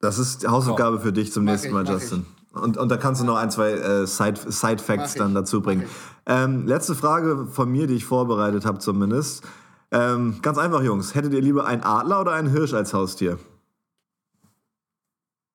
Das 0.01 0.19
ist 0.19 0.47
Hausaufgabe 0.47 0.99
für 1.01 1.13
dich 1.13 1.33
zum 1.33 1.45
Mach 1.45 1.53
nächsten 1.53 1.69
ich, 1.69 1.73
Mal, 1.73 1.87
Justin. 1.89 2.27
Und, 2.61 2.77
und 2.77 2.89
da 2.89 2.97
kannst 2.97 3.21
du 3.21 3.25
noch 3.25 3.37
ein, 3.37 3.51
zwei 3.51 3.73
äh, 3.73 4.07
Side, 4.07 4.41
Side 4.49 4.83
Facts 4.83 4.89
Mach 4.89 5.07
ich, 5.07 5.19
dann 5.19 5.35
dazu 5.35 5.61
bringen. 5.61 5.85
Ähm, 6.27 6.67
letzte 6.67 6.95
Frage 6.95 7.47
von 7.51 7.71
mir, 7.71 7.87
die 7.87 7.95
ich 7.95 8.05
vorbereitet 8.05 8.65
habe 8.65 8.79
zumindest. 8.79 9.45
Ähm, 9.91 10.41
ganz 10.43 10.59
einfach, 10.59 10.83
Jungs. 10.83 11.15
Hättet 11.15 11.33
ihr 11.33 11.41
lieber 11.41 11.67
einen 11.67 11.83
Adler 11.83 12.21
oder 12.21 12.33
einen 12.33 12.49
Hirsch 12.51 12.75
als 12.75 12.93
Haustier? 12.93 13.39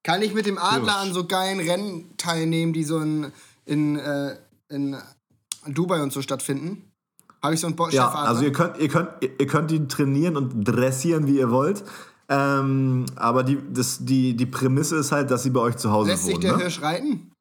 Kann 0.03 0.21
ich 0.21 0.33
mit 0.33 0.45
dem 0.45 0.57
Adler 0.57 0.93
Hirsch. 0.93 1.07
an 1.07 1.13
so 1.13 1.25
geilen 1.25 1.59
Rennen 1.59 2.17
teilnehmen, 2.17 2.73
die 2.73 2.83
so 2.83 2.99
in, 2.99 3.31
in, 3.65 3.97
äh, 3.97 4.35
in 4.69 4.97
Dubai 5.67 6.01
und 6.01 6.13
so 6.13 6.21
stattfinden? 6.21 6.91
Habe 7.43 7.55
ich 7.55 7.59
so 7.59 7.67
einen 7.67 7.75
Bo 7.75 7.89
Ja, 7.89 8.09
also 8.09 8.43
ihr 8.43 8.51
könnt, 8.51 8.77
ihr, 8.77 8.87
könnt, 8.87 9.09
ihr 9.21 9.47
könnt 9.47 9.71
die 9.71 9.87
trainieren 9.87 10.37
und 10.37 10.63
dressieren, 10.63 11.25
wie 11.25 11.39
ihr 11.39 11.49
wollt. 11.49 11.83
Ähm, 12.33 13.05
aber 13.17 13.43
die, 13.43 13.57
das, 13.73 14.05
die, 14.05 14.35
die 14.37 14.45
Prämisse 14.45 14.95
ist 14.95 15.11
halt, 15.11 15.29
dass 15.31 15.43
sie 15.43 15.49
bei 15.49 15.59
euch 15.59 15.75
zu 15.75 15.91
Hause 15.91 16.11
Lässt 16.11 16.23
sich 16.25 16.35
wohnen. 16.35 16.41
der 16.43 16.53
Ne? 16.53 16.59
Hirsch 16.63 16.81
reiten? 16.81 17.31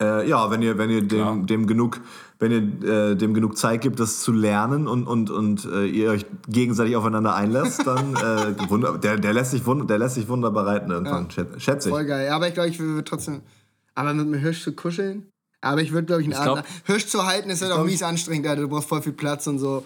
Äh, 0.00 0.28
ja, 0.28 0.48
wenn 0.50 0.62
ihr, 0.62 0.78
wenn 0.78 0.90
ihr 0.90 1.02
dem, 1.02 1.46
dem 1.46 1.66
genug, 1.66 2.00
wenn 2.38 2.52
ihr 2.52 2.88
äh, 3.10 3.16
dem 3.16 3.34
genug 3.34 3.56
Zeit 3.56 3.80
gibt, 3.80 3.98
das 3.98 4.20
zu 4.20 4.30
lernen 4.32 4.86
und, 4.86 5.06
und, 5.08 5.28
und 5.30 5.64
äh, 5.64 5.86
ihr 5.86 6.10
euch 6.10 6.24
gegenseitig 6.46 6.94
aufeinander 6.94 7.34
einlässt, 7.34 7.84
dann 7.84 8.14
äh, 8.16 8.70
wunder, 8.70 8.96
der, 8.98 9.16
der, 9.16 9.32
lässt 9.32 9.50
sich 9.50 9.66
wund, 9.66 9.90
der 9.90 9.98
lässt 9.98 10.14
sich 10.14 10.28
wunderbar 10.28 10.66
reiten 10.66 10.90
irgendwann, 10.92 11.28
schät- 11.30 11.58
schätze 11.58 11.88
ich. 11.88 11.94
Voll 11.94 12.04
geil. 12.04 12.28
Aber 12.30 12.46
ich 12.46 12.54
glaube, 12.54 12.68
ich 12.68 12.78
würde 12.78 13.02
trotzdem. 13.02 13.40
Aber 13.96 14.14
mit 14.14 14.26
einem 14.26 14.34
Hirsch 14.34 14.62
zu 14.62 14.72
kuscheln? 14.72 15.26
Aber 15.62 15.80
ich 15.82 15.90
würde, 15.90 16.06
glaube 16.06 16.22
ich, 16.22 16.26
einen 16.28 16.34
Ich 16.36 16.42
glaub- 16.42 16.58
Adler. 16.58 16.70
Hirsch 16.84 17.06
zu 17.06 17.26
halten 17.26 17.50
ist 17.50 17.62
halt 17.62 17.72
auch 17.72 17.76
glaub, 17.78 17.86
mies 17.88 18.04
anstrengend, 18.04 18.46
Alter. 18.46 18.62
Du 18.62 18.68
brauchst 18.68 18.88
voll 18.88 19.02
viel 19.02 19.14
Platz 19.14 19.48
und 19.48 19.58
so. 19.58 19.84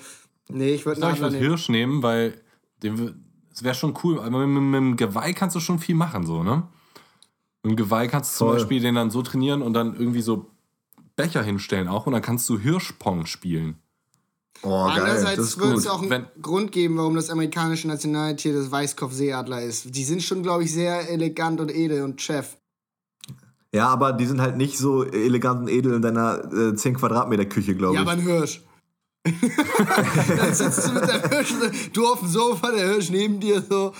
Nee, 0.50 0.74
ich 0.74 0.84
würde 0.84 0.98
Ich 1.00 1.06
einen 1.06 1.14
glaube, 1.16 1.28
ich 1.34 1.40
würde. 1.40 1.46
Hirsch 1.48 1.70
nehmen, 1.70 2.02
weil 2.02 2.34
dem 2.82 3.14
es 3.52 3.62
wäre 3.62 3.74
schon 3.74 3.94
cool. 4.02 4.18
Aber 4.20 4.46
mit, 4.46 4.48
mit, 4.48 4.62
mit 4.62 4.74
dem 4.78 4.96
Geweih 4.96 5.32
kannst 5.32 5.56
du 5.56 5.60
schon 5.60 5.78
viel 5.78 5.94
machen, 5.94 6.26
so, 6.26 6.42
ne? 6.42 6.62
Mit 7.62 7.72
dem 7.72 7.76
Geweih 7.76 8.08
kannst 8.08 8.34
du 8.34 8.38
zum 8.38 8.48
Voll. 8.48 8.56
Beispiel 8.58 8.80
den 8.80 8.94
dann 8.94 9.10
so 9.10 9.22
trainieren 9.22 9.62
und 9.62 9.72
dann 9.74 9.94
irgendwie 9.94 10.22
so 10.22 10.46
Becher 11.16 11.42
hinstellen 11.42 11.88
auch 11.88 12.06
und 12.06 12.12
dann 12.12 12.22
kannst 12.22 12.48
du 12.48 12.58
Hirschpong 12.58 13.26
spielen. 13.26 13.76
Oh, 14.62 14.86
geil, 14.86 14.94
das 14.96 14.98
Andererseits 15.24 15.58
wird 15.58 15.76
es 15.78 15.86
auch 15.86 16.00
einen 16.02 16.10
Wenn- 16.10 16.26
Grund 16.40 16.72
geben, 16.72 16.96
warum 16.96 17.14
das 17.16 17.30
amerikanische 17.30 17.88
Nationaltier 17.88 18.54
das 18.54 18.70
Weißkopfseeadler 18.70 19.62
ist. 19.62 19.94
Die 19.94 20.04
sind 20.04 20.22
schon, 20.22 20.42
glaube 20.42 20.64
ich, 20.64 20.72
sehr 20.72 21.10
elegant 21.10 21.60
und 21.60 21.70
edel 21.74 22.02
und 22.02 22.20
Chef. 22.20 22.56
Ja, 23.74 23.88
aber 23.88 24.12
die 24.12 24.26
sind 24.26 24.40
halt 24.40 24.56
nicht 24.56 24.76
so 24.78 25.02
elegant 25.04 25.62
und 25.62 25.68
edel 25.68 25.94
in 25.94 26.02
deiner 26.02 26.44
äh, 26.52 26.74
10 26.74 26.94
Quadratmeter 26.94 27.46
Küche, 27.46 27.74
glaube 27.74 27.94
Ja, 27.94 28.02
ich. 28.02 28.06
aber 28.08 28.16
ein 28.18 28.22
Hirsch. 28.26 28.62
Dann 30.36 30.54
sitzt 30.54 30.88
du 30.88 30.92
mit 30.92 31.08
der 31.08 31.28
Hirsch, 31.28 31.54
du 31.92 32.06
auf 32.06 32.18
dem 32.20 32.28
Sofa, 32.28 32.72
der 32.72 32.88
Hirsch 32.88 33.10
neben 33.10 33.38
dir 33.38 33.62
so. 33.62 33.92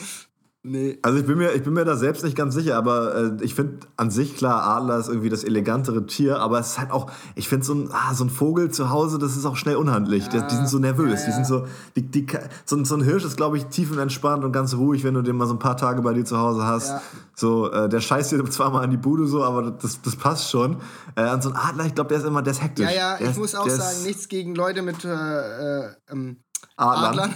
Nee. 0.65 0.97
Also 1.03 1.19
ich 1.19 1.27
bin 1.27 1.39
mir, 1.39 1.53
ich 1.55 1.65
bin 1.65 1.73
mir 1.73 1.85
da 1.85 1.97
selbst 1.97 2.23
nicht 2.23 2.37
ganz 2.37 2.55
sicher, 2.55 2.77
aber 2.77 3.17
äh, 3.17 3.33
ich 3.41 3.57
finde 3.57 3.79
an 3.97 4.13
sich 4.13 4.37
klar, 4.37 4.63
Adler 4.63 4.97
ist 4.99 5.09
irgendwie 5.09 5.29
das 5.29 5.43
elegantere 5.43 6.07
Tier, 6.07 6.39
aber 6.39 6.61
es 6.61 6.69
ist 6.73 6.79
halt 6.79 6.93
auch, 6.93 7.11
ich 7.35 7.49
finde 7.49 7.67
so 7.67 7.75
ein, 7.75 7.89
ah, 7.91 8.15
so 8.15 8.23
ein 8.23 8.31
Vogel 8.31 8.71
zu 8.71 8.89
Hause, 8.89 9.19
das 9.19 9.37
ist 9.37 9.45
auch 9.45 9.57
schnell 9.57 9.75
unhandlich. 9.75 10.29
Die, 10.29 10.41
die 10.41 10.55
sind 10.55 10.69
so 10.69 10.79
nervös, 10.79 11.25
die 11.25 11.33
sind 11.33 11.47
so, 11.47 11.67
die, 11.97 12.03
die, 12.03 12.27
so, 12.65 12.77
ein- 12.77 12.85
so 12.85 12.95
ein 12.95 13.03
Hirsch 13.03 13.25
ist, 13.25 13.37
glaube 13.37 13.57
ich, 13.57 13.67
tiefenentspannt 13.67 14.45
und 14.45 14.53
ganz 14.53 14.73
ruhig, 14.75 15.03
wenn 15.03 15.15
du 15.15 15.23
den 15.23 15.35
mal 15.35 15.49
so 15.49 15.55
ein 15.55 15.59
paar 15.59 15.77
Tage 15.77 16.01
bei 16.01 16.13
dir 16.15 16.25
zu 16.25 16.39
Hause 16.39 16.63
hast. 16.65 16.91
Ja. 16.91 17.03
So, 17.35 17.69
äh, 17.73 17.89
der 17.89 18.01
scheißt 18.01 18.31
dir 18.31 18.45
zwar 18.45 18.71
mal 18.71 18.85
an 18.85 18.91
die 18.93 18.97
Bude 18.99 19.27
so, 19.27 19.43
aber 19.43 19.73
das, 19.73 20.01
das 20.03 20.15
passt 20.15 20.49
schon. 20.49 20.77
Äh, 21.17 21.23
an 21.23 21.43
so 21.43 21.49
ein 21.51 21.57
Adler, 21.57 21.87
ich 21.87 21.95
glaube, 21.97 22.07
der 22.09 22.19
ist 22.19 22.25
immer, 22.25 22.41
der 22.41 22.53
ist 22.53 22.63
hektisch. 22.63 22.87
Ja, 22.89 23.17
ja, 23.19 23.31
ich 23.31 23.37
muss 23.37 23.57
auch 23.57 23.69
sagen, 23.69 24.05
nichts 24.05 24.29
gegen 24.29 24.55
Leute 24.55 24.83
mit 24.83 25.05
äh, 25.05 25.09
äh, 25.09 25.89
ähm, 26.09 26.37
Adlern. 26.77 27.19
Adlern. 27.21 27.35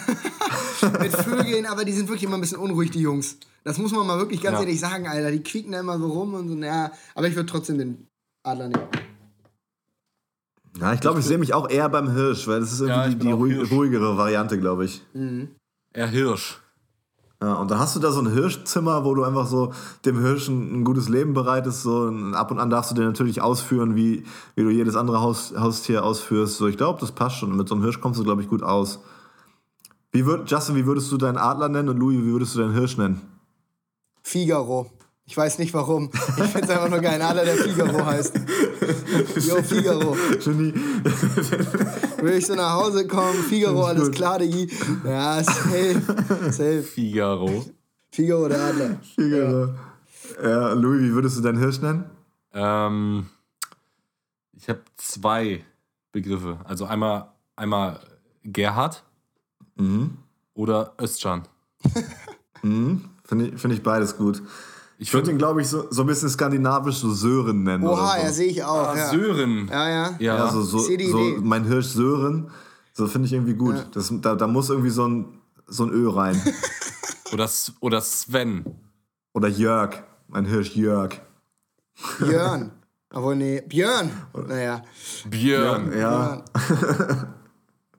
mit 1.03 1.13
Vögeln, 1.13 1.67
aber 1.67 1.85
die 1.85 1.93
sind 1.93 2.09
wirklich 2.09 2.25
immer 2.25 2.37
ein 2.37 2.41
bisschen 2.41 2.59
unruhig, 2.59 2.91
die 2.91 3.01
Jungs. 3.01 3.39
Das 3.65 3.79
muss 3.79 3.93
man 3.93 4.07
mal 4.07 4.19
wirklich 4.19 4.41
ganz 4.43 4.55
Ja. 4.55 4.61
ehrlich 4.61 4.79
sagen, 4.81 5.07
Alter. 5.09 5.31
Die 5.31 5.43
quieken 5.43 5.73
da 5.73 5.81
immer 5.81 5.99
so 5.99 6.07
rum 6.09 6.35
und 6.35 6.49
so, 6.49 6.55
naja. 6.55 6.91
Aber 7.15 7.27
ich 7.29 7.35
würde 7.35 7.51
trotzdem 7.51 7.79
den 7.79 8.07
Adler 8.45 8.69
nehmen. 8.69 8.85
Ja, 10.79 10.93
ich 10.93 11.01
glaube, 11.01 11.21
ich 11.21 11.27
sehe 11.27 11.39
mich 11.39 11.55
auch 11.55 11.69
eher 11.71 11.89
beim 11.89 12.11
Hirsch, 12.11 12.47
weil 12.47 12.61
das 12.61 12.73
ist 12.73 12.81
irgendwie 12.81 13.01
Ja, 13.01 13.09
die, 13.09 13.17
die 13.19 13.33
ruhig, 13.33 13.55
Hirsch. 13.55 13.71
ruhigere 13.73 14.17
Variante, 14.19 14.59
glaube 14.61 14.85
ich. 14.85 15.03
Er 15.93 16.07
Hirsch. 16.07 16.61
Ja, 17.43 17.55
und 17.55 17.71
dann 17.71 17.79
hast 17.79 17.97
du 17.97 18.01
da 18.01 18.13
so 18.13 18.21
ein 18.21 18.31
Hirschzimmer, 18.33 19.05
wo 19.05 19.15
du 19.15 19.25
einfach 19.25 19.47
so 19.47 19.73
dem 20.05 20.21
Hirschen 20.21 20.81
ein 20.81 20.85
gutes 20.85 21.09
Leben 21.09 21.35
bereitest. 21.35 21.83
So. 21.83 22.03
Und 22.03 22.35
ab 22.35 22.51
und 22.51 22.59
an 22.59 22.71
darfst 22.71 22.91
du 22.91 22.95
den 22.95 23.05
natürlich 23.07 23.41
ausführen, 23.43 23.95
wie, 23.97 24.25
wie 24.55 24.63
du 24.63 24.71
jedes 24.71 24.97
andere 24.97 25.21
Haus, 25.21 25.55
Haustier 25.57 26.05
ausführst. 26.05 26.57
So, 26.59 26.67
ich 26.67 26.77
glaube, 26.77 27.01
das 27.01 27.13
passt 27.13 27.37
schon. 27.37 27.57
Mit 27.57 27.69
so 27.69 27.75
einem 27.75 27.83
Hirsch 27.85 28.01
kommst 28.01 28.21
du, 28.21 28.25
glaube 28.25 28.43
ich, 28.43 28.49
gut 28.49 28.63
aus. 28.63 29.01
Wie 30.17 30.25
würd, 30.25 30.51
Justin, 30.51 30.77
wie 30.77 30.87
würdest 30.87 31.13
du 31.13 31.19
deinen 31.19 31.37
Adler 31.37 31.69
nennen 31.69 31.91
und 31.91 31.99
Louis, 31.99 32.17
wie 32.17 32.33
würdest 32.33 32.55
du 32.55 32.61
deinen 32.61 32.73
Hirsch 32.73 32.97
nennen? 32.97 33.21
Figaro. 34.23 34.91
Ich 35.27 35.37
weiß 35.37 35.59
nicht 35.59 35.75
warum. 35.75 36.09
Ich 36.11 36.45
finde 36.45 36.63
es 36.63 36.71
einfach 36.71 36.89
nur 36.89 37.01
geil. 37.01 37.21
Ein 37.21 37.23
Adler, 37.23 37.45
der 37.45 37.57
Figaro 37.57 38.07
heißt. 38.07 38.33
Jo, 39.47 39.63
Figaro. 39.63 40.17
Genie. 40.43 40.73
Will 42.23 42.33
ich 42.33 42.47
so 42.47 42.55
nach 42.55 42.73
Hause 42.73 43.07
kommen, 43.07 43.43
Figaro, 43.43 43.85
alles 43.85 44.11
klar, 44.11 44.39
Digi. 44.39 44.71
Ja, 45.05 45.43
safe. 45.43 46.01
Safe. 46.51 46.83
Figaro. 46.83 47.67
Figaro, 48.11 48.49
der 48.49 48.61
Adler. 48.63 49.01
Figaro. 49.15 49.75
Ja, 50.43 50.73
Louis, 50.73 51.03
wie 51.03 51.13
würdest 51.13 51.37
du 51.37 51.43
deinen 51.43 51.59
Hirsch 51.59 51.83
nennen? 51.83 52.05
Ähm, 52.55 53.27
ich 54.55 54.67
habe 54.71 54.81
zwei 54.97 55.63
Begriffe. 56.11 56.59
Also 56.65 56.87
einmal, 56.87 57.33
einmal 57.55 58.01
Gerhard 58.45 59.05
oder 60.55 60.93
Özcan. 61.01 61.43
Finde 62.63 63.47
ich, 63.47 63.61
find 63.61 63.75
ich 63.75 63.83
beides 63.83 64.17
gut. 64.17 64.43
Ich 64.99 65.13
würde 65.13 65.31
ihn, 65.31 65.37
glaube 65.39 65.61
ich, 65.61 65.69
so, 65.69 65.87
so 65.91 66.03
ein 66.03 66.07
bisschen 66.07 66.31
skandinavisch 66.31 66.97
so 66.97 67.13
Sören 67.13 67.65
nennen. 67.65 67.85
Oha, 67.87 68.15
oder 68.15 68.23
ja, 68.23 68.29
so. 68.29 68.35
sehe 68.35 68.47
ich 68.47 68.65
auch. 68.65 68.89
ah, 68.89 68.97
ja. 68.97 69.11
Sören. 69.11 69.69
ja, 69.69 69.89
ja. 69.89 70.11
Ja, 70.19 70.37
Ja, 70.39 70.49
so, 70.51 70.63
so, 70.63 70.79
so 70.79 70.91
Idee. 70.91 71.37
mein 71.43 71.65
Hirsch 71.65 71.89
Sören, 71.89 72.51
so 72.95 73.07
finde 73.07 73.27
ich 73.27 73.35
irgendwie 73.35 73.55
gut. 73.55 73.89
Das, 73.93 74.11
da, 74.23 74.35
da 74.35 74.47
muss 74.47 74.71
irgendwie 74.71 74.91
so 74.91 75.07
ein, 75.07 75.27
so 75.67 75.85
ein 75.85 75.91
Ö 75.91 76.09
rein. 76.09 76.41
Oder, 77.33 77.51
oder 77.81 78.01
Sven. 78.01 78.65
Oder 79.35 79.49
Jörg. 79.49 80.03
Mein 80.29 80.45
Hirsch 80.47 80.77
Jörg. 80.77 81.21
Björn. 82.21 82.71
Obwohl, 83.13 83.35
nee, 83.35 83.61
Björn. 83.63 84.11
Naja. 84.47 84.83
Björn. 85.29 85.93
Ja, 85.99 86.45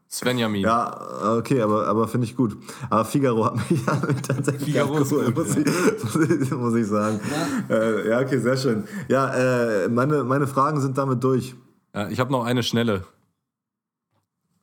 Svenjamin. 0.09 0.61
ja 0.61 1.37
okay, 1.37 1.61
aber, 1.61 1.87
aber 1.87 2.07
finde 2.07 2.25
ich 2.25 2.35
gut. 2.35 2.57
Aber 2.89 3.03
Figaro 3.03 3.45
hat 3.45 3.55
mich 3.55 3.85
ja 3.85 3.95
tatsächlich 3.95 4.63
Figaro 4.63 4.97
ist 4.99 5.11
abgeholt, 5.11 5.35
gut, 5.35 5.47
muss, 5.47 5.57
ich, 5.57 5.65
muss, 5.65 6.29
ich, 6.41 6.51
muss 6.51 6.75
ich 6.75 6.87
sagen. 6.87 7.19
Ja, 7.69 7.75
äh, 7.75 8.09
ja 8.09 8.19
okay, 8.21 8.39
sehr 8.39 8.57
schön. 8.57 8.87
Ja, 9.09 9.33
äh, 9.33 9.89
meine, 9.89 10.23
meine 10.23 10.47
Fragen 10.47 10.79
sind 10.79 10.97
damit 10.97 11.23
durch. 11.23 11.55
Ja, 11.93 12.07
ich 12.09 12.19
habe 12.19 12.31
noch 12.31 12.45
eine 12.45 12.63
schnelle. 12.63 13.03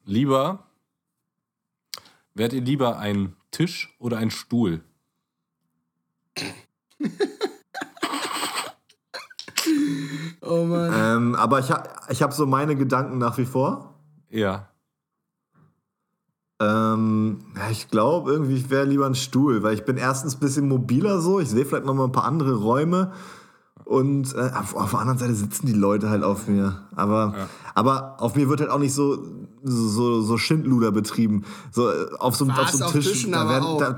Lieber, 0.04 0.64
wärt 2.34 2.52
ihr 2.52 2.62
lieber 2.62 2.98
ein 2.98 3.36
Tisch 3.50 3.94
oder 3.98 4.18
ein 4.18 4.30
Stuhl? 4.30 4.82
Oh 10.40 10.64
Mann. 10.64 10.92
Ähm, 10.94 11.34
aber 11.34 11.58
ich, 11.60 11.70
ha, 11.70 11.82
ich 12.08 12.22
habe 12.22 12.32
so 12.32 12.46
meine 12.46 12.76
Gedanken 12.76 13.18
nach 13.18 13.38
wie 13.38 13.46
vor. 13.46 13.94
Ja. 14.30 14.68
Ähm, 16.64 17.38
ja, 17.56 17.70
ich 17.70 17.88
glaube 17.90 18.32
irgendwie, 18.32 18.54
ich 18.56 18.70
wäre 18.70 18.84
lieber 18.84 19.06
ein 19.06 19.14
Stuhl, 19.14 19.62
weil 19.62 19.74
ich 19.74 19.84
bin 19.84 19.96
erstens 19.96 20.34
ein 20.36 20.40
bisschen 20.40 20.68
mobiler 20.68 21.20
so. 21.20 21.40
Ich 21.40 21.50
sehe 21.50 21.64
vielleicht 21.64 21.84
noch 21.86 21.94
mal 21.94 22.04
ein 22.04 22.12
paar 22.12 22.24
andere 22.24 22.54
Räume. 22.54 23.12
Und 23.84 24.34
äh, 24.34 24.50
auf, 24.58 24.74
auf 24.74 24.90
der 24.92 25.00
anderen 25.00 25.18
Seite 25.18 25.34
sitzen 25.34 25.66
die 25.66 25.74
Leute 25.74 26.08
halt 26.08 26.22
auf 26.22 26.48
mir. 26.48 26.80
Aber, 26.96 27.34
aber 27.74 28.16
auf 28.18 28.34
mir 28.34 28.48
wird 28.48 28.60
halt 28.60 28.70
auch 28.70 28.78
nicht 28.78 28.94
so, 28.94 29.18
so, 29.62 30.22
so 30.22 30.38
Schindluder 30.38 30.90
betrieben. 30.90 31.44
So 31.70 31.90
äh, 31.90 32.06
auf 32.18 32.34
so, 32.36 32.48
Was? 32.48 32.58
auf 32.58 32.70
so 32.70 32.76
einem 32.78 32.86
Auf 32.86 32.92
Tisch. 32.92 33.06
Tischen 33.12 33.32
da 33.32 33.42
aber 33.42 33.50
werden- 33.50 33.64
auch. 33.64 33.78
da, 33.78 33.96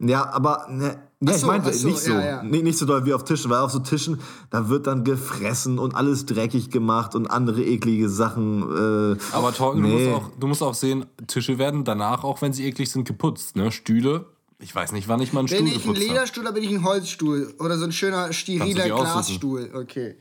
ja, 0.00 0.30
aber 0.32 0.66
ne, 0.70 0.96
ja, 1.30 1.36
ich 1.36 1.44
meinte 1.44 1.72
so, 1.72 1.88
nicht 1.88 1.98
so. 2.00 2.12
ja, 2.12 2.24
ja. 2.24 2.42
Nicht, 2.42 2.64
nicht 2.64 2.78
so 2.78 2.86
doll 2.86 3.04
wie 3.06 3.12
auf 3.12 3.24
Tischen, 3.24 3.50
weil 3.50 3.60
auf 3.60 3.70
so 3.70 3.78
Tischen, 3.80 4.20
da 4.50 4.68
wird 4.68 4.86
dann 4.86 5.04
gefressen 5.04 5.78
und 5.78 5.94
alles 5.94 6.26
dreckig 6.26 6.70
gemacht 6.70 7.14
und 7.14 7.26
andere 7.26 7.62
eklige 7.64 8.08
Sachen. 8.08 8.62
Äh, 8.62 9.16
Aber 9.32 9.52
Torben, 9.52 9.82
Nee. 9.82 9.88
du, 9.88 10.10
musst 10.10 10.22
auch, 10.24 10.30
du 10.40 10.46
musst 10.46 10.62
auch 10.62 10.74
sehen, 10.74 11.06
Tische 11.26 11.58
werden 11.58 11.84
danach, 11.84 12.24
auch 12.24 12.42
wenn 12.42 12.52
sie 12.52 12.64
eklig 12.66 12.90
sind, 12.90 13.06
geputzt. 13.06 13.56
Ne? 13.56 13.70
Stühle, 13.72 14.26
ich 14.58 14.74
weiß 14.74 14.92
nicht, 14.92 15.08
wann 15.08 15.20
ich 15.20 15.32
mal 15.32 15.40
einen 15.40 15.48
Bin 15.48 15.56
Stuhl 15.58 15.68
ich 15.68 15.74
ein 15.74 15.80
geputzt 15.80 16.00
habe. 16.00 16.08
Lederstuhl 16.14 16.42
oder 16.44 16.52
bin 16.52 16.62
ich 16.64 16.70
ein 16.70 16.84
Holzstuhl? 16.84 17.54
Oder 17.58 17.76
so 17.78 17.84
ein 17.84 17.92
schöner, 17.92 18.32
steriler. 18.32 18.84
Glasstuhl? 18.84 19.70
Okay. 19.74 20.16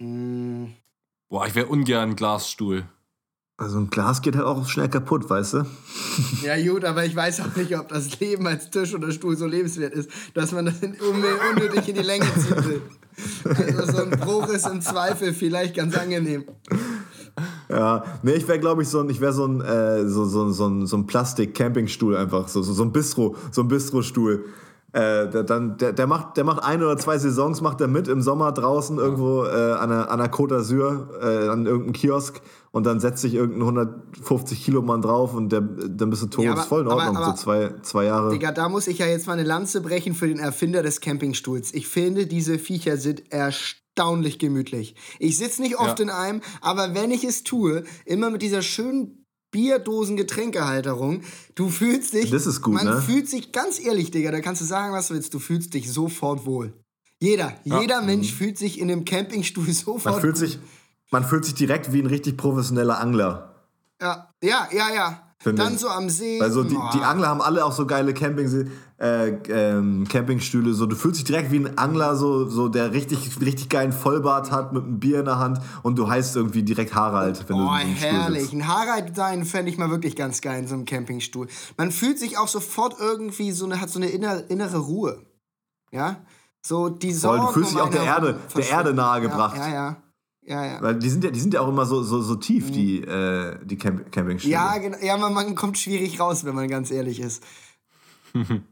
Mm, 0.00 0.66
Boah, 1.28 1.46
ich 1.46 1.54
wäre 1.54 1.66
ungern 1.66 2.10
ein 2.10 2.16
Glasstuhl. 2.16 2.84
Also 3.56 3.78
ein 3.78 3.88
Glas 3.88 4.20
geht 4.20 4.36
halt 4.36 4.46
auch 4.46 4.68
schnell 4.68 4.88
kaputt, 4.88 5.30
weißt 5.30 5.54
du? 5.54 5.66
Ja, 6.42 6.60
gut, 6.60 6.84
aber 6.84 7.04
ich 7.04 7.14
weiß 7.14 7.40
auch 7.40 7.56
nicht, 7.56 7.76
ob 7.78 7.88
das 7.88 8.18
Leben 8.18 8.46
als 8.46 8.70
Tisch 8.70 8.94
oder 8.94 9.12
Stuhl 9.12 9.36
so 9.36 9.46
lebenswert 9.46 9.94
ist, 9.94 10.10
dass 10.34 10.52
man 10.52 10.66
das 10.66 10.74
unnötig 10.82 11.88
in 11.88 11.94
die 11.94 12.02
Länge 12.02 12.26
will. 12.64 12.82
Also 13.54 13.92
so 13.92 14.02
ein 14.02 14.10
Bruch 14.10 14.48
ist 14.48 14.66
im 14.66 14.80
Zweifel 14.80 15.32
vielleicht 15.32 15.76
ganz 15.76 15.96
angenehm. 15.96 16.44
Ja, 17.68 18.04
nee, 18.22 18.32
ich 18.32 18.46
wäre, 18.46 18.58
glaube 18.58 18.82
ich, 18.82 18.88
so 18.88 19.00
ein, 19.00 19.08
ich 19.08 19.20
wäre 19.20 19.32
so 19.32 19.46
ein, 19.46 19.60
äh, 19.60 20.06
so, 20.08 20.24
so, 20.24 20.50
so 20.50 20.68
ein, 20.68 20.86
so 20.86 20.96
ein 20.96 21.06
Plastik-Campingstuhl 21.06 22.16
einfach, 22.16 22.48
so, 22.48 22.62
so, 22.62 22.72
so 22.72 22.82
ein 22.82 22.92
Bistro, 22.92 23.36
so 23.50 23.62
ein 23.62 23.68
Bistro-Stuhl. 23.68 24.44
Äh, 24.94 25.28
der, 25.28 25.42
dann, 25.42 25.76
der, 25.76 25.92
der, 25.92 26.06
macht, 26.06 26.36
der 26.36 26.44
macht 26.44 26.62
ein 26.62 26.80
oder 26.80 26.96
zwei 26.96 27.18
Saisons, 27.18 27.60
macht 27.60 27.80
er 27.80 27.88
mit 27.88 28.06
im 28.06 28.22
Sommer 28.22 28.52
draußen 28.52 28.96
irgendwo 28.96 29.42
äh, 29.44 29.48
an, 29.72 29.88
der, 29.90 30.08
an 30.08 30.20
der 30.20 30.30
Côte 30.30 30.54
d'Azur, 30.56 31.08
äh, 31.20 31.48
an 31.48 31.66
irgendeinem 31.66 31.92
Kiosk 31.94 32.40
und 32.70 32.86
dann 32.86 33.00
setzt 33.00 33.22
sich 33.22 33.34
irgendein 33.34 33.62
150 33.62 34.64
Kilo 34.64 34.82
Mann 34.82 35.02
drauf 35.02 35.34
und 35.34 35.50
der, 35.50 35.62
dann 35.62 36.10
bist 36.10 36.22
du 36.22 36.26
tot. 36.28 36.44
Ja, 36.44 36.52
aber- 36.52 36.60
ist 36.60 36.68
voll 36.68 36.82
in 36.82 36.86
aber- 36.86 36.96
Ordnung, 36.98 37.16
aber- 37.16 37.36
so 37.36 37.42
zwei, 37.42 37.74
zwei 37.82 38.04
Jahre. 38.04 38.30
Digga, 38.30 38.52
da 38.52 38.68
muss 38.68 38.86
ich 38.86 38.98
ja 38.98 39.06
jetzt 39.06 39.26
mal 39.26 39.32
eine 39.32 39.42
Lanze 39.42 39.80
brechen 39.80 40.14
für 40.14 40.28
den 40.28 40.38
Erfinder 40.38 40.84
des 40.84 41.00
Campingstuhls. 41.00 41.74
Ich 41.74 41.88
finde, 41.88 42.28
diese 42.28 42.60
Viecher 42.60 42.96
sind 42.96 43.32
erstaunlich 43.32 44.38
gemütlich. 44.38 44.94
Ich 45.18 45.36
sitze 45.38 45.60
nicht 45.62 45.76
oft 45.78 45.98
Ja. 45.98 46.04
in 46.04 46.10
einem, 46.10 46.40
aber 46.60 46.94
wenn 46.94 47.10
ich 47.10 47.24
es 47.24 47.42
tue, 47.42 47.82
immer 48.04 48.30
mit 48.30 48.42
dieser 48.42 48.62
schönen 48.62 49.23
Bierdosen-Getränkehalterung. 49.54 51.22
Du 51.54 51.68
fühlst 51.70 52.12
dich. 52.14 52.30
Das 52.30 52.46
ist 52.46 52.60
gut, 52.62 52.74
Man 52.74 52.86
ne? 52.86 53.00
fühlt 53.02 53.28
sich 53.28 53.52
ganz 53.52 53.78
ehrlich, 53.80 54.10
Digga, 54.10 54.30
da 54.30 54.40
kannst 54.40 54.60
du 54.60 54.66
sagen, 54.66 54.92
was 54.92 55.08
du 55.08 55.14
willst. 55.14 55.32
Du 55.32 55.38
fühlst 55.38 55.74
dich 55.74 55.90
sofort 55.92 56.44
wohl. 56.46 56.72
Jeder, 57.20 57.54
jeder 57.64 58.02
Mensch 58.02 58.32
fühlt 58.32 58.58
sich 58.58 58.78
in 58.80 58.88
dem 58.88 59.04
Campingstuhl 59.04 59.70
sofort 59.72 60.04
Mhm. 60.04 60.10
Man 60.12 60.20
fühlt 60.20 60.34
wohl. 60.40 60.46
sich, 60.48 60.58
man 61.10 61.24
fühlt 61.24 61.44
sich 61.44 61.54
direkt 61.54 61.92
wie 61.92 62.00
ein 62.00 62.06
richtig 62.06 62.36
professioneller 62.36 62.98
Angler. 63.00 63.54
Ja, 64.02 64.30
ja, 64.42 64.68
ja, 64.72 64.92
ja. 64.94 65.33
Finde 65.44 65.62
Dann 65.62 65.76
so 65.76 65.88
am 65.90 66.08
See. 66.08 66.40
Also 66.40 66.62
die, 66.62 66.74
die. 66.94 67.00
Angler 67.02 67.28
haben 67.28 67.42
alle 67.42 67.66
auch 67.66 67.72
so 67.72 67.86
geile 67.86 68.14
Camping, 68.14 68.70
äh, 68.98 69.28
ähm, 69.50 70.08
Campingstühle. 70.08 70.72
So, 70.72 70.86
du 70.86 70.96
fühlst 70.96 71.18
dich 71.18 71.26
direkt 71.26 71.52
wie 71.52 71.58
ein 71.58 71.76
Angler, 71.76 72.16
so, 72.16 72.48
so 72.48 72.70
der 72.70 72.92
richtig, 72.94 73.38
richtig 73.42 73.68
geilen 73.68 73.92
Vollbart 73.92 74.50
hat 74.50 74.72
mit 74.72 74.84
einem 74.84 75.00
Bier 75.00 75.18
in 75.18 75.26
der 75.26 75.38
Hand 75.38 75.60
und 75.82 75.98
du 75.98 76.08
heißt 76.08 76.34
irgendwie 76.36 76.62
direkt 76.62 76.94
Harald, 76.94 77.46
wenn 77.46 77.56
Oh, 77.56 77.68
du 77.68 77.82
in 77.82 77.94
so 77.94 78.06
herrlich. 78.06 78.52
Ein 78.54 78.66
Harald 78.66 79.14
sein 79.14 79.44
fände 79.44 79.70
ich 79.70 79.76
mal 79.76 79.90
wirklich 79.90 80.16
ganz 80.16 80.40
geil 80.40 80.60
in 80.60 80.66
so 80.66 80.76
einem 80.76 80.86
Campingstuhl. 80.86 81.46
Man 81.76 81.90
fühlt 81.90 82.18
sich 82.18 82.38
auch 82.38 82.48
sofort 82.48 82.96
irgendwie 82.98 83.52
so 83.52 83.66
eine, 83.66 83.82
hat 83.82 83.90
so 83.90 83.98
eine 83.98 84.08
innere, 84.08 84.40
innere 84.48 84.78
Ruhe. 84.78 85.26
Ja? 85.92 86.24
So 86.62 86.88
die 86.88 87.12
Voll, 87.12 87.20
Sorgen 87.20 87.46
du 87.48 87.52
fühlst 87.52 87.72
dich 87.72 87.80
auch 87.82 87.90
der 87.90 88.04
Erde, 88.04 88.38
der. 88.56 88.70
Erde 88.70 88.94
nahegebracht. 88.94 89.58
Ja, 89.58 89.68
ja, 89.68 89.74
ja. 89.74 89.96
Ja, 90.46 90.66
ja. 90.66 90.82
Weil 90.82 90.98
die 90.98 91.08
sind 91.08 91.24
ja, 91.24 91.30
die 91.30 91.40
sind 91.40 91.54
ja 91.54 91.60
auch 91.62 91.68
immer 91.68 91.86
so, 91.86 92.02
so, 92.02 92.20
so 92.20 92.34
tief, 92.34 92.70
die, 92.70 93.00
äh, 93.00 93.56
die 93.64 93.76
Camp 93.76 94.12
Campingstühle. 94.12 94.52
Ja, 94.52 94.76
genau. 94.76 94.98
ja 95.00 95.16
man, 95.16 95.32
man 95.32 95.54
kommt 95.54 95.78
schwierig 95.78 96.20
raus, 96.20 96.44
wenn 96.44 96.54
man 96.54 96.68
ganz 96.68 96.90
ehrlich 96.90 97.20
ist. 97.20 97.42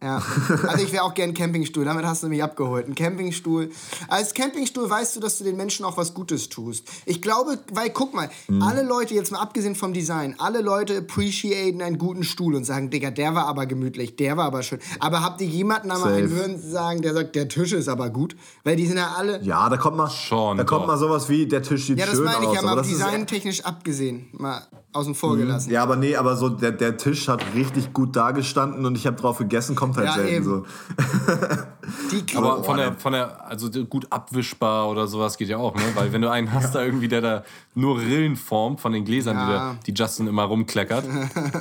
Ja. 0.02 0.22
Also 0.68 0.84
ich 0.84 0.92
wäre 0.92 1.04
auch 1.04 1.14
gern 1.14 1.34
Campingstuhl, 1.34 1.84
damit 1.84 2.04
hast 2.04 2.22
du 2.22 2.28
mich 2.28 2.42
abgeholt. 2.42 2.88
Ein 2.88 2.94
Campingstuhl. 2.94 3.70
Als 4.08 4.34
Campingstuhl 4.34 4.88
weißt 4.90 5.14
du, 5.16 5.20
dass 5.20 5.38
du 5.38 5.44
den 5.44 5.56
Menschen 5.56 5.84
auch 5.84 5.96
was 5.96 6.14
Gutes 6.14 6.48
tust. 6.48 6.88
Ich 7.06 7.22
glaube, 7.22 7.58
weil 7.72 7.90
guck 7.90 8.12
mal, 8.14 8.28
Mhm. 8.48 8.62
alle 8.62 8.82
Leute, 8.82 9.14
jetzt 9.14 9.30
mal 9.30 9.38
abgesehen 9.40 9.74
vom 9.76 9.92
Design, 9.92 10.34
alle 10.38 10.60
Leute 10.62 10.98
appreciaten 10.98 11.80
einen 11.82 11.98
guten 11.98 12.24
Stuhl 12.24 12.54
und 12.54 12.64
sagen, 12.64 12.90
Digga, 12.90 13.10
der 13.10 13.34
war 13.34 13.46
aber 13.46 13.66
gemütlich, 13.66 14.16
der 14.16 14.36
war 14.36 14.46
aber 14.46 14.62
schön. 14.62 14.80
Aber 14.98 15.22
habt 15.22 15.40
ihr 15.40 15.46
jemanden 15.46 15.90
einmal 15.90 16.10
Safe. 16.10 16.22
einen 16.24 16.30
hören 16.34 16.60
sagen, 16.60 17.02
der 17.02 17.14
sagt, 17.14 17.34
der 17.36 17.48
Tisch 17.48 17.72
ist 17.72 17.88
aber 17.88 18.10
gut? 18.10 18.36
Weil 18.64 18.76
die 18.76 18.86
sind 18.86 18.96
ja 18.96 19.12
alle. 19.16 19.40
Ja, 19.42 19.68
da 19.68 19.76
kommt 19.76 19.96
mal, 19.96 20.10
Schon, 20.10 20.56
da 20.58 20.64
kommt 20.64 20.82
doch. 20.82 20.86
mal 20.88 20.98
sowas 20.98 21.28
wie, 21.28 21.46
der 21.46 21.62
Tisch 21.62 21.86
sieht 21.86 21.98
Ja, 21.98 22.06
das 22.06 22.16
schön 22.16 22.24
meine 22.24 22.40
ich 22.42 22.48
aus. 22.48 22.54
ja 22.56 22.60
aber 22.62 22.76
mal 22.76 22.82
designtechnisch 22.88 23.64
abgesehen, 23.64 24.28
mal 24.32 24.62
außen 24.92 25.14
vor 25.14 25.36
gelassen. 25.36 25.70
Ja, 25.70 25.82
aber 25.82 25.96
nee, 25.96 26.16
aber 26.16 26.36
so 26.36 26.48
der, 26.50 26.70
der 26.72 26.96
Tisch 26.96 27.28
hat 27.28 27.42
richtig 27.54 27.92
gut 27.92 28.14
dagestanden 28.14 28.84
und 28.84 28.96
ich 28.96 29.06
habe 29.06 29.16
drauf 29.16 29.38
gegessen, 29.38 29.74
kommt 29.74 29.96
halt 29.96 30.06
Ja, 30.08 30.14
selten 30.14 30.34
eben. 30.34 30.44
so. 30.44 30.64
Die 32.10 32.36
Aber 32.36 32.62
von 32.62 32.76
der, 32.76 32.92
von 32.94 33.12
der, 33.12 33.46
also 33.48 33.68
gut 33.84 34.06
abwischbar 34.10 34.88
oder 34.88 35.06
sowas 35.06 35.36
geht 35.36 35.48
ja 35.48 35.56
auch, 35.58 35.74
ne? 35.74 35.82
Weil 35.94 36.12
wenn 36.12 36.22
du 36.22 36.30
einen 36.30 36.52
hast, 36.52 36.74
da 36.74 36.82
irgendwie, 36.84 37.08
der 37.08 37.20
da 37.20 37.44
nur 37.74 37.98
Rillen 37.98 38.36
formt 38.36 38.80
von 38.80 38.92
den 38.92 39.04
Gläsern, 39.04 39.36
die, 39.36 39.42
Ja. 39.52 39.58
der, 39.72 39.76
die 39.86 39.92
Justin 39.92 40.26
immer 40.26 40.44
rumkleckert. 40.44 41.04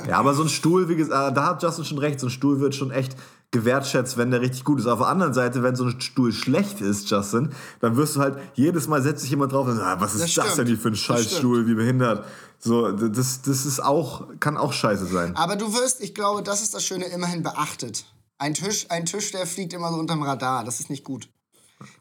Ja, 0.08 0.18
aber 0.18 0.34
so 0.34 0.42
ein 0.42 0.48
Stuhl, 0.48 0.88
wie 0.88 0.96
gesagt, 0.96 1.36
da 1.36 1.46
hat 1.46 1.62
Justin 1.62 1.84
schon 1.84 1.98
recht, 1.98 2.20
so 2.20 2.26
ein 2.26 2.30
Stuhl 2.30 2.60
wird 2.60 2.74
schon 2.74 2.90
echt 2.90 3.16
gewertschätzt, 3.52 4.16
wenn 4.16 4.30
der 4.30 4.40
richtig 4.40 4.64
gut 4.64 4.80
ist. 4.80 4.86
Auf 4.86 4.98
der 4.98 5.08
anderen 5.08 5.34
Seite, 5.34 5.62
wenn 5.62 5.76
so 5.76 5.84
ein 5.84 6.00
Stuhl 6.00 6.32
schlecht 6.32 6.80
ist, 6.80 7.08
Justin, 7.08 7.50
dann 7.80 7.96
wirst 7.96 8.16
du 8.16 8.20
halt, 8.20 8.38
jedes 8.54 8.88
Mal 8.88 9.02
setzt 9.02 9.20
sich 9.20 9.30
jemand 9.30 9.52
drauf 9.52 9.68
und 9.68 9.76
sagt, 9.76 9.86
ah, 9.86 10.00
was 10.00 10.14
ist 10.14 10.36
Das 10.36 10.46
das, 10.46 10.56
denn 10.56 10.66
hier 10.66 10.78
für 10.78 10.88
ein 10.88 10.96
Scheißstuhl, 10.96 11.66
wie 11.66 11.74
behindert. 11.74 12.24
So, 12.58 12.90
das, 12.90 13.42
das 13.42 13.66
ist 13.66 13.80
auch, 13.80 14.26
kann 14.40 14.56
auch 14.56 14.72
scheiße 14.72 15.06
sein. 15.06 15.36
Aber 15.36 15.56
du 15.56 15.72
wirst, 15.74 16.00
ich 16.00 16.14
glaube, 16.14 16.42
das 16.42 16.62
ist 16.62 16.74
das 16.74 16.84
Schöne, 16.84 17.04
immerhin 17.06 17.42
beachtet. 17.42 18.06
Ein 18.38 18.54
Tisch, 18.54 18.86
ein 18.88 19.04
Tisch, 19.04 19.30
der 19.32 19.46
fliegt 19.46 19.72
immer 19.74 19.90
so 19.92 19.98
unterm 19.98 20.22
Radar. 20.22 20.64
Das 20.64 20.80
ist 20.80 20.88
nicht 20.88 21.04
gut. 21.04 21.28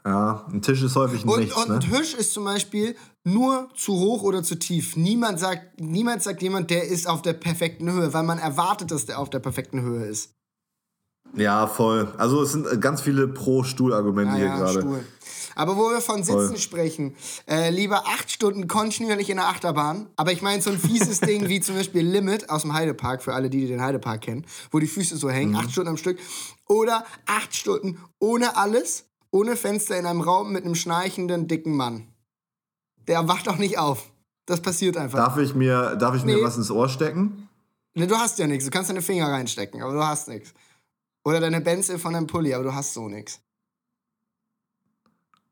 Ja, 0.06 0.46
ein 0.52 0.62
Tisch 0.62 0.82
ist 0.82 0.96
häufig 0.96 1.26
Und, 1.26 1.40
nichts, 1.40 1.56
und 1.56 1.70
ne? 1.70 1.76
ein 1.76 1.82
Tisch 1.82 2.14
ist 2.14 2.34
zum 2.34 2.46
Beispiel 2.46 2.96
nur 3.24 3.70
zu 3.76 3.94
hoch 3.94 4.24
oder 4.24 4.42
zu 4.44 4.56
tief. 4.56 4.96
Niemand 4.96 5.40
sagt, 5.40 5.82
niemand 5.82 6.24
sagt 6.24 6.42
jemand, 6.42 6.70
der 6.70 6.88
ist 6.88 7.08
auf 7.08 7.22
der 7.22 7.34
perfekten 7.34 7.92
Höhe, 7.92 8.14
weil 8.14 8.24
man 8.24 8.40
erwartet, 8.40 8.92
dass 8.92 9.06
der 9.06 9.20
auf 9.20 9.30
der 9.30 9.40
perfekten 9.40 9.82
Höhe 9.82 10.06
ist. 10.06 10.32
Ja, 11.36 11.68
voll. 11.68 12.14
Also 12.18 12.42
es 12.44 12.52
sind 12.52 12.68
äh, 12.68 12.78
ganz 12.78 13.02
viele 13.02 13.28
Pro-Stuhl-Argumente 13.28 14.36
hier 14.36 14.48
gerade. 14.48 14.82
Stuhl. 14.82 15.06
Aber 15.56 15.76
wo 15.78 15.90
wir 15.90 16.02
von 16.02 16.24
Sitzen 16.24 16.48
Voll. 16.48 16.58
sprechen, 16.58 17.16
äh, 17.48 17.70
lieber 17.72 18.08
acht 18.08 18.32
Stunden 18.32 18.68
kontinuierlich 18.68 19.30
in 19.30 19.36
der 19.38 19.48
Achterbahn, 19.48 20.08
aber 20.16 20.32
ich 20.32 20.42
meine 20.42 20.62
so 20.62 20.70
ein 20.70 20.80
fieses 20.80 21.20
Ding 21.22 21.48
wie 21.50 21.60
zum 21.60 21.76
Beispiel 21.76 22.06
Limit 22.06 22.50
aus 22.50 22.62
dem 22.62 22.74
Heidepark, 22.74 23.22
für 23.22 23.34
alle, 23.34 23.50
die 23.50 23.68
den 23.68 23.82
Heidepark 23.82 24.22
kennen, 24.22 24.46
wo 24.72 24.80
die 24.80 24.88
Füße 24.88 25.18
so 25.18 25.30
hängen, 25.30 25.56
acht 25.56 25.72
Stunden 25.72 25.90
am 25.90 25.98
Stück, 25.98 26.20
oder 26.68 27.06
acht 27.26 27.54
Stunden 27.56 27.98
ohne 28.20 28.56
alles, 28.56 29.06
ohne 29.30 29.56
Fenster 29.58 29.98
in 29.98 30.06
einem 30.06 30.22
Raum 30.22 30.52
mit 30.54 30.64
einem 30.64 30.76
schnarchenden, 30.76 31.48
dicken 31.48 31.76
Mann. 31.76 32.08
Der 33.08 33.28
wacht 33.28 33.50
auch 33.50 33.58
nicht 33.58 33.78
auf. 33.78 34.10
Das 34.46 34.62
passiert 34.62 34.96
einfach. 34.98 35.18
Darf 35.20 35.38
ich 35.38 35.54
mir, 35.54 35.96
darf 35.98 36.16
ich 36.16 36.24
Nee. 36.24 36.36
mir 36.36 36.44
was 36.44 36.56
ins 36.58 36.72
Ohr 36.72 36.88
stecken? 36.90 37.50
Ne, 37.94 38.08
du 38.08 38.16
hast 38.16 38.40
ja 38.40 38.48
nichts. 38.48 38.64
Du 38.66 38.72
kannst 38.72 38.90
deine 38.90 39.02
Finger 39.02 39.28
reinstecken, 39.28 39.82
aber 39.82 39.94
du 39.94 40.04
hast 40.04 40.30
nichts. 40.30 40.54
Oder 41.24 41.40
deine 41.40 41.62
Benzel 41.62 42.00
von 42.00 42.14
deinem 42.14 42.28
Pulli, 42.28 42.54
aber 42.54 42.64
du 42.64 42.74
hast 42.74 42.94
so 42.94 43.08
nichts. 43.08 43.40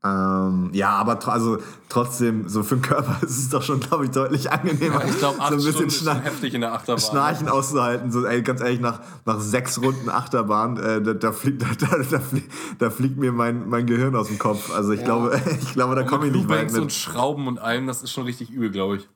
Ähm, 0.01 0.69
ja, 0.73 0.91
aber 0.91 1.19
tr 1.19 1.33
also 1.33 1.57
trotzdem, 1.89 2.47
so 2.47 2.63
für 2.63 2.77
den 2.77 2.83
Körper 2.83 3.17
ist 3.21 3.37
es 3.37 3.49
doch 3.49 3.61
schon, 3.61 3.81
glaube 3.81 4.05
ich, 4.05 4.11
deutlich 4.11 4.49
angenehmer. 4.49 5.03
Ich 5.05 5.17
glaube, 5.17 5.41
acht 5.41 5.49
so 5.49 5.55
ein 5.55 5.59
Stunden 5.61 5.83
bisschen 5.87 6.07
ist 6.07 6.13
schon 6.13 6.21
heftig 6.21 6.53
in 6.53 6.61
der 6.61 6.73
Achterbahn. 6.73 7.01
Schnarchen 7.03 7.49
auszuhalten. 7.49 8.09
So, 8.09 8.25
ey, 8.25 8.41
ganz 8.41 8.61
ehrlich, 8.61 8.79
nach, 8.79 9.01
nach 9.25 9.41
sechs 9.41 9.81
Runden 9.81 10.09
Achterbahn, 10.09 10.77
äh, 10.77 11.01
da, 11.01 11.13
da, 11.13 11.33
fliegt, 11.33 11.61
da, 11.81 11.97
da, 12.09 12.19
fliegt, 12.21 12.49
da 12.79 12.89
fliegt 12.89 13.17
mir 13.17 13.33
mein, 13.33 13.67
mein 13.67 13.87
Gehirn 13.87 14.15
aus 14.15 14.27
dem 14.27 14.39
Kopf. 14.39 14.73
Also 14.73 14.93
ich, 14.93 15.03
glaube, 15.03 15.39
ich 15.61 15.73
glaube, 15.73 15.95
da 15.95 16.03
komme 16.03 16.27
ich 16.27 16.33
nicht 16.33 16.47
weit 16.47 16.71
mit. 16.71 16.81
und 16.81 16.93
Schrauben 16.93 17.47
und 17.47 17.59
allem, 17.59 17.85
das 17.85 18.01
ist 18.01 18.11
schon 18.11 18.23
richtig 18.23 18.51
übel, 18.51 18.71
glaube 18.71 18.97
ich. 18.97 19.09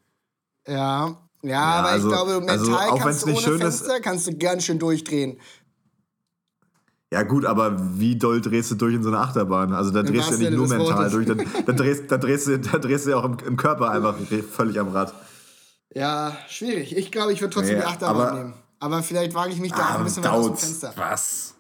Ja, 0.67 1.17
ja, 1.43 1.61
aber 1.61 1.87
also- 1.89 2.09
ich 2.09 2.13
glaube, 2.13 2.39
mental 2.39 2.57
also 2.59 2.75
auch 2.75 2.99
kannst 2.99 3.23
du 3.23 3.29
nicht 3.29 3.37
ohne 3.47 3.57
schön 3.57 3.67
ist- 3.67 3.79
Fenster 3.85 4.01
kannst 4.01 4.27
du 4.27 4.37
ganz 4.37 4.65
schön 4.65 4.79
durchdrehen. 4.79 5.39
Ja 7.13 7.23
gut, 7.23 7.45
aber 7.45 7.77
wie 7.99 8.15
doll 8.17 8.41
drehst 8.41 8.71
du 8.71 8.75
durch 8.75 8.95
in 8.95 9.03
so 9.03 9.09
eine 9.09 9.19
Achterbahn? 9.19 9.71
Also 9.73 9.91
da 9.91 10.03
drehst 10.03 10.31
du 10.31 10.33
ja 10.35 10.49
nicht 10.49 10.57
nur 10.57 10.67
mental 10.67 11.09
durch, 11.11 11.27
Wortes. 11.29 11.47
da, 11.53 11.61
da, 11.61 11.73
drehst, 11.73 12.11
da, 12.11 12.17
drehst 12.17 12.47
du, 12.47 12.59
da 12.59 12.77
drehst 12.79 13.05
du 13.05 13.11
ja 13.11 13.17
auch 13.17 13.25
im, 13.25 13.37
im 13.45 13.55
Körper 13.57 13.91
einfach 13.91 14.15
völlig 14.51 14.79
am 14.79 14.89
Rad. 14.89 15.13
Ja, 15.93 16.35
schwierig. 16.49 16.95
Ich 16.97 17.11
glaube, 17.11 17.31
ich 17.33 17.41
würde 17.41 17.53
trotzdem 17.53 17.75
Nee, 17.75 17.81
die 17.81 17.87
Achterbahn 17.87 18.27
aber- 18.27 18.37
nehmen. 18.37 18.53
Aber 18.79 19.01
vielleicht 19.03 19.33
wage 19.33 19.53
ich 19.53 19.59
mich 19.59 19.71
da 19.71 19.77
auch 19.77 19.89
Ah, 19.91 19.97
ein 19.99 20.03
bisschen 20.03 20.23
weit 20.23 20.31
aus 20.31 20.45
dem. 20.47 20.57
Fenster. 20.57 20.93
Was? 20.97 21.53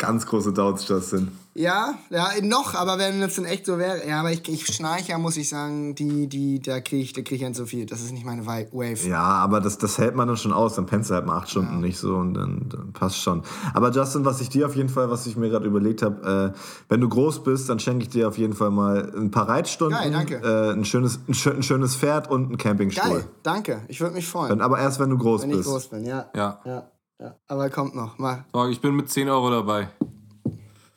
Ganz 0.00 0.24
große 0.24 0.54
Doubts, 0.54 0.88
Justin. 0.88 1.28
Ja, 1.52 1.94
ja, 2.08 2.30
noch, 2.42 2.74
aber 2.74 2.96
wenn 2.96 3.20
es 3.20 3.34
dann 3.36 3.44
echt 3.44 3.66
so 3.66 3.76
wäre, 3.76 4.08
ja, 4.08 4.20
aber 4.20 4.30
ich, 4.32 4.48
ich 4.48 4.66
schnarche, 4.66 5.18
muss 5.18 5.36
ich 5.36 5.48
sagen, 5.50 5.94
die, 5.94 6.26
die, 6.26 6.58
da 6.62 6.80
kriege 6.80 7.02
ich, 7.02 7.12
da 7.12 7.20
krieg 7.20 7.40
ich 7.40 7.44
ein 7.44 7.52
zu 7.54 7.66
viel. 7.66 7.84
Das 7.84 8.00
ist 8.00 8.12
nicht 8.12 8.24
meine 8.24 8.46
Wave. 8.46 9.06
Ja, 9.06 9.20
aber 9.22 9.60
das, 9.60 9.76
das 9.76 9.98
hält 9.98 10.14
man 10.14 10.26
dann 10.26 10.38
schon 10.38 10.52
aus. 10.54 10.76
Dann 10.76 10.86
pennst 10.86 11.10
du 11.10 11.14
halt 11.14 11.26
mal 11.26 11.36
acht 11.36 11.50
Stunden 11.50 11.80
nicht 11.80 11.98
so 11.98 12.14
und 12.14 12.32
dann, 12.32 12.66
dann 12.70 12.92
passt 12.94 13.18
schon. 13.18 13.42
Aber 13.74 13.90
Justin, 13.90 14.24
was 14.24 14.40
ich 14.40 14.48
dir 14.48 14.64
auf 14.66 14.74
jeden 14.74 14.88
Fall, 14.88 15.10
was 15.10 15.26
ich 15.26 15.36
mir 15.36 15.50
gerade 15.50 15.66
überlegt 15.66 16.00
habe, 16.02 16.54
äh, 16.56 16.58
wenn 16.88 17.02
du 17.02 17.08
groß 17.10 17.44
bist, 17.44 17.68
dann 17.68 17.78
schenke 17.78 18.04
ich 18.04 18.08
dir 18.08 18.28
auf 18.28 18.38
jeden 18.38 18.54
Fall 18.54 18.70
mal 18.70 19.12
ein 19.14 19.30
paar 19.30 19.48
Reitstunden, 19.50 19.98
Geil, 19.98 20.12
danke. 20.12 20.36
Äh, 20.36 20.72
ein, 20.72 20.86
schönes, 20.86 21.18
ein, 21.28 21.34
schö- 21.34 21.54
ein 21.54 21.62
schönes 21.62 21.94
Pferd 21.96 22.30
und 22.30 22.46
einen 22.46 22.56
Campingstuhl. 22.56 23.10
Geil, 23.10 23.24
danke. 23.42 23.82
Ich 23.88 24.00
würde 24.00 24.14
mich 24.14 24.26
freuen, 24.26 24.48
Dann 24.48 24.62
aber 24.62 24.78
erst, 24.78 24.98
wenn 24.98 25.10
du 25.10 25.18
groß 25.18 25.42
wenn 25.42 25.50
ich 25.50 25.56
bist. 25.58 25.68
groß 25.68 25.88
bin, 25.88 26.06
ja. 26.06 26.30
Ja. 26.34 26.60
ja. 26.64 26.90
Ja. 27.20 27.34
Aber 27.48 27.70
kommt 27.70 27.94
noch, 27.94 28.18
mal. 28.18 28.44
So, 28.52 28.66
ich 28.68 28.80
bin 28.80 28.94
mit 28.96 29.08
10 29.10 29.28
Euro 29.28 29.50
dabei. 29.50 29.88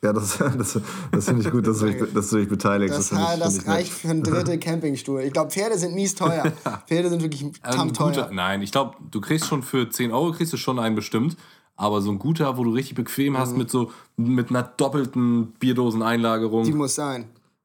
Ja, 0.02 0.12
das, 0.12 0.36
das, 0.36 0.78
das 1.12 1.24
finde 1.24 1.42
ich 1.42 1.50
gut, 1.50 1.66
dass 1.66 1.78
du, 1.78 1.86
dich, 1.86 2.12
dass 2.12 2.28
du 2.28 2.36
dich 2.36 2.48
beteiligst. 2.48 2.96
Das, 2.98 3.08
finde 3.08 3.24
ich- 3.34 3.38
das 3.40 3.56
ich 3.56 3.66
nett. 3.66 3.74
reicht 3.74 3.92
für 3.92 4.10
einen 4.10 4.22
dritten 4.22 4.60
Campingstuhl. 4.60 5.22
Ich 5.22 5.32
glaube, 5.32 5.50
Pferde 5.50 5.78
sind 5.78 5.94
mies 5.94 6.14
teuer. 6.14 6.52
Pferde 6.86 7.08
sind 7.08 7.22
wirklich 7.22 7.42
Ähm, 7.42 7.52
tam 7.62 7.80
ein 7.88 7.92
guter, 7.94 8.12
teuer. 8.12 8.30
nein, 8.32 8.60
ich 8.60 8.70
glaube, 8.70 8.96
du 9.10 9.20
kriegst 9.22 9.46
schon 9.46 9.62
für 9.62 9.88
10 9.88 10.12
Euro 10.12 10.32
kriegst 10.32 10.52
du 10.52 10.58
schon 10.58 10.78
einen 10.78 10.94
bestimmt. 10.94 11.36
Aber 11.76 12.02
so 12.02 12.10
ein 12.12 12.18
guter, 12.20 12.56
wo 12.58 12.62
du 12.64 12.70
richtig 12.70 12.94
bequem 12.96 13.32
Mhm. 13.32 13.38
hast 13.38 13.56
mit 13.56 13.70
so 13.70 13.90
mit 14.16 14.50
einer 14.50 14.62
doppelten 14.62 15.52
Bierdoseneinlagerung. 15.58 16.64
Die 16.64 16.72
muss 16.72 16.94
sein. 16.94 17.24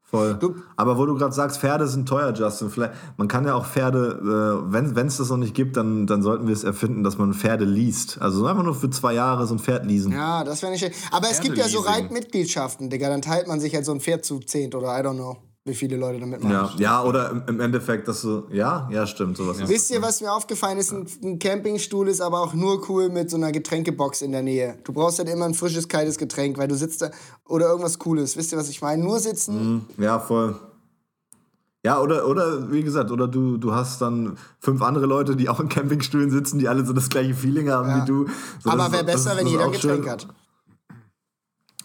Voll. 0.09 0.39
Aber 0.75 0.97
wo 0.97 1.05
du 1.05 1.15
gerade 1.15 1.33
sagst, 1.33 1.59
Pferde 1.59 1.87
sind 1.87 2.09
teuer, 2.09 2.33
Justin. 2.33 2.71
Vielleicht, 2.71 2.93
man 3.17 3.27
kann 3.27 3.45
ja 3.45 3.53
auch 3.53 3.65
Pferde, 3.65 4.63
äh, 4.67 4.73
wenn 4.73 5.07
es 5.07 5.17
das 5.17 5.29
noch 5.29 5.37
nicht 5.37 5.53
gibt, 5.53 5.77
dann, 5.77 6.07
dann 6.07 6.23
sollten 6.23 6.47
wir 6.47 6.53
es 6.53 6.63
erfinden, 6.63 7.03
dass 7.03 7.19
man 7.19 7.33
Pferde 7.35 7.65
liest. 7.65 8.19
Also 8.19 8.45
einfach 8.47 8.63
nur 8.63 8.73
für 8.73 8.89
zwei 8.89 9.13
Jahre 9.13 9.45
so 9.45 9.53
ein 9.53 9.59
Pferd 9.59 9.85
leasen. 9.85 10.11
Ja, 10.11 10.43
das 10.43 10.63
wäre 10.63 10.71
nicht 10.71 10.81
schlecht. 10.81 10.97
Aber 11.11 11.29
es 11.29 11.41
gibt 11.41 11.57
ja 11.57 11.67
so. 11.67 11.79
Reitmitgliedschaften, 11.79 12.89
Digga. 12.89 13.09
Dann 13.09 13.21
teilt 13.21 13.47
man 13.47 13.59
sich 13.59 13.75
halt 13.75 13.85
so 13.85 13.91
ein 13.91 13.99
Pferd 13.99 14.25
zu 14.25 14.39
zehnt 14.39 14.73
oder 14.73 14.99
I 14.99 15.03
don't 15.03 15.15
know, 15.15 15.37
wie 15.69 15.75
viele 15.75 15.95
Leute 15.97 16.19
da 16.19 16.25
mitmachen. 16.25 16.51
Ja, 16.51 16.73
ja 16.77 17.03
oder 17.03 17.43
im, 17.47 17.59
Endeffekt, 17.59 18.07
dass 18.07 18.21
du. 18.21 18.43
Ja, 18.51 18.89
ja, 18.91 19.07
stimmt. 19.07 19.37
Sowas 19.37 19.59
ist 19.59 19.69
Wisst 19.69 19.91
ihr, 19.91 20.01
was 20.01 20.21
mir 20.21 20.33
aufgefallen 20.33 20.77
ist? 20.77 20.91
Ein, 20.91 21.07
ein 21.23 21.39
Campingstuhl 21.39 22.07
ist 22.07 22.21
aber 22.21 22.41
auch 22.41 22.53
nur 22.53 22.89
cool 22.89 23.09
mit 23.09 23.29
so 23.29 23.37
einer 23.37 23.51
Getränkebox 23.51 24.21
in 24.21 24.31
der 24.31 24.41
Nähe. 24.41 24.77
Du 24.83 24.93
brauchst 24.93 25.19
halt 25.19 25.29
immer 25.29 25.45
ein 25.45 25.53
frisches, 25.53 25.87
kaltes 25.87 26.17
Getränk, 26.17 26.57
weil 26.57 26.67
du 26.67 26.75
sitzt 26.75 27.01
da 27.01 27.11
oder 27.45 27.67
irgendwas 27.69 27.99
Cooles. 27.99 28.35
Wisst 28.35 28.51
ihr, 28.51 28.57
was 28.57 28.69
ich 28.69 28.81
meine? 28.81 29.03
Nur 29.03 29.19
sitzen. 29.19 29.85
Ja, 29.97 30.19
voll. 30.19 30.55
Ja, 31.85 32.01
oder, 32.01 32.27
oder 32.27 32.71
wie 32.71 32.83
gesagt, 32.83 33.09
oder 33.09 33.27
du, 33.27 33.57
du 33.57 33.73
hast 33.73 34.01
dann 34.01 34.37
fünf 34.59 34.81
andere 34.81 35.05
Leute, 35.05 35.37
die 35.37 35.47
auch 35.47 35.61
in 35.61 35.69
Campingstühlen 35.69 36.29
sitzen, 36.29 36.59
die 36.59 36.67
alle 36.67 36.85
so 36.85 36.91
das 36.91 37.07
gleiche 37.07 37.33
Feeling 37.33 37.69
haben 37.69 37.87
Ja. 37.87 38.01
wie 38.01 38.05
du. 38.05 38.25
So, 38.61 38.69
aber 38.69 38.91
wäre 38.91 39.05
besser, 39.05 39.29
das 39.29 39.39
wenn 39.39 39.47
jeder 39.47 39.65
ein 39.65 39.71
Getränk 39.71 40.03
schön. 40.03 40.11
hat. 40.11 40.27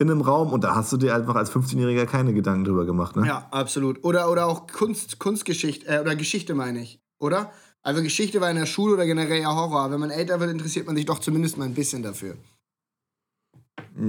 in 0.03 0.11
einem 0.11 0.21
Raum 0.21 0.53
und 0.53 0.65
da 0.65 0.75
hast 0.75 0.93
du 0.93 0.97
dir 0.97 1.15
einfach 1.15 1.35
als 1.35 1.51
15-Jähriger 1.51 2.07
keine 2.07 2.35
Gedanken 2.35 2.65
drüber 2.65 2.85
gemacht. 2.85 3.17
Ne? 3.17 3.27
ja, 3.27 3.49
absolut. 3.51 4.05
Oder, 4.05 4.31
oder 4.31 4.47
auch 4.47 4.67
Kunst, 4.67 5.19
Kunstgeschichte, 5.19 5.87
äh, 5.87 6.01
oder 6.01 6.15
Geschichte 6.17 6.55
meine 6.55 6.83
ich, 6.83 7.01
oder? 7.19 7.53
Also 7.83 8.03
Geschichte 8.03 8.41
war 8.41 8.51
in 8.51 8.57
der 8.57 8.67
Schule 8.67 8.95
oder 8.95 9.07
generell 9.07 9.41
ja 9.41 9.55
Horror. 9.55 9.91
Wenn 9.91 10.01
man 10.01 10.11
älter 10.11 10.39
wird, 10.39 10.51
interessiert 10.51 10.87
man 10.87 10.95
sich 10.95 11.05
doch 11.05 11.19
zumindest 11.19 11.59
mal 11.59 11.65
ein 11.65 11.75
bisschen 11.75 12.03
dafür. 12.03 12.37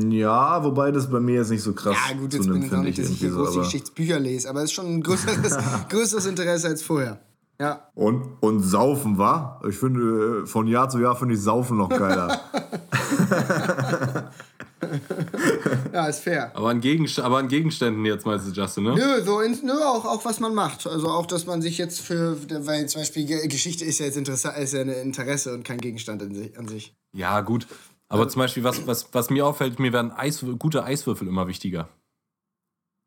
Ja, 0.09 0.63
wobei 0.63 0.91
das 0.91 1.09
bei 1.09 1.19
mir 1.19 1.35
jetzt 1.35 1.49
nicht 1.49 1.63
so 1.63 1.73
krass 1.73 1.95
Ja, 2.09 2.15
gut, 2.17 2.33
jetzt 2.33 2.47
bin 2.47 2.61
ich 2.61 2.65
auch 2.67 2.69
finde 2.69 2.85
nicht, 2.85 2.99
ich 2.99 3.05
dass 3.05 3.13
ich 3.13 3.19
hier 3.19 3.31
so. 3.31 3.39
groß 3.39 3.51
die 3.51 3.57
Aber 3.57 3.65
Geschichtsbücher 3.65 4.19
lese, 4.19 4.49
aber 4.49 4.59
es 4.59 4.65
ist 4.65 4.73
schon 4.73 4.85
ein 4.85 5.01
größeres, 5.01 5.57
größeres 5.89 6.25
Interesse 6.25 6.67
als 6.67 6.81
vorher. 6.81 7.19
Ja. 7.59 7.87
und, 7.93 8.23
und 8.41 8.61
Saufen, 8.61 9.17
wa? 9.17 9.61
Ich 9.67 9.77
finde, 9.77 10.43
äh, 10.43 10.47
von 10.47 10.67
Jahr 10.67 10.89
zu 10.89 10.99
Jahr 10.99 11.15
finde 11.15 11.35
ich 11.35 11.41
Saufen 11.41 11.77
noch 11.77 11.89
geiler. 11.89 12.41
Ja, 15.93 16.07
ist 16.07 16.21
fair. 16.21 16.51
Aber 16.55 16.69
an, 16.69 16.81
Gegenst 16.81 17.19
aber 17.19 17.37
an 17.37 17.47
Gegenständen 17.47 18.03
jetzt 18.05 18.25
meinst 18.25 18.47
du, 18.47 18.51
Justin, 18.51 18.85
ne? 18.85 18.95
Nö, 18.95 19.23
so 19.23 19.41
ins, 19.41 19.61
nö 19.61 19.73
auch, 19.73 20.05
auch 20.05 20.25
was 20.25 20.39
man 20.39 20.55
macht. 20.55 20.87
Also 20.87 21.07
auch, 21.07 21.27
dass 21.27 21.45
man 21.45 21.61
sich 21.61 21.77
jetzt 21.77 22.01
für, 22.01 22.35
weil 22.65 22.87
zum 22.89 23.01
Beispiel 23.01 23.25
Ge- 23.27 23.47
Geschichte 23.47 23.85
ist 23.85 23.99
ja 23.99 24.07
jetzt 24.07 24.17
interessant, 24.17 24.57
ist 24.57 24.73
ja 24.73 24.81
ein 24.81 24.89
Interesse 24.89 25.53
und 25.53 25.63
kein 25.63 25.77
Gegenstand 25.77 26.23
in 26.23 26.33
sich, 26.33 26.57
an 26.57 26.67
sich. 26.67 26.95
Ja, 27.15 27.41
gut. 27.41 27.67
Aber 28.09 28.27
zum 28.27 28.39
Beispiel, 28.39 28.63
was, 28.63 28.85
was, 28.87 29.07
was 29.13 29.29
mir 29.29 29.45
auffällt, 29.45 29.79
mir 29.79 29.93
werden 29.93 30.11
Eis, 30.11 30.43
gute 30.57 30.83
Eiswürfel 30.83 31.27
immer 31.27 31.47
wichtiger. 31.47 31.89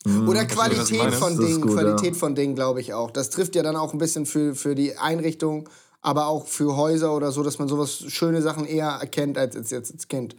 Oder 0.04 0.42
Hm, 0.42 0.48
was 0.56 0.90
ich 0.90 0.98
Qualität 0.98 1.14
von 1.14 1.38
Dingen, 1.40 1.60
gut, 1.62 1.72
Qualität 1.72 2.16
von 2.16 2.34
Dingen, 2.36 2.54
glaube 2.54 2.80
ich 2.80 2.94
auch. 2.94 3.10
Das 3.10 3.30
trifft 3.30 3.56
ja 3.56 3.62
dann 3.64 3.74
auch 3.76 3.92
ein 3.92 3.98
bisschen 3.98 4.26
für, 4.26 4.54
für 4.54 4.76
die 4.76 4.96
Einrichtung, 4.96 5.68
aber 6.02 6.28
auch 6.28 6.46
für 6.46 6.76
Häuser 6.76 7.14
oder 7.16 7.32
so, 7.32 7.42
dass 7.42 7.58
man 7.58 7.66
sowas 7.66 8.04
schöne 8.08 8.42
Sachen 8.42 8.64
eher 8.64 8.86
erkennt 9.00 9.36
als, 9.38 9.56
als 9.56 9.70
jetzt 9.70 9.92
als 9.92 10.06
Kind. 10.06 10.36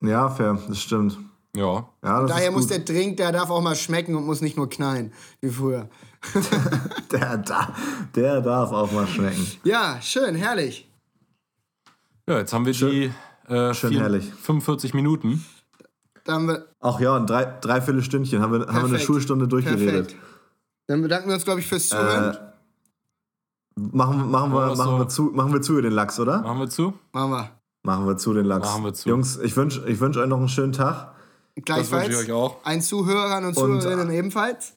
Ja, 0.00 0.28
fair, 0.30 0.58
das 0.68 0.80
stimmt. 0.80 1.18
Ja. 1.56 1.88
Ja, 2.04 2.20
das 2.22 2.30
Daher 2.30 2.50
muss 2.52 2.66
der 2.68 2.80
Drink, 2.80 3.16
der 3.16 3.32
darf 3.32 3.50
auch 3.50 3.60
mal 3.62 3.74
schmecken 3.74 4.14
und 4.14 4.26
muss 4.26 4.40
nicht 4.40 4.56
nur 4.56 4.68
knallen, 4.68 5.12
wie 5.40 5.50
früher. 5.50 5.88
der, 7.12 7.38
da, 7.38 7.74
der 8.14 8.40
darf 8.40 8.70
auch 8.72 8.92
mal 8.92 9.06
schmecken. 9.06 9.46
Ja, 9.64 9.98
schön, 10.00 10.34
herrlich. 10.34 10.88
Ja, 12.28 12.38
jetzt 12.38 12.52
haben 12.52 12.66
wir 12.66 12.72
die 12.74 13.10
äh, 13.48 13.74
schön 13.74 13.90
vier- 13.90 14.00
herrlich. 14.00 14.32
45 14.42 14.94
Minuten. 14.94 15.44
Da 16.24 16.34
haben 16.34 16.46
wir 16.48 16.66
Ach 16.80 17.00
ja, 17.00 17.16
ein 17.16 17.26
drei, 17.26 17.44
dreiviertel 17.44 18.02
Stündchen 18.02 18.42
haben 18.42 18.52
wir, 18.52 18.66
haben 18.66 18.82
wir 18.82 18.84
eine. 18.84 18.98
Schulstunde 18.98 19.48
durchgeredet. 19.48 20.08
perfekt. 20.08 20.16
Dann 20.86 21.02
bedanken 21.02 21.28
wir 21.28 21.34
uns, 21.34 21.44
glaube 21.44 21.60
ich, 21.60 21.66
fürs 21.66 21.88
Zuhören. 21.88 22.34
Äh, 22.34 22.38
machen, 23.76 24.30
machen, 24.30 24.52
wir, 24.52 24.68
Ja, 24.68 24.76
so. 24.76 24.84
machen, 24.84 24.98
wir 24.98 25.08
zu, 25.08 25.22
machen 25.34 25.52
wir 25.54 25.62
zu 25.62 25.80
den 25.80 25.92
Lachs, 25.92 26.20
oder? 26.20 26.42
Machen 26.42 26.60
wir 26.60 26.68
zu? 26.68 26.92
Machen 27.12 27.30
wir. 27.32 27.50
Machen 27.82 28.06
wir 28.06 28.16
zu 28.16 28.34
den 28.34 28.44
Lachs. 28.46 28.66
Machen 28.68 28.84
wir 28.84 28.94
zu. 28.94 29.08
Jungs, 29.08 29.38
ich 29.42 29.56
wünsche 29.56 29.86
ich 29.88 30.00
wünsch 30.00 30.16
euch 30.16 30.28
noch 30.28 30.38
einen 30.38 30.48
schönen 30.48 30.72
Tag. 30.72 31.12
Gleichfalls. 31.56 32.06
wünsche 32.08 32.22
ich 32.22 32.28
euch 32.28 32.32
auch. 32.32 32.56
Ein 32.64 32.82
Zuhörern 32.82 33.44
und 33.44 33.56
Und- 33.56 33.80
Zuhörerinnen 33.82 34.12
ebenfalls. 34.14 34.74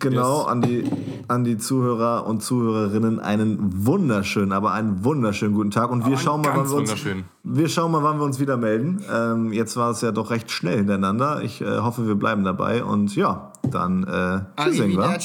Genau, 0.00 0.42
Yes. 0.42 0.46
an, 0.46 0.62
die, 0.62 0.84
an 1.26 1.42
die 1.42 1.58
Zuhörer 1.58 2.24
und 2.24 2.40
Zuhörerinnen 2.40 3.18
einen 3.18 3.84
wunderschönen, 3.84 4.52
aber 4.52 4.70
einen 4.72 5.02
wunderschönen 5.02 5.54
guten 5.54 5.72
Tag. 5.72 5.90
Und 5.90 6.06
wir 6.06 6.16
schauen 6.16 6.42
mal, 6.42 6.52
wann 6.56 6.68
wir 6.70 6.76
uns, 6.76 6.94
wir 7.42 7.68
schauen 7.68 7.90
mal, 7.90 8.04
wann 8.04 8.18
wir 8.18 8.24
uns 8.24 8.38
wieder 8.38 8.56
melden. 8.56 9.04
Ähm, 9.12 9.52
jetzt 9.52 9.76
war 9.76 9.90
es 9.90 10.00
ja 10.00 10.12
doch 10.12 10.30
recht 10.30 10.52
schnell 10.52 10.76
hintereinander. 10.76 11.42
Ich 11.42 11.60
äh, 11.62 11.78
hoffe, 11.78 12.06
wir 12.06 12.14
bleiben 12.14 12.44
dabei. 12.44 12.84
Und 12.84 13.16
ja, 13.16 13.52
dann 13.68 14.04
äh, 14.04 14.62
tschüss, 14.62 14.78
Ingwer. 14.78 15.18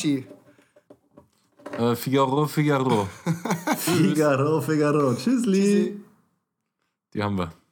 Äh, 1.78 1.96
Figaro, 1.96 2.48
Figaro. 2.48 3.08
Figaro, 3.78 4.60
Figaro. 4.62 5.14
Tschüssli. 5.14 6.03
Die 7.14 7.22
haben 7.22 7.38
wir. 7.38 7.63